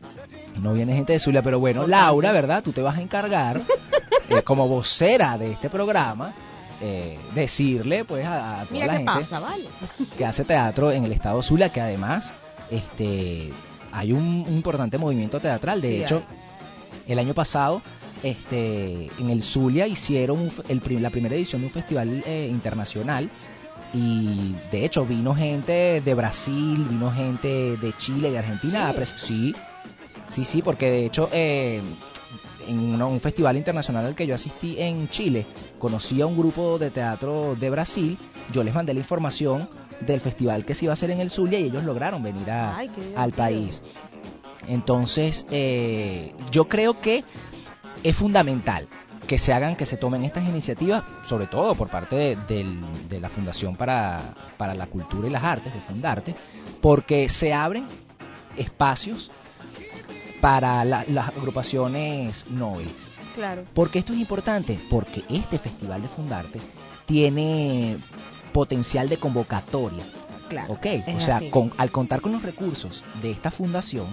No 0.59 0.73
viene 0.73 0.93
gente 0.93 1.13
de 1.13 1.19
Zulia, 1.19 1.41
pero 1.41 1.57
bueno, 1.59 1.87
Laura, 1.87 2.33
¿verdad? 2.33 2.61
Tú 2.61 2.73
te 2.73 2.81
vas 2.81 2.97
a 2.97 3.01
encargar, 3.01 3.61
eh, 4.29 4.41
como 4.43 4.67
vocera 4.67 5.37
de 5.37 5.53
este 5.53 5.69
programa, 5.69 6.33
eh, 6.81 7.17
decirle 7.35 8.05
pues 8.05 8.25
a, 8.25 8.61
a 8.61 8.65
toda 8.65 8.71
Mira 8.71 8.85
la 8.87 8.91
qué 8.93 8.97
gente 8.99 9.11
pasa, 9.11 9.39
¿vale? 9.39 9.65
que 10.17 10.25
hace 10.25 10.45
teatro 10.45 10.91
en 10.91 11.05
el 11.05 11.11
estado 11.11 11.41
Zulia, 11.43 11.69
que 11.69 11.81
además 11.81 12.33
este 12.71 13.51
hay 13.91 14.11
un, 14.11 14.45
un 14.47 14.53
importante 14.53 14.97
movimiento 14.97 15.39
teatral. 15.39 15.81
De 15.81 15.89
Sí, 15.89 16.03
hecho, 16.03 16.21
el 17.07 17.19
año 17.19 17.33
pasado 17.33 17.81
este 18.23 19.09
en 19.17 19.29
el 19.29 19.43
Zulia 19.43 19.87
hicieron 19.87 20.39
un 20.39 20.51
el 20.67 21.01
la 21.01 21.09
primera 21.09 21.35
edición 21.35 21.61
de 21.61 21.67
un 21.67 21.73
festival 21.73 22.23
eh, 22.25 22.47
internacional 22.49 23.29
y 23.93 24.55
de 24.71 24.85
hecho 24.85 25.05
vino 25.05 25.33
gente 25.33 26.01
de 26.01 26.13
Brasil, 26.13 26.85
vino 26.89 27.11
gente 27.11 27.77
de 27.77 27.93
Chile, 27.97 28.29
de 28.29 28.37
Argentina. 28.37 28.93
Sí, 29.17 29.55
sí, 30.29 30.45
sí, 30.45 30.61
porque 30.61 30.91
de 30.91 31.05
hecho 31.05 31.29
eh, 31.31 31.81
en 32.67 32.79
una- 32.93 33.05
un 33.05 33.19
festival 33.21 33.57
internacional 33.57 34.05
al 34.05 34.15
que 34.15 34.27
yo 34.27 34.35
asistí 34.35 34.75
en 34.79 35.09
Chile, 35.09 35.45
conocí 35.77 36.21
a 36.21 36.25
un 36.25 36.37
grupo 36.37 36.77
de 36.77 36.91
teatro 36.91 37.55
de 37.55 37.69
Brasil, 37.69 38.17
yo 38.51 38.63
les 38.63 38.73
mandé 38.73 38.93
la 38.93 38.99
información 38.99 39.69
del 40.01 40.21
festival 40.21 40.65
que 40.65 40.73
se 40.75 40.85
iba 40.85 40.91
a 40.91 40.95
hacer 40.95 41.11
en 41.11 41.19
el 41.19 41.29
Zulia 41.29 41.59
y 41.59 41.65
ellos 41.65 41.83
lograron 41.83 42.23
venir 42.23 42.49
a- 42.49 42.77
Ay, 42.77 42.89
al 43.15 43.31
país. 43.33 43.81
Entonces, 44.67 45.45
eh, 45.49 46.33
yo 46.51 46.67
creo 46.67 46.99
que 46.99 47.23
es 48.03 48.15
fundamental 48.15 48.87
que 49.27 49.37
se 49.37 49.53
hagan, 49.53 49.75
que 49.75 49.85
se 49.85 49.97
tomen 49.97 50.23
estas 50.23 50.43
iniciativas, 50.45 51.03
sobre 51.27 51.47
todo 51.47 51.75
por 51.75 51.87
parte 51.89 52.15
de, 52.47 52.77
de 53.09 53.19
la 53.19 53.29
Fundación 53.29 53.75
para, 53.75 54.33
para 54.57 54.73
la 54.73 54.87
Cultura 54.87 55.27
y 55.27 55.31
las 55.31 55.43
Artes, 55.43 55.73
de 55.73 55.79
Fundarte, 55.81 56.35
porque 56.81 57.29
se 57.29 57.53
abren 57.53 57.85
espacios 58.57 59.31
para 60.41 60.83
la- 60.85 61.05
las 61.07 61.29
agrupaciones 61.29 62.45
nobles. 62.49 62.93
Claro. 63.35 63.65
Porque 63.73 63.99
esto 63.99 64.13
es 64.13 64.19
importante, 64.19 64.79
porque 64.89 65.23
este 65.29 65.59
festival 65.59 66.01
de 66.01 66.07
Fundarte 66.09 66.59
tiene 67.05 67.97
potencial 68.53 69.07
de 69.09 69.17
convocatoria. 69.17 70.03
Claro. 70.49 70.73
¿Ok? 70.73 70.85
O 71.15 71.21
sea, 71.21 71.41
con- 71.51 71.71
al 71.77 71.91
contar 71.91 72.21
con 72.21 72.31
los 72.31 72.41
recursos 72.41 73.03
de 73.21 73.31
esta 73.31 73.51
fundación, 73.51 74.07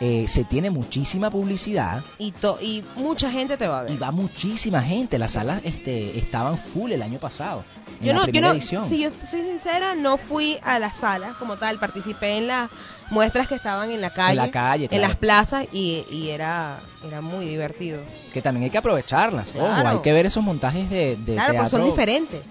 eh, 0.00 0.26
se 0.28 0.44
tiene 0.44 0.70
muchísima 0.70 1.30
publicidad 1.30 2.02
Y, 2.18 2.32
to- 2.32 2.58
y 2.60 2.82
mucha 2.96 3.30
gente 3.30 3.56
te 3.56 3.66
va 3.68 3.80
a 3.80 3.82
ver. 3.84 3.92
y 3.92 3.96
va 3.96 4.10
muchísima 4.10 4.82
gente. 4.82 5.18
Las 5.18 5.32
salas 5.32 5.60
este, 5.64 6.18
estaban 6.18 6.58
full 6.58 6.90
el 6.92 7.02
año 7.02 7.18
pasado. 7.18 7.64
En 8.00 8.06
Yo 8.06 8.12
la 8.12 8.14
no, 8.14 8.20
yo 8.20 8.24
primera 8.32 8.48
no, 8.48 8.54
edición. 8.54 8.88
si 8.88 8.98
yo 8.98 9.10
soy 9.30 9.42
sincera, 9.42 9.94
no 9.94 10.16
fui 10.18 10.58
a 10.62 10.78
la 10.78 10.92
sala 10.92 11.34
como 11.38 11.56
tal, 11.56 11.78
participé 11.78 12.38
en 12.38 12.48
las 12.48 12.68
muestras 13.10 13.46
que 13.46 13.54
estaban 13.54 13.90
en 13.90 14.00
la 14.00 14.10
calle, 14.10 14.30
En 14.32 14.36
la 14.38 14.50
calle, 14.50 14.84
en 14.84 14.88
claro. 14.88 15.06
las 15.08 15.16
plazas 15.18 15.66
y, 15.72 16.04
y 16.10 16.30
era 16.30 16.78
era 17.06 17.20
muy 17.20 17.46
divertido. 17.46 18.00
Que 18.32 18.40
también 18.42 18.64
hay 18.64 18.70
que 18.70 18.78
aprovecharlas. 18.78 19.52
Ojo, 19.54 19.64
hay 19.66 19.98
que 20.02 20.12
ver 20.12 20.26
esos 20.26 20.42
montajes 20.42 20.88
de, 20.90 21.16
de 21.16 21.34
claro, 21.34 21.54
porque 21.54 21.70
son 21.70 21.84
diferentes. 21.84 22.42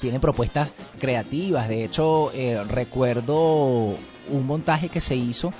tienen 0.00 0.20
propuestas 0.20 0.68
creativas. 0.98 1.68
De 1.68 1.84
hecho, 1.84 2.32
eh, 2.32 2.62
recuerdo 2.68 3.96
un 4.30 4.46
montaje 4.46 4.88
que 4.88 5.00
se 5.00 5.14
hizo 5.16 5.52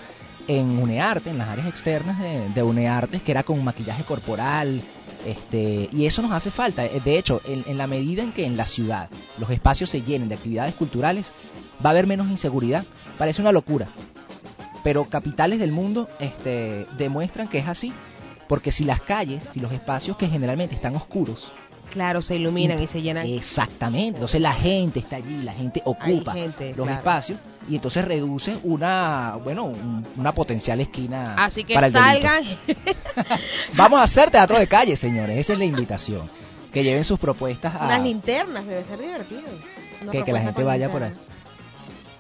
en 0.48 0.78
UNEARTE, 0.78 1.30
en 1.30 1.38
las 1.38 1.48
áreas 1.48 1.66
externas 1.68 2.18
de, 2.18 2.48
de 2.50 2.62
UNEARTE, 2.62 3.20
que 3.20 3.30
era 3.32 3.42
con 3.42 3.62
maquillaje 3.62 4.04
corporal. 4.04 4.82
Este, 5.24 5.88
y 5.92 6.04
eso 6.06 6.20
nos 6.22 6.32
hace 6.32 6.50
falta. 6.50 6.84
Eh, 6.84 7.00
De 7.04 7.16
hecho, 7.18 7.40
en, 7.44 7.62
en 7.66 7.78
la 7.78 7.86
medida 7.86 8.22
en 8.22 8.32
que 8.32 8.44
en 8.44 8.56
la 8.56 8.66
ciudad 8.66 9.08
los 9.38 9.48
espacios 9.50 9.88
se 9.90 10.02
llenen 10.02 10.28
de 10.28 10.34
actividades 10.34 10.74
culturales, 10.74 11.32
va 11.84 11.90
a 11.90 11.92
haber 11.92 12.06
menos 12.06 12.28
inseguridad. 12.28 12.84
Parece 13.18 13.40
una 13.40 13.52
locura. 13.52 13.88
Pero 14.82 15.04
capitales 15.04 15.60
del 15.60 15.70
mundo 15.70 16.08
este, 16.18 16.86
demuestran 16.98 17.48
que 17.48 17.58
es 17.58 17.68
así. 17.68 17.92
Porque 18.48 18.72
si 18.72 18.84
las 18.84 19.00
calles, 19.00 19.48
si 19.52 19.60
los 19.60 19.72
espacios 19.72 20.16
que 20.16 20.28
generalmente 20.28 20.74
están 20.74 20.96
oscuros, 20.96 21.52
Claro, 21.90 22.22
se 22.22 22.36
iluminan 22.36 22.82
y 22.82 22.86
se 22.86 23.02
llenan. 23.02 23.26
Exactamente. 23.26 24.16
Entonces 24.16 24.40
la 24.40 24.54
gente 24.54 25.00
está 25.00 25.16
allí, 25.16 25.42
la 25.42 25.52
gente 25.52 25.82
ocupa 25.84 26.32
gente, 26.32 26.68
los 26.74 26.86
claro. 26.86 26.98
espacios 26.98 27.38
y 27.68 27.76
entonces 27.76 28.04
reduce 28.04 28.56
una, 28.64 29.36
bueno, 29.42 29.64
un- 29.64 30.06
una 30.16 30.32
potencial 30.32 30.80
esquina 30.80 31.34
Así 31.36 31.64
que 31.64 31.74
para 31.74 31.86
el 31.88 31.92
delito. 31.92 32.10
salgan. 32.28 32.44
Vamos 33.74 34.00
a 34.00 34.04
hacer 34.04 34.30
teatro 34.30 34.58
de 34.58 34.66
calle, 34.66 34.96
señores. 34.96 35.38
Esa 35.38 35.52
es 35.54 35.58
la 35.58 35.64
invitación. 35.64 36.28
Que 36.72 36.82
lleven 36.82 37.04
sus 37.04 37.18
propuestas 37.18 37.74
a 37.74 37.84
Unas 37.84 38.02
linternas, 38.02 38.66
debe 38.66 38.82
ser 38.84 38.98
divertido. 38.98 39.42
Que, 40.10 40.24
que 40.24 40.32
la 40.32 40.40
gente 40.40 40.64
vaya 40.64 40.88
por 40.90 41.02
ahí. 41.02 41.12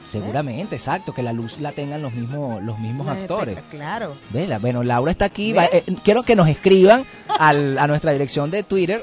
Seguramente, 0.06 0.76
exacto, 0.76 1.14
que 1.14 1.22
la 1.22 1.32
luz 1.32 1.58
la 1.58 1.72
tengan 1.72 2.02
los 2.02 2.12
mismos 2.12 2.62
los 2.62 2.78
mismos 2.78 3.08
actores. 3.08 3.58
Claro. 3.70 4.14
Vela, 4.30 4.58
bueno, 4.58 4.82
Laura 4.82 5.10
está 5.10 5.24
aquí. 5.24 5.52
va- 5.52 5.64
eh, 5.66 5.84
quiero 6.04 6.22
que 6.22 6.36
nos 6.36 6.48
escriban 6.48 7.04
al- 7.38 7.78
a 7.78 7.86
nuestra 7.86 8.12
dirección 8.12 8.50
de 8.50 8.62
Twitter. 8.62 9.02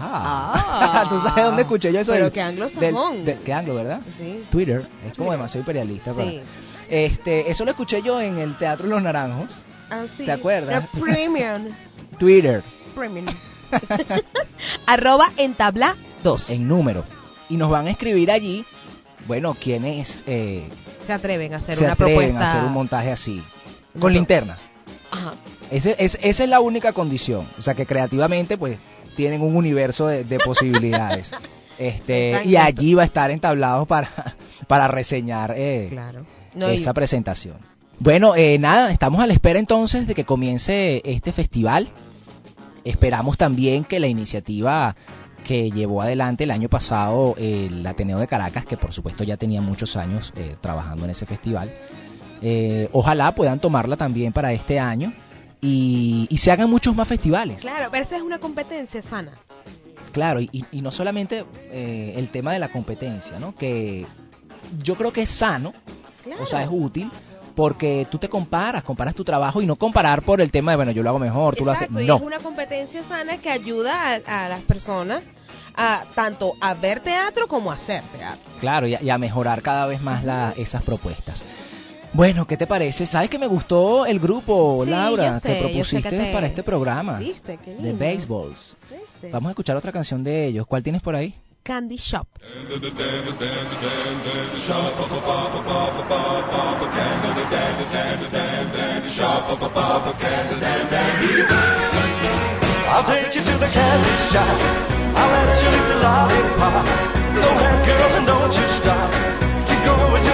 Ah, 0.00 1.06
¿tú 1.10 1.20
sabes 1.20 1.44
dónde 1.44 1.62
escuché 1.62 1.92
yo 1.92 2.00
eso? 2.00 2.12
Pero 2.12 2.24
del- 2.24 2.32
qué 2.32 2.40
anglosajón. 2.42 3.24
del- 3.24 3.38
qué 3.38 3.52
anglo, 3.52 3.74
¿verdad? 3.74 4.00
Sí. 4.16 4.42
Twitter, 4.50 4.86
es 5.06 5.14
como 5.16 5.32
demasiado 5.32 5.60
imperialista. 5.60 6.12
para- 6.14 6.30
Sí. 6.30 6.40
Este, 6.88 7.50
eso 7.50 7.64
lo 7.64 7.70
escuché 7.72 8.00
yo 8.02 8.20
en 8.20 8.38
el 8.38 8.56
Teatro 8.56 8.86
Los 8.86 9.02
Naranjos. 9.02 9.64
Ah, 9.90 10.04
sí. 10.16 10.24
¿Te 10.24 10.32
acuerdas? 10.32 10.88
The 10.92 11.00
Premium. 11.00 11.68
Twitter, 12.18 12.62
Premium. 12.94 13.26
Arroba 14.86 15.30
entabla 15.36 15.96
2. 16.22 16.50
en 16.50 16.68
número. 16.68 17.04
Y 17.48 17.56
nos 17.56 17.70
van 17.70 17.86
a 17.86 17.90
escribir 17.90 18.30
allí, 18.30 18.64
bueno, 19.26 19.54
quienes 19.54 20.22
eh, 20.26 20.68
Se 21.06 21.12
atreven 21.12 21.54
a 21.54 21.58
hacer 21.58 21.74
se 21.76 21.84
una 21.84 21.92
atreven 21.92 22.16
propuesta. 22.16 22.44
a 22.46 22.50
hacer 22.50 22.64
un 22.64 22.72
montaje 22.72 23.12
así. 23.12 23.42
Con 23.98 24.12
linternas. 24.12 24.68
Ajá. 25.10 25.34
Ese- 25.70 25.96
es- 25.98 26.18
esa 26.22 26.44
es 26.44 26.48
la 26.50 26.60
única 26.60 26.92
condición. 26.92 27.46
O 27.58 27.62
sea, 27.62 27.74
que 27.74 27.86
creativamente, 27.86 28.56
pues, 28.58 28.78
tienen 29.18 29.42
un 29.42 29.56
universo 29.56 30.06
de, 30.06 30.22
de 30.24 30.38
posibilidades. 30.38 31.30
Este, 31.80 32.42
y 32.44 32.56
allí 32.56 32.94
va 32.94 33.02
a 33.02 33.04
estar 33.04 33.30
entablado 33.30 33.86
para, 33.86 34.10
para 34.66 34.88
reseñar 34.88 35.54
eh, 35.56 35.86
Claro. 35.88 36.26
No, 36.56 36.72
y- 36.72 36.74
esa 36.74 36.92
presentación. 36.92 37.54
Bueno, 38.00 38.34
eh, 38.34 38.58
nada, 38.58 38.90
estamos 38.90 39.20
a 39.22 39.28
la 39.28 39.32
espera 39.32 39.60
entonces 39.60 40.08
de 40.08 40.12
que 40.16 40.24
comience 40.24 41.00
este 41.04 41.30
festival. 41.30 41.86
Esperamos 42.84 43.38
también 43.38 43.84
que 43.84 44.00
la 44.00 44.08
iniciativa 44.08 44.96
que 45.44 45.70
llevó 45.70 46.02
adelante 46.02 46.42
el 46.42 46.50
año 46.50 46.68
pasado 46.68 47.36
el 47.38 47.86
Ateneo 47.86 48.18
de 48.18 48.26
Caracas, 48.26 48.66
que 48.66 48.76
por 48.76 48.92
supuesto 48.92 49.22
ya 49.22 49.36
tenía 49.36 49.60
muchos 49.60 49.94
años 49.96 50.32
eh, 50.34 50.56
trabajando 50.60 51.04
en 51.04 51.10
ese 51.12 51.26
festival, 51.26 51.72
eh, 52.42 52.88
ojalá 52.92 53.36
puedan 53.36 53.60
tomarla 53.60 53.96
también 53.96 54.32
para 54.32 54.52
este 54.52 54.80
año 54.80 55.12
y, 55.60 56.26
y 56.30 56.38
se 56.38 56.50
hagan 56.52 56.70
muchos 56.70 56.94
más 56.94 57.08
festivales. 57.08 57.60
Claro, 57.60 57.88
pero 57.90 58.04
esa 58.04 58.16
es 58.16 58.22
una 58.22 58.38
competencia 58.38 59.02
sana. 59.02 59.32
Claro, 60.12 60.40
y, 60.40 60.50
y 60.72 60.80
no 60.80 60.90
solamente 60.90 61.44
eh, 61.70 62.14
el 62.16 62.28
tema 62.30 62.52
de 62.52 62.58
la 62.58 62.68
competencia, 62.68 63.38
¿no? 63.38 63.54
Que 63.54 64.06
yo 64.82 64.94
creo 64.96 65.12
que 65.12 65.22
es 65.22 65.30
sano, 65.30 65.72
Claro. 66.24 66.42
o 66.42 66.46
sea, 66.46 66.62
es 66.62 66.68
útil, 66.70 67.10
porque 67.54 68.06
tú 68.10 68.18
te 68.18 68.28
comparas, 68.28 68.84
comparas 68.84 69.14
tu 69.14 69.24
trabajo 69.24 69.60
y 69.60 69.66
no 69.66 69.76
comparar 69.76 70.22
por 70.22 70.40
el 70.40 70.50
tema 70.50 70.72
de, 70.72 70.76
bueno, 70.76 70.92
yo 70.92 71.02
lo 71.02 71.10
hago 71.10 71.18
mejor, 71.18 71.54
tú 71.56 71.68
Exacto, 71.68 71.92
lo 71.92 71.96
haces. 71.98 72.04
y 72.04 72.06
No, 72.08 72.16
es 72.16 72.22
una 72.22 72.38
competencia 72.38 73.02
sana 73.04 73.38
que 73.38 73.50
ayuda 73.50 74.14
a, 74.26 74.44
a 74.44 74.48
las 74.48 74.62
personas 74.62 75.22
a 75.74 76.04
tanto 76.14 76.54
a 76.60 76.74
ver 76.74 77.00
teatro 77.00 77.46
como 77.46 77.70
a 77.70 77.74
hacer 77.74 78.02
teatro. 78.16 78.40
claro, 78.60 78.86
y 78.88 78.94
a, 78.96 79.02
y 79.02 79.10
a 79.10 79.18
mejorar 79.18 79.62
cada 79.62 79.86
vez 79.86 80.00
más 80.02 80.24
la, 80.24 80.52
esas 80.56 80.82
propuestas. 80.82 81.44
Bueno, 82.12 82.46
¿qué 82.46 82.56
te 82.56 82.66
parece? 82.66 83.06
¿Sabes 83.06 83.28
que 83.30 83.38
me 83.38 83.46
gustó 83.46 84.06
el 84.06 84.18
grupo, 84.18 84.82
Sí, 84.84 84.90
Laura, 84.90 85.34
yo 85.34 85.40
sé, 85.40 85.48
que 85.48 85.54
yo 85.54 85.54
sé 85.58 85.60
propusiste 86.00 86.08
que 86.10 86.16
te- 86.24 86.32
para 86.32 86.46
este 86.46 86.62
programa 86.62 87.18
¿Viste? 87.18 87.58
Qué 87.58 87.74
de. 87.74 87.92
Baseballs? 87.92 88.76
¿Viste? 88.90 89.30
Vamos 89.30 89.48
a 89.48 89.50
escuchar 89.50 89.76
otra 89.76 89.92
canción 89.92 90.24
de 90.24 90.46
ellos. 90.46 90.66
¿Cuál 90.66 90.82
tienes 90.82 91.02
por 91.02 91.14
ahí? 91.14 91.34
Candy 91.62 91.96
Shop. 91.98 92.26
I'll 102.88 103.04
take 103.04 103.34
you 103.36 103.42
to 103.44 103.54
the 103.60 103.68
candy 103.68 104.16
shop. 104.32 104.48
I'll 105.12 105.28
let 105.28 105.60
you 105.60 105.68
eat 105.76 105.86
the 105.92 105.98
lollipop. 106.00 106.84
Go 107.36 107.48
ahead, 107.52 107.84
girl, 107.84 108.16
and 108.16 108.26
don't 108.26 108.52
you 108.56 108.66
stop. 108.80 109.10
Keep 109.68 109.80
going 109.84 110.24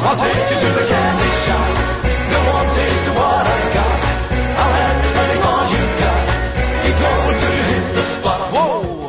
I'll 0.00 0.16
take 0.16 0.34
you 0.34 0.58
to 0.62 0.70
the 0.78 0.86
candy 0.86 1.30
shop. 1.44 1.74
Go 2.30 2.38
on, 2.54 2.66
taste 2.76 3.08
what 3.18 3.44
I 3.46 3.60
got. 3.74 3.98
I'll 4.58 4.74
have 4.78 4.98
you 7.42 7.62
hit 7.68 7.94
the 7.94 8.04
spot. 8.18 8.52
Whoa! 8.52 9.08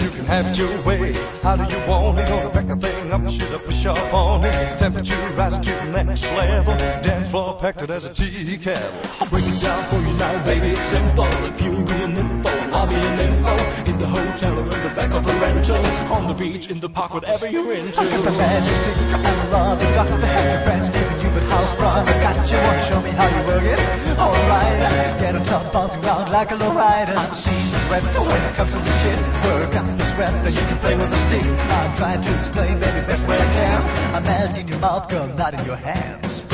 You 0.00 0.10
can 0.10 0.24
have 0.26 0.56
your 0.56 0.82
way. 0.84 1.19
How 1.40 1.56
do 1.56 1.64
you 1.64 1.80
want 1.88 2.20
it? 2.20 2.28
Gonna 2.28 2.52
back 2.52 2.68
the 2.68 2.76
thing 2.76 3.08
up, 3.08 3.24
shoot 3.32 3.48
up 3.48 3.64
a 3.64 3.72
shop 3.80 3.96
on 4.12 4.44
it. 4.44 4.52
Temperature 4.76 5.16
rise 5.40 5.56
to 5.56 5.72
the 5.72 5.88
next 5.88 6.20
level. 6.36 6.76
Dance 7.00 7.32
floor 7.32 7.56
packed 7.56 7.80
it 7.80 7.88
as 7.88 8.04
a 8.04 8.12
tea 8.12 8.60
kettle. 8.60 8.92
I'll 9.16 9.24
break 9.32 9.48
it 9.48 9.56
down 9.64 9.88
for 9.88 10.04
you 10.04 10.12
now, 10.20 10.36
baby. 10.44 10.76
It's 10.76 10.84
simple. 10.92 11.24
If 11.48 11.56
you 11.64 11.80
be 11.80 11.96
an 11.96 12.20
info, 12.20 12.52
I'll 12.76 12.84
be 12.84 13.00
an 13.00 13.24
info. 13.24 13.56
In 13.88 13.96
the 13.96 14.04
hotel 14.04 14.52
or 14.60 14.68
in 14.68 14.80
the 14.84 14.92
back 14.92 15.16
of 15.16 15.24
a 15.24 15.32
rental, 15.40 15.80
on 16.12 16.28
the 16.28 16.36
beach, 16.36 16.68
in 16.68 16.76
the 16.76 16.92
park, 16.92 17.16
whatever 17.16 17.48
you're 17.48 17.72
into. 17.72 17.96
I 17.96 18.20
got 18.20 18.24
the 18.28 18.36
majesty 18.36 18.92
and 19.00 19.40
love, 19.48 19.80
you 19.80 19.88
got 19.96 20.12
the 20.12 20.20
happy 20.20 20.60
friends, 20.68 20.92
Stephen 20.92 21.16
Cupid 21.24 21.48
house 21.48 21.72
run. 21.80 22.04
I 22.04 22.20
got 22.20 22.36
you, 22.52 22.60
wanna 22.60 22.84
show 22.84 23.00
me 23.00 23.16
how 23.16 23.32
you 23.32 23.40
work 23.48 23.64
it? 23.64 23.80
Alright, 24.20 25.16
get 25.16 25.40
on 25.40 25.44
top, 25.48 25.72
bouncing 25.72 26.04
around 26.04 26.28
like 26.28 26.52
a 26.52 26.56
low 26.60 26.76
rider. 26.76 27.16
I'm 27.16 27.32
seasoned 27.32 27.88
rep 27.88 28.04
when 28.12 28.44
it 28.44 28.52
comes 28.60 28.76
to 28.76 28.80
the 28.84 28.92
shit. 29.00 29.16
Work 29.48 29.72
on 29.80 29.99
this 30.20 30.28
rep, 30.28 30.52
you 30.52 30.64
can 30.68 30.78
play 30.84 30.96
with 30.96 31.08
the 31.08 31.20
stick. 31.28 31.44
I'm 31.72 31.96
trying 31.96 32.20
to 32.20 32.30
explain, 32.36 32.76
baby, 32.76 33.00
best 33.08 33.24
way 33.24 33.40
I 33.40 33.48
can. 33.48 33.80
I'm 34.12 34.24
mad 34.24 34.58
in 34.58 34.68
your 34.68 34.78
mouth, 34.78 35.08
girl, 35.08 35.26
not 35.32 35.54
in 35.54 35.64
your 35.64 35.80
hands. 35.80 36.44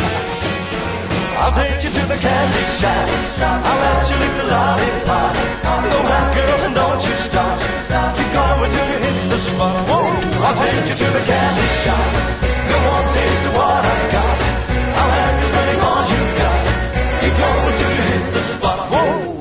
I'll 1.37 1.53
take 1.53 1.83
you 1.83 1.91
to 1.91 2.03
the 2.07 2.17
candy 2.17 2.65
shop. 2.79 3.11
I'll 3.43 3.77
let 3.77 4.07
you 4.09 4.17
lick 4.23 4.35
the 4.39 4.47
lollipop. 4.49 5.35
Go 5.91 5.99
out, 6.07 6.31
girl, 6.33 6.61
and 6.65 6.75
don't 6.75 7.03
you 7.03 7.17
stop. 7.27 7.59
Keep 8.17 8.31
going 8.33 8.71
till 8.71 8.89
you 8.89 8.99
hit 9.03 9.19
the 9.35 9.41
spot. 9.51 9.85
Whoa! 9.91 10.15
I'll 10.47 10.57
take 10.57 10.87
you 10.87 10.97
to 10.97 11.09
the 11.13 11.25
candy 11.27 11.69
shop. 11.83 12.09
Go 12.71 12.79
on, 12.79 13.05
taste 13.13 13.47
what 13.53 13.83
I 13.85 13.99
got. 14.15 14.39
I'll 14.97 15.13
have 15.13 15.35
you 15.43 15.47
spending 15.51 15.81
all 15.83 16.05
you 16.09 16.23
got. 16.41 16.63
Keep 17.21 17.35
going 17.37 17.75
till 17.83 17.93
you 17.99 18.05
hit 18.15 18.25
the 18.33 18.43
spot. 18.57 18.79
Whoa! 18.89 19.37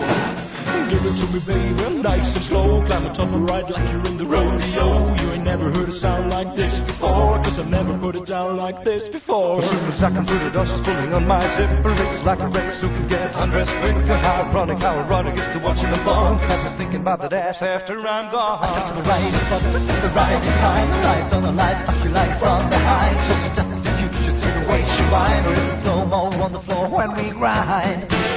Give 0.91 1.03
it 1.05 1.15
to 1.15 1.25
me, 1.31 1.39
baby, 1.47 1.94
nice 2.17 2.35
and 2.35 2.45
slow. 2.45 2.83
Climb 2.85 3.03
top 3.13 3.31
of 3.33 3.41
ride 3.41 3.69
like 3.69 3.83
you're 3.91 4.05
in 4.07 4.17
the 4.17 4.25
rodeo. 4.25 5.11
You 5.19 5.35
ain't 5.35 5.43
never 5.43 5.71
heard 5.71 5.89
a 5.89 5.95
sound 5.95 6.29
like 6.29 6.55
this 6.55 6.71
before. 6.87 7.41
Cause 7.43 7.59
I've 7.59 7.67
never 7.67 7.97
put 7.97 8.15
it 8.15 8.25
down 8.25 8.57
like 8.57 8.83
this 8.83 9.07
before. 9.09 9.59
As 9.59 9.69
soon 9.69 9.85
as 9.91 9.99
I 10.01 10.09
come 10.11 10.25
through 10.25 10.39
the 10.39 10.51
she's 10.65 10.83
pulling 10.85 11.11
on 11.11 11.27
my 11.27 11.43
zipper. 11.59 11.91
It's 11.91 12.23
like 12.23 12.39
a 12.39 12.47
wreck, 12.47 12.71
who 12.79 12.87
can 12.87 13.07
get 13.07 13.35
undressed 13.35 13.75
quicker. 13.83 14.15
How 14.15 14.47
ironic, 14.47 14.79
how 14.79 14.99
ironic 15.03 15.35
is 15.35 15.47
to 15.51 15.59
watching 15.59 15.91
the 15.91 15.99
long. 16.07 16.39
Cause 16.39 16.63
I'm 16.63 16.77
thinking 16.77 17.01
about 17.01 17.19
that 17.21 17.33
ass 17.33 17.61
after 17.61 17.99
I'm 17.99 18.31
gone. 18.31 18.63
I 18.63 18.67
touch 18.71 18.95
the 18.95 19.03
right 19.03 19.31
spot 19.47 19.63
at 19.63 20.01
the 20.01 20.11
right 20.15 20.43
time. 20.59 20.87
The 20.89 20.99
lights 21.03 21.33
on 21.33 21.43
the 21.43 21.55
lights, 21.55 21.83
I 21.83 21.93
feel 21.99 22.13
like 22.15 22.33
from 22.39 22.69
behind. 22.69 23.15
So 23.27 23.33
step 23.51 23.67
you, 23.67 24.07
you 24.07 24.21
should 24.23 24.37
see 24.39 24.51
the 24.55 24.65
way 24.71 24.81
she 24.87 25.03
whine. 25.11 25.43
Or 25.43 25.53
it's 25.57 25.83
slow 25.83 26.05
mo 26.05 26.31
on 26.39 26.53
the 26.53 26.63
floor 26.63 26.87
when 26.87 27.11
we 27.15 27.31
grind. 27.31 28.34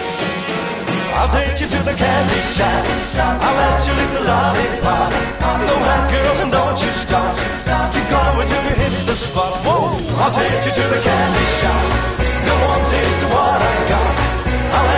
I'll 1.18 1.26
take 1.34 1.58
you 1.58 1.66
to 1.66 1.82
the 1.82 1.98
candy 1.98 2.38
shop. 2.54 2.86
I'll 3.42 3.58
let 3.58 3.82
you 3.82 3.90
lick 3.90 4.14
the 4.14 4.22
lollipop. 4.22 5.10
Go 5.66 5.74
out, 5.82 6.06
girl, 6.14 6.46
and 6.46 6.52
don't 6.54 6.78
you 6.78 6.92
stop. 6.94 7.34
Keep 7.90 8.06
going 8.06 8.46
till 8.46 8.62
you 8.62 8.74
hit 8.78 8.94
the 9.02 9.18
spot. 9.26 9.66
Whoa! 9.66 9.98
I'll 10.14 10.30
take 10.30 10.62
you 10.62 10.70
to 10.78 10.84
the 10.94 11.02
candy 11.02 11.46
shop. 11.58 11.82
Go 12.46 12.54
on, 12.70 12.86
taste 12.94 13.22
what 13.34 13.58
I 13.58 13.74
got. 13.90 14.14
I'll 14.78 14.97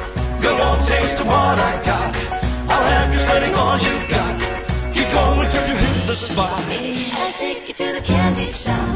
spot. 6.21 6.61
I'll 6.69 7.33
take 7.39 7.67
you 7.67 7.73
to 7.73 7.93
the 7.93 8.01
candy 8.05 8.51
shop. 8.51 8.95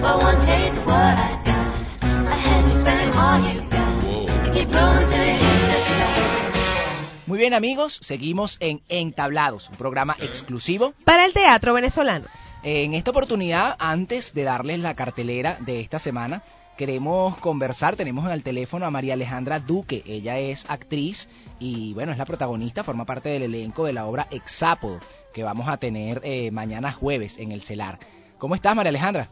For 0.00 0.18
one 0.18 0.38
taste 0.44 0.76
of 0.78 0.86
what 0.86 0.96
I 0.96 1.40
got. 1.44 1.64
I 2.02 2.36
had 2.36 2.66
you 2.70 2.80
spending 2.80 3.10
all 3.14 3.40
you 3.40 3.60
got. 3.70 4.54
Keep 4.54 4.72
going 4.72 5.06
till 5.06 5.24
you 5.24 5.36
hit 5.38 5.60
the 5.70 5.80
spot. 5.84 7.26
Muy 7.26 7.38
bien 7.38 7.54
amigos, 7.54 7.98
seguimos 8.02 8.58
en 8.60 8.82
Entablados, 8.88 9.68
un 9.70 9.76
programa 9.76 10.16
exclusivo. 10.20 10.94
Para 11.04 11.24
el 11.24 11.32
teatro 11.32 11.72
venezolano. 11.72 12.26
En 12.62 12.94
esta 12.94 13.10
oportunidad, 13.10 13.76
antes 13.78 14.32
de 14.34 14.42
darles 14.42 14.80
la 14.80 14.94
cartelera 14.94 15.58
de 15.60 15.80
esta 15.80 15.98
semana, 15.98 16.42
queremos 16.76 17.38
conversar, 17.38 17.96
tenemos 17.96 18.26
en 18.26 18.32
el 18.32 18.42
teléfono 18.42 18.86
a 18.86 18.90
María 18.90 19.14
Alejandra 19.14 19.60
Duque, 19.60 20.02
ella 20.06 20.38
es 20.38 20.64
actriz 20.68 21.28
y 21.58 21.94
bueno, 21.94 22.12
es 22.12 22.18
la 22.18 22.26
protagonista, 22.26 22.84
forma 22.84 23.04
parte 23.04 23.28
del 23.28 23.44
elenco 23.44 23.84
de 23.84 23.92
la 23.92 24.06
obra 24.06 24.26
Exápodo, 24.30 25.00
que 25.32 25.42
vamos 25.42 25.68
a 25.68 25.76
tener 25.76 26.20
eh, 26.24 26.50
mañana 26.50 26.92
jueves 26.92 27.38
en 27.38 27.52
el 27.52 27.62
CELAR. 27.62 27.98
¿Cómo 28.38 28.54
estás 28.54 28.74
María 28.74 28.90
Alejandra? 28.90 29.28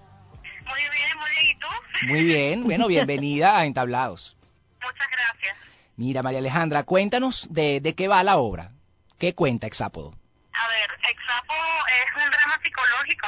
Muy 0.66 0.80
bien, 0.80 1.18
muy 1.18 1.30
bien. 1.30 1.46
¿Y 1.46 1.58
tú? 1.58 1.66
Muy 2.06 2.24
bien, 2.24 2.64
bueno, 2.64 2.86
bienvenida 2.86 3.58
a 3.58 3.66
Entablados. 3.66 4.36
Muchas 4.82 5.08
gracias. 5.10 5.56
Mira, 5.96 6.22
María 6.22 6.38
Alejandra, 6.38 6.84
cuéntanos 6.84 7.48
de, 7.50 7.80
de 7.80 7.94
qué 7.94 8.08
va 8.08 8.22
la 8.22 8.36
obra. 8.38 8.70
¿Qué 9.18 9.34
cuenta 9.34 9.66
Exápodo? 9.66 10.14
A 10.54 10.68
ver, 10.68 10.90
Exapo 11.10 11.54
es 11.54 12.24
un 12.24 12.30
drama 12.30 12.58
psicológico. 12.62 13.26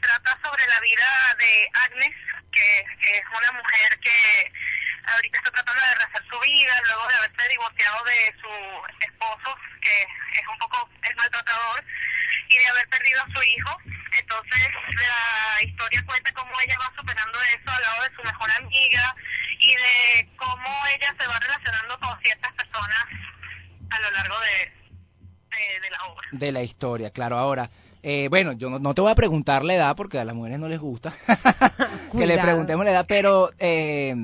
Trata 0.00 0.38
sobre 0.42 0.66
la 0.66 0.80
vida 0.80 1.36
de 1.38 1.68
Agnes, 1.72 2.16
que 2.52 2.80
es 2.80 3.24
una 3.36 3.52
mujer 3.52 3.98
que 4.00 4.52
ahorita 5.06 5.38
está 5.38 5.50
tratando 5.50 5.80
de 5.80 5.94
rehacer 5.94 6.22
su 6.28 6.40
vida 6.40 6.80
luego 6.84 7.08
de 7.08 7.14
haberse 7.14 7.48
divorciado 7.48 8.04
de 8.04 8.34
su 8.40 9.04
esposo, 9.04 9.56
que 9.80 10.02
es 10.02 10.46
un 10.50 10.58
poco 10.58 10.88
el 11.02 11.16
maltratador, 11.16 11.84
y 12.48 12.58
de 12.58 12.68
haber 12.68 12.88
perdido 12.88 13.22
a 13.22 13.30
su 13.30 13.42
hijo. 13.42 13.78
Entonces, 14.18 14.68
la 14.98 15.62
historia 15.62 16.02
cuenta 16.04 16.32
cómo 16.32 16.52
ella 16.60 16.76
va 16.78 16.92
superando 16.96 17.40
eso 17.42 17.70
al 17.70 17.82
lado 17.82 18.02
de 18.02 18.16
su 18.16 18.22
mejor 18.22 18.50
amiga 18.50 19.14
y 19.58 19.74
de 19.74 20.28
cómo 20.36 20.86
ella 20.94 21.14
se 21.18 21.26
va 21.26 21.38
relacionando 21.38 21.98
con 22.00 22.20
ciertas 22.20 22.52
personas 22.54 23.04
a 23.90 24.00
lo 24.00 24.10
largo 24.10 24.40
de, 24.40 24.72
de, 25.56 25.80
de 25.80 25.90
la 25.90 26.04
obra. 26.04 26.28
De 26.32 26.52
la 26.52 26.62
historia, 26.62 27.10
claro. 27.10 27.38
Ahora, 27.38 27.70
eh, 28.02 28.28
bueno, 28.28 28.52
yo 28.52 28.70
no, 28.70 28.78
no 28.78 28.94
te 28.94 29.00
voy 29.00 29.10
a 29.10 29.14
preguntar 29.14 29.64
la 29.64 29.74
edad 29.74 29.96
porque 29.96 30.18
a 30.18 30.24
las 30.24 30.34
mujeres 30.34 30.58
no 30.58 30.68
les 30.68 30.80
gusta 30.80 31.12
que 32.12 32.26
le 32.26 32.38
preguntemos 32.38 32.84
la 32.84 32.90
edad, 32.92 33.06
pero 33.08 33.50
eh, 33.58 34.14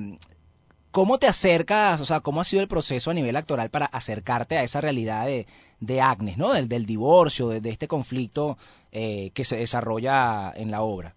¿cómo 0.90 1.18
te 1.18 1.26
acercas, 1.26 2.00
o 2.00 2.04
sea, 2.04 2.20
cómo 2.20 2.40
ha 2.40 2.44
sido 2.44 2.62
el 2.62 2.68
proceso 2.68 3.10
a 3.10 3.14
nivel 3.14 3.36
actoral 3.36 3.70
para 3.70 3.86
acercarte 3.86 4.56
a 4.56 4.62
esa 4.62 4.80
realidad 4.80 5.26
de, 5.26 5.46
de 5.80 6.00
Agnes, 6.00 6.38
¿no? 6.38 6.52
Del, 6.52 6.68
del 6.68 6.86
divorcio, 6.86 7.48
de, 7.48 7.60
de 7.60 7.70
este 7.70 7.86
conflicto 7.88 8.56
eh, 8.92 9.30
que 9.34 9.44
se 9.44 9.56
desarrolla 9.58 10.52
en 10.56 10.70
la 10.70 10.80
obra. 10.82 11.14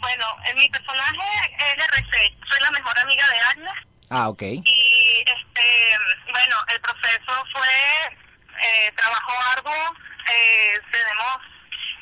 Bueno, 0.00 0.24
en 0.50 0.58
mi 0.58 0.68
personaje 0.70 1.22
es 1.56 1.78
RC, 1.84 2.46
soy 2.48 2.60
la 2.60 2.70
mejor 2.70 2.98
amiga 2.98 3.24
de 3.28 3.38
Agnes 3.38 3.72
Ah, 4.10 4.28
ok. 4.28 4.42
y 4.42 4.60
este, 5.20 5.66
bueno, 6.30 6.56
el 6.72 6.80
proceso 6.80 7.32
fue 7.52 8.16
eh, 8.62 8.92
trabajo 8.96 9.32
arduo, 9.52 9.96
eh, 10.28 10.80
tenemos 10.90 11.40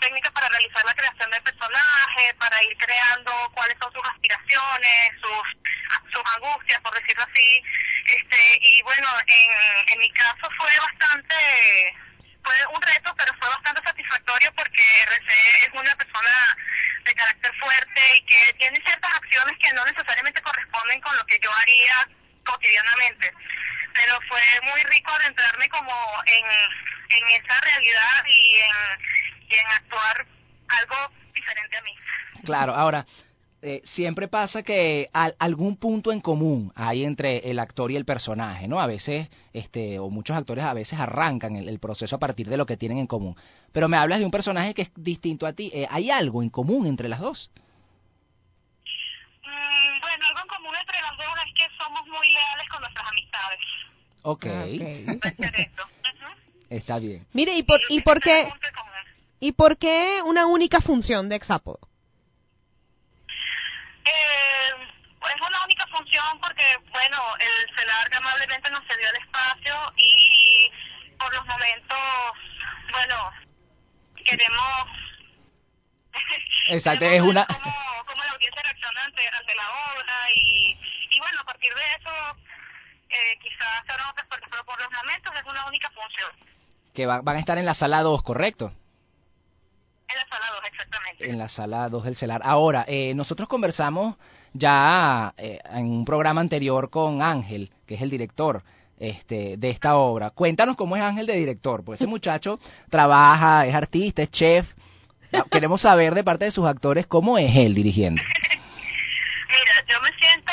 técnicas 0.01 0.33
para 0.33 0.49
realizar 0.49 0.85
la 0.85 0.95
creación 0.95 1.31
del 1.31 1.43
personaje, 1.43 2.35
para 2.39 2.63
ir 2.65 2.77
creando 2.77 3.33
cuáles 3.55 3.77
son 3.79 3.93
sus 3.93 4.07
aspiraciones, 4.07 5.21
sus, 5.21 6.13
sus 6.13 6.23
angustias, 6.37 6.81
por 6.83 6.95
decirlo 6.95 7.25
así, 7.25 7.63
este, 8.07 8.59
y 8.61 8.83
bueno, 8.83 9.09
en, 9.27 9.89
en 9.93 9.99
mi 9.99 10.11
caso 10.13 10.49
fue 10.59 10.71
bastante, 10.79 11.97
fue 12.43 12.55
un 12.67 12.83
reto, 12.83 13.15
pero 13.17 13.33
fue 13.35 13.49
bastante 13.49 13.83
satisfactorio 13.83 14.53
porque 14.55 15.03
RC 15.03 15.67
es 15.67 15.73
una 15.73 15.97
persona 15.97 16.57
de 17.05 17.15
carácter 17.15 17.55
fuerte 17.57 18.17
y 18.17 18.27
que 18.27 18.53
tiene 18.59 18.81
ciertas 18.85 19.15
acciones 19.15 19.57
que 19.59 19.73
no 19.73 19.85
necesariamente 19.87 20.43
corresponden 20.43 21.01
con 21.01 21.17
lo 21.17 21.25
que 21.27 21.39
yo 21.41 21.51
haría 21.53 22.09
cotidianamente. 22.45 23.33
Pero 23.95 24.19
fue 24.29 24.41
muy 24.71 24.83
rico 24.93 25.11
adentrarme 25.13 25.69
como 25.69 25.93
en, 26.27 26.45
en 27.17 27.43
esa 27.43 27.61
realidad 27.61 28.25
y 28.29 28.57
en, 28.57 29.51
y 29.51 29.55
en 29.55 29.67
actuar 29.67 30.27
algo 30.69 31.15
diferente 31.33 31.77
a 31.77 31.83
mí. 31.83 31.93
Claro, 32.45 32.75
ahora, 32.75 33.07
eh, 33.63 33.81
siempre 33.85 34.29
pasa 34.29 34.63
que 34.63 35.09
al- 35.13 35.37
algún 35.39 35.77
punto 35.79 36.13
en 36.13 36.21
común 36.21 36.73
hay 36.77 37.05
entre 37.05 37.39
el 37.51 37.59
actor 37.59 37.91
y 37.91 37.97
el 37.97 38.05
personaje, 38.05 38.69
¿no? 38.69 38.81
A 38.81 38.87
veces, 38.87 39.29
este, 39.55 39.99
o 39.99 40.11
muchos 40.11 40.37
actores 40.37 40.65
a 40.65 40.75
veces 40.75 40.99
arrancan 40.99 41.57
el, 41.57 41.69
el 41.69 41.79
proceso 41.79 42.17
a 42.17 42.19
partir 42.19 42.49
de 42.49 42.57
lo 42.59 42.67
que 42.67 42.77
tienen 42.77 42.99
en 42.99 43.07
común. 43.07 43.37
Pero 43.73 43.89
me 43.89 43.97
hablas 43.97 44.19
de 44.19 44.25
un 44.27 44.31
personaje 44.31 44.75
que 44.75 44.83
es 44.83 44.91
distinto 44.97 45.47
a 45.47 45.53
ti. 45.55 45.71
Eh, 45.73 45.87
¿Hay 45.91 46.11
algo 46.11 46.43
en 46.43 46.51
común 46.51 46.87
entre 46.87 47.09
las 47.09 47.21
dos? 47.21 47.51
Mm, 49.45 50.01
bueno, 50.01 50.27
algo 50.29 50.41
en 50.41 50.49
común 50.49 50.75
entre 50.79 51.01
las 51.01 51.17
dos 51.17 51.35
es 51.47 51.55
que 51.55 51.74
somos 51.85 52.07
muy 52.07 52.29
leales 52.29 52.69
con 52.69 52.81
nuestras 52.81 53.07
amistades. 53.07 53.61
Ok, 54.23 54.47
eso. 54.47 55.83
está 56.71 56.99
bien. 56.99 57.27
Mire, 57.33 57.55
¿y 57.57 57.63
por, 57.63 57.81
y 57.89 58.01
por 58.01 58.21
qué 58.21 58.53
y 59.41 59.53
por 59.53 59.77
qué 59.77 60.23
una 60.25 60.47
única 60.47 60.81
función 60.81 61.29
de 61.29 61.37
Exápodo? 61.37 61.81
Eh, 64.07 64.71
es 65.35 65.41
una 65.41 65.65
única 65.65 65.87
función 65.89 66.41
porque, 66.41 66.65
bueno, 66.91 67.19
el 67.39 67.77
CELAR 67.77 68.15
amablemente 68.15 68.71
nos 68.71 68.83
cedió 68.87 69.09
el 69.11 69.17
espacio 69.17 69.75
y 69.97 70.71
por 71.19 71.35
los 71.35 71.45
momentos, 71.47 71.99
bueno, 72.91 73.31
queremos 74.25 74.87
Exacto, 76.69 77.05
es 77.05 77.21
una... 77.21 77.47
cómo, 77.47 77.61
cómo 78.07 78.23
la 78.25 78.33
audiencia 78.33 78.63
reacciona 78.63 79.05
ante, 79.05 79.23
ante 79.29 79.55
la 79.55 79.69
obra 79.95 80.15
y, 80.35 80.71
y 81.15 81.19
bueno, 81.21 81.41
a 81.41 81.45
partir 81.45 81.73
de 81.75 81.81
eso 81.99 82.11
eh, 83.11 83.39
quizás 83.43 83.85
se 83.87 83.93
abran 83.93 84.09
otras 84.11 84.27
pero 84.51 84.65
por 84.65 84.81
los 84.81 84.91
momentos 84.93 85.33
es 85.35 85.45
una 85.51 85.67
única 85.67 85.91
función. 85.91 86.31
Que 86.95 87.07
va- 87.07 87.21
van 87.23 87.37
a 87.37 87.41
estar 87.41 87.59
en 87.59 87.67
la 87.67 87.75
sala 87.75 88.03
2, 88.03 88.23
¿correcto? 88.23 88.73
En 90.09 90.17
la 90.17 90.27
sala 90.29 90.47
2, 90.55 90.65
exactamente. 90.73 91.31
En 91.31 91.39
la 91.39 91.49
sala 91.49 91.89
2 91.89 92.05
del 92.05 92.17
CELAR. 92.17 92.41
Ahora, 92.45 92.85
eh, 92.87 93.15
nosotros 93.15 93.49
conversamos 93.49 94.17
ya 94.53 95.35
eh, 95.37 95.59
en 95.71 95.87
un 95.91 96.05
programa 96.05 96.41
anterior 96.41 96.91
con 96.91 97.21
Ángel, 97.23 97.73
que 97.87 97.95
es 97.97 98.03
el 98.03 98.11
director 98.11 98.63
este, 98.99 99.57
de 99.57 99.71
esta 99.71 99.97
obra. 99.97 100.31
Cuéntanos 100.31 100.77
cómo 100.77 100.97
es 100.97 101.03
Ángel 101.03 101.27
de 101.27 101.35
director, 101.35 101.85
pues 101.85 102.01
ese 102.01 102.09
muchacho 102.09 102.59
trabaja, 102.89 103.67
es 103.67 103.75
artista, 103.75 104.23
es 104.23 104.31
chef. 104.31 104.73
Queremos 105.51 105.81
saber 105.81 106.15
de 106.15 106.25
parte 106.25 106.47
de 106.47 106.51
sus 106.51 106.67
actores 106.67 107.07
cómo 107.07 107.39
es 107.39 107.55
él 107.57 107.75
dirigiendo. 107.75 108.23
Mira, 108.23 109.85
yo 109.87 110.01
me 110.01 110.13
siento 110.19 110.53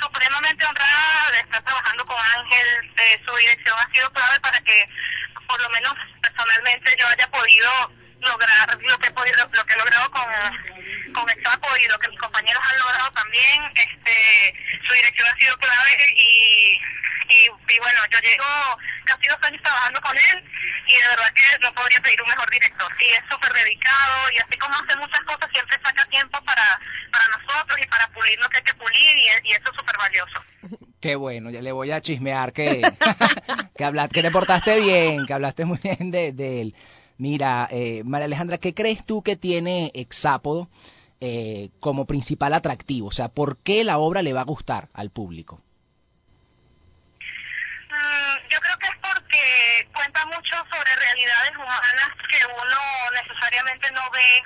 supremamente 0.00 0.64
honrada 0.64 1.30
de 1.32 1.40
estar 1.40 1.62
trabajando 1.62 2.04
con 2.06 2.16
Ángel. 2.16 2.90
Eh, 2.96 3.20
su 3.26 3.34
dirección 3.36 3.76
ha 3.78 3.92
sido 3.92 4.10
clave 4.12 4.40
para 4.40 4.60
que, 4.60 4.88
por 5.46 5.60
lo 5.60 5.68
menos 5.70 5.92
personalmente, 6.20 6.96
yo 6.98 7.06
haya 7.06 7.28
podido 7.30 7.70
lograr 8.20 8.78
lo 8.80 8.98
que 8.98 9.08
he 9.08 9.12
podido, 9.12 9.48
lo 9.52 9.64
que 9.64 9.74
he 9.74 9.78
logrado 9.78 10.10
con 10.10 10.24
con 11.14 11.30
Exapo 11.30 11.68
y 11.76 11.88
lo 11.88 11.98
que 11.98 12.08
mis 12.08 12.18
compañeros 12.18 12.62
han 12.70 12.78
logrado 12.78 13.10
también. 13.12 13.72
Este, 13.74 14.54
su 14.86 14.92
dirección 14.94 15.26
ha 15.28 15.36
sido 15.36 15.56
clave 15.56 16.14
y 16.14 16.78
y, 17.30 17.78
bueno, 17.78 18.00
yo 18.10 18.18
llevo 18.20 18.78
casi 19.04 19.28
dos 19.28 19.38
años 19.42 19.62
trabajando 19.62 20.00
con 20.00 20.16
él 20.16 20.44
y 20.86 20.94
de 20.94 21.08
verdad 21.08 21.32
que 21.34 21.58
no 21.60 21.72
podría 21.74 22.00
pedir 22.00 22.22
un 22.22 22.28
mejor 22.28 22.50
director. 22.50 22.90
Y 23.00 23.12
es 23.12 23.22
súper 23.30 23.52
dedicado 23.52 24.30
y 24.32 24.38
así 24.38 24.56
como 24.58 24.74
hace 24.76 24.96
muchas 24.96 25.20
cosas, 25.24 25.50
siempre 25.52 25.78
saca 25.82 26.04
tiempo 26.06 26.40
para, 26.44 26.80
para 27.12 27.24
nosotros 27.28 27.78
y 27.82 27.86
para 27.86 28.08
pulir 28.08 28.38
lo 28.40 28.48
que 28.48 28.56
hay 28.56 28.62
que 28.64 28.74
pulir 28.74 29.16
y, 29.16 29.48
y 29.48 29.52
eso 29.52 29.70
es 29.70 29.76
súper 29.76 29.96
valioso. 29.98 30.42
Qué 31.00 31.14
bueno, 31.14 31.50
ya 31.50 31.62
le 31.62 31.72
voy 31.72 31.92
a 31.92 32.00
chismear 32.00 32.52
que, 32.52 32.82
que, 33.76 33.84
hablaste, 33.84 34.14
que 34.14 34.22
te 34.22 34.30
portaste 34.30 34.80
bien, 34.80 35.26
que 35.26 35.34
hablaste 35.34 35.64
muy 35.64 35.78
bien 35.78 36.10
de, 36.10 36.32
de 36.32 36.62
él. 36.62 36.74
Mira, 37.18 37.66
eh, 37.72 38.02
María 38.04 38.26
Alejandra, 38.26 38.58
¿qué 38.58 38.74
crees 38.74 39.04
tú 39.04 39.24
que 39.24 39.34
tiene 39.34 39.90
Exápodo 39.92 40.68
eh, 41.20 41.70
como 41.80 42.06
principal 42.06 42.54
atractivo? 42.54 43.08
O 43.08 43.12
sea, 43.12 43.28
¿por 43.28 43.58
qué 43.64 43.82
la 43.82 43.98
obra 43.98 44.22
le 44.22 44.32
va 44.32 44.42
a 44.42 44.44
gustar 44.44 44.88
al 44.94 45.10
público? 45.10 45.60
Mm, 47.90 48.48
yo 48.48 48.60
creo 48.60 48.78
que 48.78 48.86
es 48.86 48.96
porque 49.02 49.88
cuenta 49.92 50.24
mucho 50.26 50.54
sobre 50.70 50.94
realidades 50.94 51.56
humanas 51.56 52.14
que 52.30 52.38
uno 52.46 52.78
necesariamente 53.20 53.90
no 53.90 54.02
ve 54.12 54.42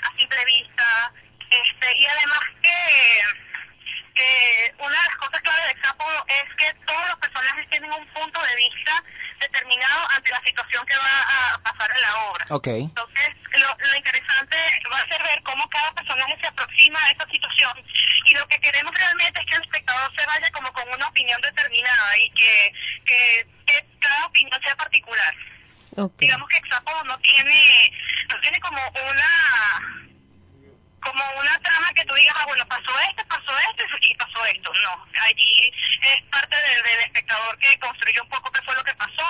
a 0.00 0.16
simple 0.16 0.44
vista. 0.44 1.12
Este, 1.50 1.98
y 1.98 2.06
además 2.06 2.44
que, 2.62 3.20
que 4.14 4.74
una 4.78 4.90
de 4.90 5.08
las 5.08 5.16
cosas 5.16 5.40
clave 5.42 5.62
de 5.64 5.70
Exapo 5.72 6.04
es 6.28 6.54
que 6.56 6.74
todos 6.86 7.08
los 7.08 7.18
personajes 7.18 7.68
tienen 7.70 7.92
un 7.92 8.06
punto 8.08 8.40
de 8.42 8.56
vista 8.56 9.02
determinado 9.40 10.10
ante 10.10 10.30
la 10.30 10.40
situación 10.42 10.86
que 10.86 10.96
va 10.96 11.54
a 11.54 11.58
pasar 11.58 11.90
en 11.94 12.00
la 12.00 12.16
obra. 12.26 12.46
Ok. 12.50 12.66
Entonces, 12.68 13.28
lo, 13.58 13.68
lo 13.76 13.96
interesante 13.96 14.56
va 14.90 14.98
a 14.98 15.08
ser 15.08 15.22
ver 15.22 15.42
cómo 15.42 15.68
cada 15.68 15.92
personaje 15.92 16.36
se 16.40 16.46
aproxima 16.46 17.04
a 17.04 17.10
esa 17.10 17.26
situación 17.26 17.84
y 18.26 18.34
lo 18.34 18.46
que 18.48 18.60
queremos 18.60 18.94
realmente 18.94 19.40
es 19.40 19.46
que 19.46 19.54
el 19.56 19.62
espectador 19.62 20.14
se 20.14 20.26
vaya 20.26 20.50
como 20.52 20.72
con 20.72 20.88
una 20.88 21.08
opinión 21.08 21.40
determinada 21.40 22.18
y 22.18 22.30
que, 22.30 22.72
que, 23.04 23.46
que 23.66 23.84
cada 24.00 24.26
opinión 24.26 24.60
sea 24.62 24.76
particular. 24.76 25.34
Digamos 26.18 26.48
que 26.48 26.56
Exapo 26.56 27.04
no 27.04 27.16
tiene, 27.18 27.92
no 28.28 28.40
tiene 28.40 28.58
como 28.60 28.80
una 28.88 30.03
como 31.04 31.22
una 31.38 31.58
trama 31.60 31.92
que 31.94 32.04
tú 32.04 32.14
digas, 32.14 32.34
ah, 32.38 32.46
bueno, 32.46 32.66
pasó 32.66 32.90
esto, 33.10 33.22
pasó 33.28 33.52
esto 33.70 33.84
y 34.00 34.14
pasó 34.16 34.44
esto. 34.46 34.70
No, 34.82 35.04
allí 35.22 35.72
es 36.02 36.22
parte 36.30 36.56
del, 36.56 36.82
del 36.82 37.00
espectador 37.04 37.58
que 37.58 37.78
construyó 37.78 38.22
un 38.22 38.28
poco 38.28 38.50
qué 38.50 38.62
fue 38.62 38.74
lo 38.74 38.84
que 38.84 38.94
pasó, 38.94 39.22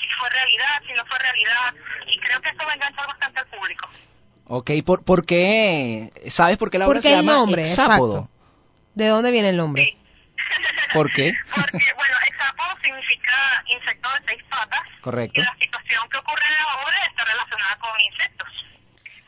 si 0.00 0.08
fue 0.18 0.30
realidad, 0.30 0.82
si 0.86 0.92
no 0.94 1.04
fue 1.06 1.18
realidad, 1.18 1.74
y 2.06 2.18
creo 2.18 2.40
que 2.40 2.50
eso 2.50 2.64
va 2.64 2.72
a 2.72 2.74
enganchar 2.74 3.06
bastante 3.06 3.40
al 3.40 3.46
público. 3.46 3.88
Ok, 4.46 4.70
¿por, 4.84 5.04
por 5.04 5.24
qué? 5.24 6.10
¿Sabes 6.28 6.58
por 6.58 6.70
qué 6.70 6.78
la 6.78 6.86
obra 6.86 6.96
¿Por 6.96 7.02
se 7.02 7.08
el 7.08 7.16
llama 7.16 7.32
nombre? 7.32 7.62
Exápodo? 7.62 8.16
Exacto. 8.18 8.30
¿De 8.94 9.08
dónde 9.08 9.30
viene 9.30 9.50
el 9.50 9.56
nombre? 9.56 9.96
¿Por 10.94 11.10
qué? 11.12 11.32
Porque, 11.54 11.78
bueno, 11.96 12.16
exapo 12.28 12.62
significa 12.82 13.64
insecto 13.66 14.08
de 14.12 14.20
seis 14.28 14.42
patas, 14.48 14.82
Correcto. 15.00 15.40
y 15.40 15.44
la 15.44 15.56
situación 15.58 16.08
que 16.10 16.18
ocurre 16.18 16.44
en 16.46 16.54
la 16.54 16.82
obra 16.82 16.96
está 17.10 17.24
relacionada 17.24 17.76
con 17.78 18.00
insectos. 18.00 18.43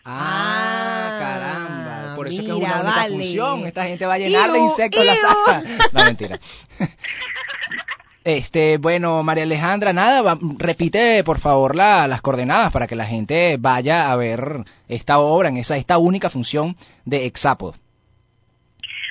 Ah, 0.09 1.17
caramba. 1.19 2.15
Por 2.15 2.29
eso 2.29 2.41
es 2.41 2.47
que 2.47 2.53
es 2.53 2.57
una 2.59 2.75
única 2.81 2.83
vale. 2.97 3.15
función. 3.17 3.67
Esta 3.67 3.85
gente 3.85 4.07
va 4.07 4.15
a 4.15 4.19
llenar 4.19 4.53
de 4.53 4.59
Iu, 4.59 4.65
insectos 4.67 5.05
la 5.05 5.17
sala. 5.17 5.63
No, 5.93 6.05
mentira. 6.05 6.39
Este, 8.25 8.79
bueno, 8.79 9.23
María 9.23 9.45
Alejandra, 9.45 9.93
nada, 9.93 10.21
va- 10.23 10.39
repite 10.59 11.23
por 11.23 11.39
favor 11.39 11.77
la- 11.77 12.09
las 12.09 12.23
coordenadas 12.23 12.73
para 12.73 12.87
que 12.89 12.97
la 12.97 13.07
gente 13.07 13.57
vaya 13.59 14.11
a 14.11 14.17
ver 14.17 14.65
esta 14.89 15.19
obra 15.19 15.49
en 15.49 15.59
esa 15.59 15.77
esta 15.77 15.99
única 15.99 16.29
función 16.31 16.77
de 17.05 17.27
Exápodo. 17.27 17.73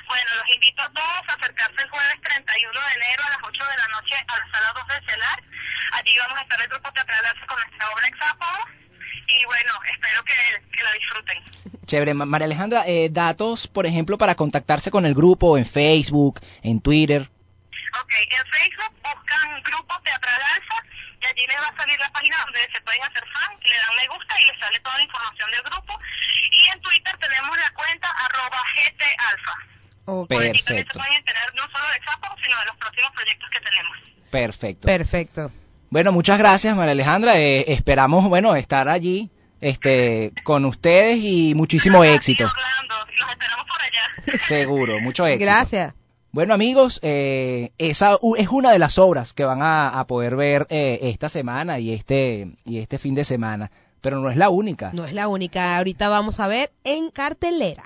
Bueno, 0.08 0.30
los 0.36 0.48
invito 0.56 0.82
a 0.82 0.90
todos 0.92 1.24
a 1.30 1.34
acercarse 1.34 1.82
el 1.82 1.90
jueves 1.90 2.22
31 2.22 2.80
de 2.80 2.96
enero 2.96 3.24
a 3.26 3.30
las 3.30 3.40
8 3.44 3.64
de 3.64 3.78
la 3.78 3.88
noche 3.96 4.16
a 4.28 4.38
la 4.38 4.46
sala 4.52 4.74
2 4.76 4.88
del 4.88 5.06
CELAR. 5.08 5.40
Allí 5.94 6.12
vamos 6.20 6.38
a 6.38 6.42
estar 6.42 6.62
el 6.62 6.68
grupo 6.68 6.92
teatral 6.92 7.24
con 7.48 7.58
nuestra 7.58 7.92
obra 7.96 8.08
Exápodo. 8.08 8.60
Y 9.28 9.46
bueno, 9.46 9.72
espero 9.94 10.24
que, 10.24 10.34
que 10.78 10.84
la 10.84 10.92
disfruten. 10.94 11.44
Chévere, 11.86 12.14
Ma- 12.14 12.26
María 12.26 12.46
Alejandra, 12.46 12.84
eh, 12.88 13.10
datos, 13.12 13.68
por 13.68 13.86
ejemplo, 13.86 14.18
para 14.18 14.36
contactarse 14.36 14.90
con 14.92 15.06
el 15.06 15.14
grupo 15.14 15.58
en 15.58 15.66
Facebook, 15.66 16.40
en 16.64 16.82
Twitter. 16.82 17.22
Ok, 18.02 18.12
en 18.12 18.46
Facebook 18.52 18.94
buscan 19.04 19.62
Grupo 19.64 19.94
Teatral 20.04 20.42
Alfa 20.56 20.76
y 21.22 21.26
allí 21.26 21.48
les 21.48 21.58
va 21.58 21.68
a 21.68 21.76
salir 21.78 21.98
la 22.00 22.12
página 22.12 22.36
donde 22.44 22.60
se 22.74 22.82
pueden 22.82 23.02
hacer 23.04 23.24
fan, 23.32 23.52
le 23.62 23.78
dan 23.78 23.96
me 23.96 24.08
gusta 24.14 24.36
y 24.42 24.46
les 24.52 24.60
sale 24.60 24.80
toda 24.82 24.98
la 24.98 25.04
información 25.04 25.52
del 25.52 25.62
grupo. 25.64 25.94
Y 26.52 26.74
en 26.74 26.82
Twitter 26.82 27.18
tenemos 27.18 27.58
la 27.58 27.72
cuenta 27.74 28.10
arroba 28.10 28.62
GT 28.76 29.02
Alfa. 29.18 29.56
Por 30.06 30.18
allí 30.22 30.28
también 30.28 30.56
se 30.58 30.64
Perfecto, 30.66 31.00
pueden 31.00 31.14
enterar 31.14 31.56
no 31.56 31.64
solo 31.72 31.86
de 31.90 31.98
Exapo, 31.98 32.28
sino 32.44 32.60
de 32.60 32.66
los 32.66 32.78
próximos 32.78 33.12
proyectos 33.14 33.50
que 33.50 33.60
tenemos. 33.62 33.98
perfecto. 34.32 34.86
Perfecto. 34.88 35.52
Bueno, 35.90 36.12
muchas 36.12 36.38
gracias, 36.38 36.76
María 36.76 36.92
Alejandra. 36.92 37.40
Eh, 37.40 37.72
esperamos, 37.74 38.28
bueno, 38.28 38.56
estar 38.56 38.90
allí 38.90 39.30
este, 39.62 40.34
con 40.44 40.66
ustedes 40.66 41.18
y 41.22 41.54
muchísimo 41.56 42.04
éxito. 42.04 42.44
Los 42.44 43.30
esperamos 43.32 43.66
por 43.68 43.82
allá. 43.82 44.46
Seguro, 44.48 45.00
mucho 45.00 45.26
éxito. 45.26 45.46
Gracias. 45.46 45.94
Bueno, 46.32 46.54
amigos, 46.54 47.00
eh, 47.02 47.72
esa 47.78 48.18
es 48.38 48.50
una 48.50 48.74
de 48.74 48.80
las 48.80 49.00
obras 49.00 49.32
que 49.32 49.46
van 49.46 49.62
a, 49.62 49.88
a 49.88 50.06
poder 50.06 50.36
ver 50.36 50.68
eh, 50.70 51.00
esta 51.04 51.30
semana 51.30 51.80
y 51.80 51.94
este, 51.94 52.58
y 52.66 52.80
este 52.80 52.98
fin 52.98 53.16
de 53.16 53.24
semana, 53.24 53.72
pero 54.02 54.20
no 54.20 54.30
es 54.30 54.36
la 54.36 54.50
única. 54.50 54.92
No 54.92 55.06
es 55.06 55.14
la 55.14 55.30
única. 55.30 55.78
Ahorita 55.78 56.10
vamos 56.10 56.42
a 56.42 56.48
ver 56.48 56.72
en 56.84 57.10
cartelera. 57.10 57.86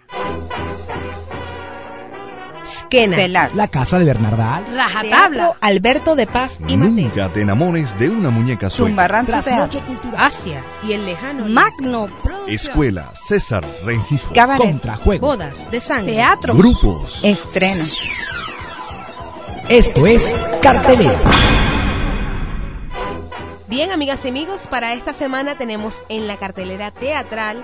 Skena. 2.66 3.50
La 3.54 3.68
casa 3.68 4.00
de 4.00 4.06
Bernardal. 4.06 4.66
Rajatabla. 4.74 5.54
Alberto 5.62 6.16
de 6.16 6.28
Paz 6.28 6.60
y 6.68 6.78
Mateo. 6.78 6.92
Nunca 6.92 7.30
te 7.30 7.42
enamores 7.42 7.98
de 7.98 8.10
una 8.10 8.30
muñeca 8.30 8.70
sueca. 8.70 8.90
Tumbarrancho 8.90 9.42
Teatro. 9.42 9.82
Asia 10.18 10.64
y 10.84 10.94
el 10.94 11.06
lejano. 11.06 11.48
Magno. 11.48 12.08
Escuela 12.48 13.12
César 13.28 13.64
Rengifo. 13.86 14.34
Cabaret. 14.34 14.72
Contrajuego. 14.72 15.28
Bodas 15.28 15.70
de 15.70 15.82
sangre. 15.82 16.14
Teatro. 16.14 16.54
Grupos. 16.56 17.20
Estreno. 17.24 17.84
Esto 19.68 20.08
es 20.08 20.24
Cartelera. 20.62 21.20
Bien, 23.68 23.92
amigas 23.92 24.26
y 24.26 24.30
amigos, 24.30 24.66
para 24.68 24.94
esta 24.94 25.14
semana 25.14 25.56
tenemos 25.56 26.02
en 26.10 26.26
la 26.26 26.38
cartelera 26.38 26.90
teatral 26.90 27.64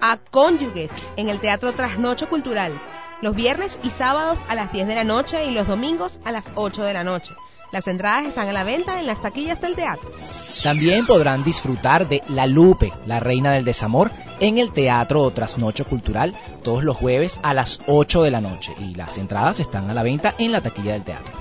a 0.00 0.18
Cónyuges 0.30 0.92
en 1.16 1.28
el 1.28 1.40
Teatro 1.40 1.72
Trasnocho 1.72 2.28
Cultural. 2.28 2.80
Los 3.22 3.34
viernes 3.34 3.78
y 3.82 3.90
sábados 3.90 4.40
a 4.48 4.54
las 4.54 4.72
10 4.72 4.86
de 4.86 4.94
la 4.94 5.04
noche 5.04 5.44
y 5.44 5.52
los 5.52 5.66
domingos 5.66 6.18
a 6.24 6.32
las 6.32 6.46
8 6.54 6.82
de 6.82 6.92
la 6.92 7.04
noche. 7.04 7.34
Las 7.72 7.86
entradas 7.86 8.26
están 8.26 8.48
a 8.48 8.52
la 8.52 8.64
venta 8.64 8.98
en 8.98 9.06
las 9.06 9.22
taquillas 9.22 9.60
del 9.60 9.76
teatro. 9.76 10.10
También 10.64 11.06
podrán 11.06 11.44
disfrutar 11.44 12.08
de 12.08 12.22
La 12.28 12.46
Lupe, 12.46 12.92
la 13.06 13.20
reina 13.20 13.52
del 13.52 13.64
desamor, 13.64 14.10
en 14.40 14.58
el 14.58 14.72
Teatro 14.72 15.30
Trasnocho 15.30 15.84
Cultural 15.84 16.34
todos 16.64 16.82
los 16.82 16.96
jueves 16.96 17.38
a 17.44 17.54
las 17.54 17.80
8 17.86 18.22
de 18.22 18.30
la 18.32 18.40
noche. 18.40 18.74
Y 18.80 18.94
las 18.96 19.16
entradas 19.18 19.60
están 19.60 19.88
a 19.88 19.94
la 19.94 20.02
venta 20.02 20.34
en 20.38 20.50
la 20.50 20.60
taquilla 20.60 20.94
del 20.94 21.04
teatro. 21.04 21.32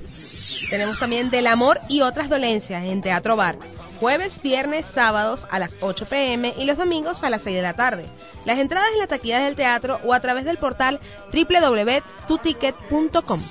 Tenemos 0.69 0.99
también 0.99 1.29
Del 1.29 1.47
Amor 1.47 1.79
y 1.87 2.01
otras 2.01 2.29
dolencias 2.29 2.83
en 2.83 3.01
Teatro 3.01 3.37
Bar. 3.37 3.57
Jueves, 3.99 4.41
viernes, 4.41 4.85
sábados 4.93 5.45
a 5.51 5.59
las 5.59 5.75
8 5.81 6.05
pm 6.09 6.53
y 6.57 6.63
los 6.65 6.77
domingos 6.77 7.23
a 7.23 7.29
las 7.29 7.41
6 7.43 7.55
de 7.55 7.61
la 7.61 7.73
tarde. 7.73 8.05
Las 8.45 8.57
entradas 8.59 8.89
en 8.93 8.99
la 8.99 9.07
taquilla 9.07 9.39
del 9.39 9.55
teatro 9.55 9.99
o 10.05 10.13
a 10.13 10.19
través 10.21 10.45
del 10.45 10.57
portal 10.57 10.99
www.tuticket.com. 11.33 13.41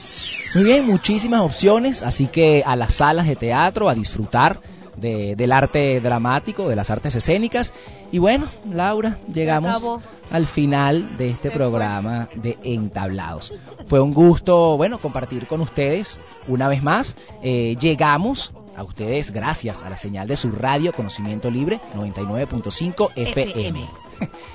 Muy 0.54 0.64
bien, 0.64 0.86
muchísimas 0.86 1.42
opciones, 1.42 2.02
así 2.02 2.28
que 2.28 2.62
a 2.64 2.74
las 2.76 2.94
salas 2.94 3.26
de 3.26 3.36
teatro, 3.36 3.88
a 3.90 3.94
disfrutar 3.94 4.58
de- 4.96 5.36
del 5.36 5.52
arte 5.52 6.00
dramático, 6.00 6.66
de 6.68 6.76
las 6.76 6.88
artes 6.90 7.14
escénicas. 7.14 7.72
Y 8.10 8.18
bueno, 8.18 8.46
Laura, 8.72 9.18
llegamos 9.32 10.00
al 10.30 10.46
final 10.46 11.16
de 11.18 11.28
este 11.30 11.50
Se 11.50 11.54
programa 11.54 12.28
de 12.34 12.56
Entablados. 12.64 13.52
Fue 13.86 14.00
un 14.00 14.14
gusto, 14.14 14.76
bueno, 14.78 14.98
compartir 14.98 15.46
con 15.46 15.60
ustedes 15.60 16.18
una 16.48 16.68
vez 16.68 16.82
más. 16.82 17.16
Eh, 17.42 17.76
llegamos 17.78 18.50
a 18.78 18.84
ustedes 18.84 19.32
gracias 19.32 19.82
a 19.82 19.90
la 19.90 19.96
señal 19.96 20.28
de 20.28 20.36
su 20.36 20.52
radio 20.52 20.92
Conocimiento 20.92 21.50
Libre 21.50 21.80
99.5 21.96 23.10
FM. 23.16 23.50
FM. 23.50 23.88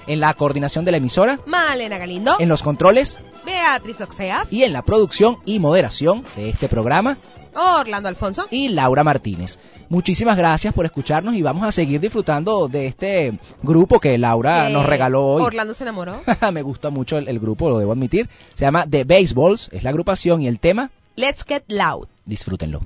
En 0.07 0.19
la 0.21 0.33
coordinación 0.33 0.85
de 0.85 0.91
la 0.91 0.97
emisora, 0.97 1.39
Malena 1.45 1.97
Galindo, 1.97 2.35
en 2.39 2.47
los 2.47 2.63
controles 2.63 3.17
Beatriz 3.45 3.99
Oxeas, 3.99 4.51
y 4.51 4.63
en 4.63 4.71
la 4.71 4.81
producción 4.81 5.39
y 5.45 5.59
moderación 5.59 6.23
de 6.37 6.49
este 6.49 6.69
programa, 6.69 7.17
Orlando 7.53 8.07
Alfonso. 8.07 8.47
y 8.49 8.69
Laura 8.69 9.03
Martínez. 9.03 9.59
Muchísimas 9.89 10.37
gracias 10.37 10.73
por 10.73 10.85
escucharnos 10.85 11.35
y 11.35 11.41
vamos 11.41 11.63
a 11.65 11.71
seguir 11.73 11.99
disfrutando 11.99 12.69
de 12.69 12.87
este 12.87 13.37
grupo 13.61 13.99
que 13.99 14.17
Laura 14.17 14.69
nos 14.69 14.85
regaló 14.85 15.25
hoy. 15.25 15.43
Orlando 15.43 15.73
se 15.73 15.83
enamoró. 15.83 16.21
Me 16.53 16.61
gusta 16.61 16.89
mucho 16.89 17.17
el, 17.17 17.27
el 17.27 17.39
grupo, 17.39 17.69
lo 17.69 17.77
debo 17.77 17.91
admitir. 17.91 18.29
Se 18.53 18.63
llama 18.63 18.85
The 18.89 19.03
Baseballs, 19.03 19.69
es 19.73 19.83
la 19.83 19.89
agrupación 19.89 20.41
y 20.41 20.47
el 20.47 20.59
tema, 20.61 20.91
Let's 21.17 21.43
Get 21.45 21.63
Loud. 21.67 22.07
disfrútenlo. 22.25 22.79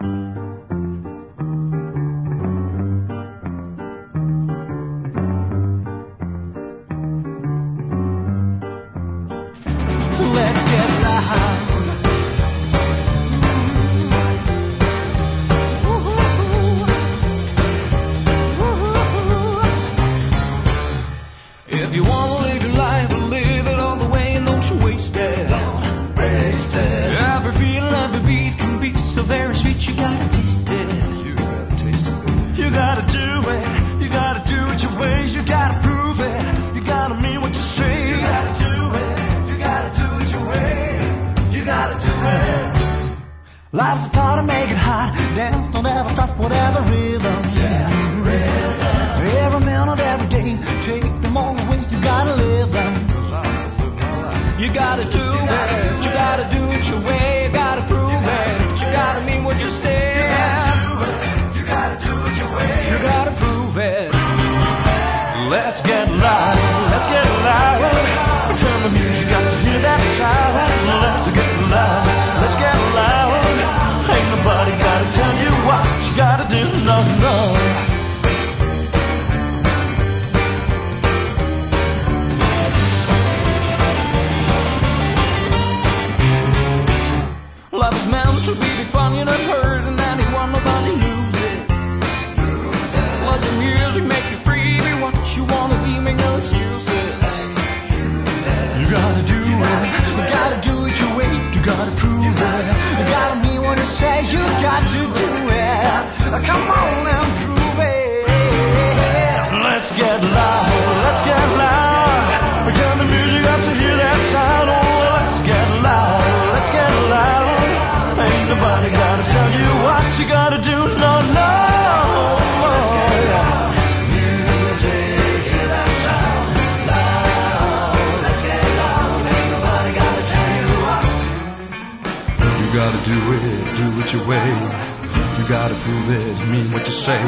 prove 135.87 136.09
it, 136.11 136.35
mean 136.51 136.67
what 136.73 136.85
you 136.85 136.91
say. 136.91 137.21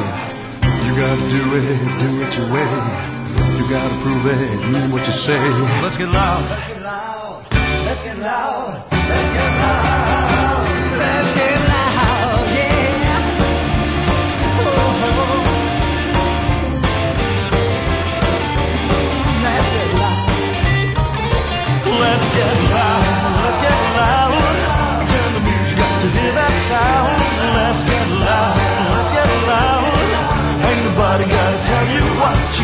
You 0.84 0.92
gotta 1.00 1.24
do 1.32 1.44
it, 1.56 1.80
do 2.04 2.10
it 2.24 2.36
your 2.36 2.52
way. 2.52 2.68
You 3.56 3.64
gotta 3.72 3.96
prove 4.04 4.26
it, 4.28 4.72
mean 4.72 4.92
what 4.92 5.08
you 5.08 5.14
say. 5.14 5.40
Let's 5.82 5.96
get 5.98 6.10
loud. 6.10 6.44
Let's 6.44 6.74
get 6.74 6.82
loud. 6.84 7.48
Let's 7.88 8.04
get 8.04 8.18
loud. 8.18 8.84
Let's 8.92 9.34
get 9.34 9.52
loud. 9.64 9.99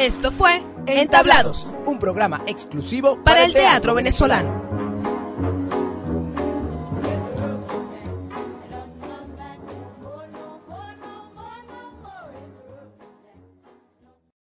Esto 0.00 0.32
fue 0.32 0.62
Entablados, 0.86 1.74
un 1.84 1.98
programa 1.98 2.40
exclusivo 2.46 3.16
para, 3.16 3.24
para 3.24 3.44
el 3.44 3.52
teatro 3.52 3.94
venezolano. 3.94 4.59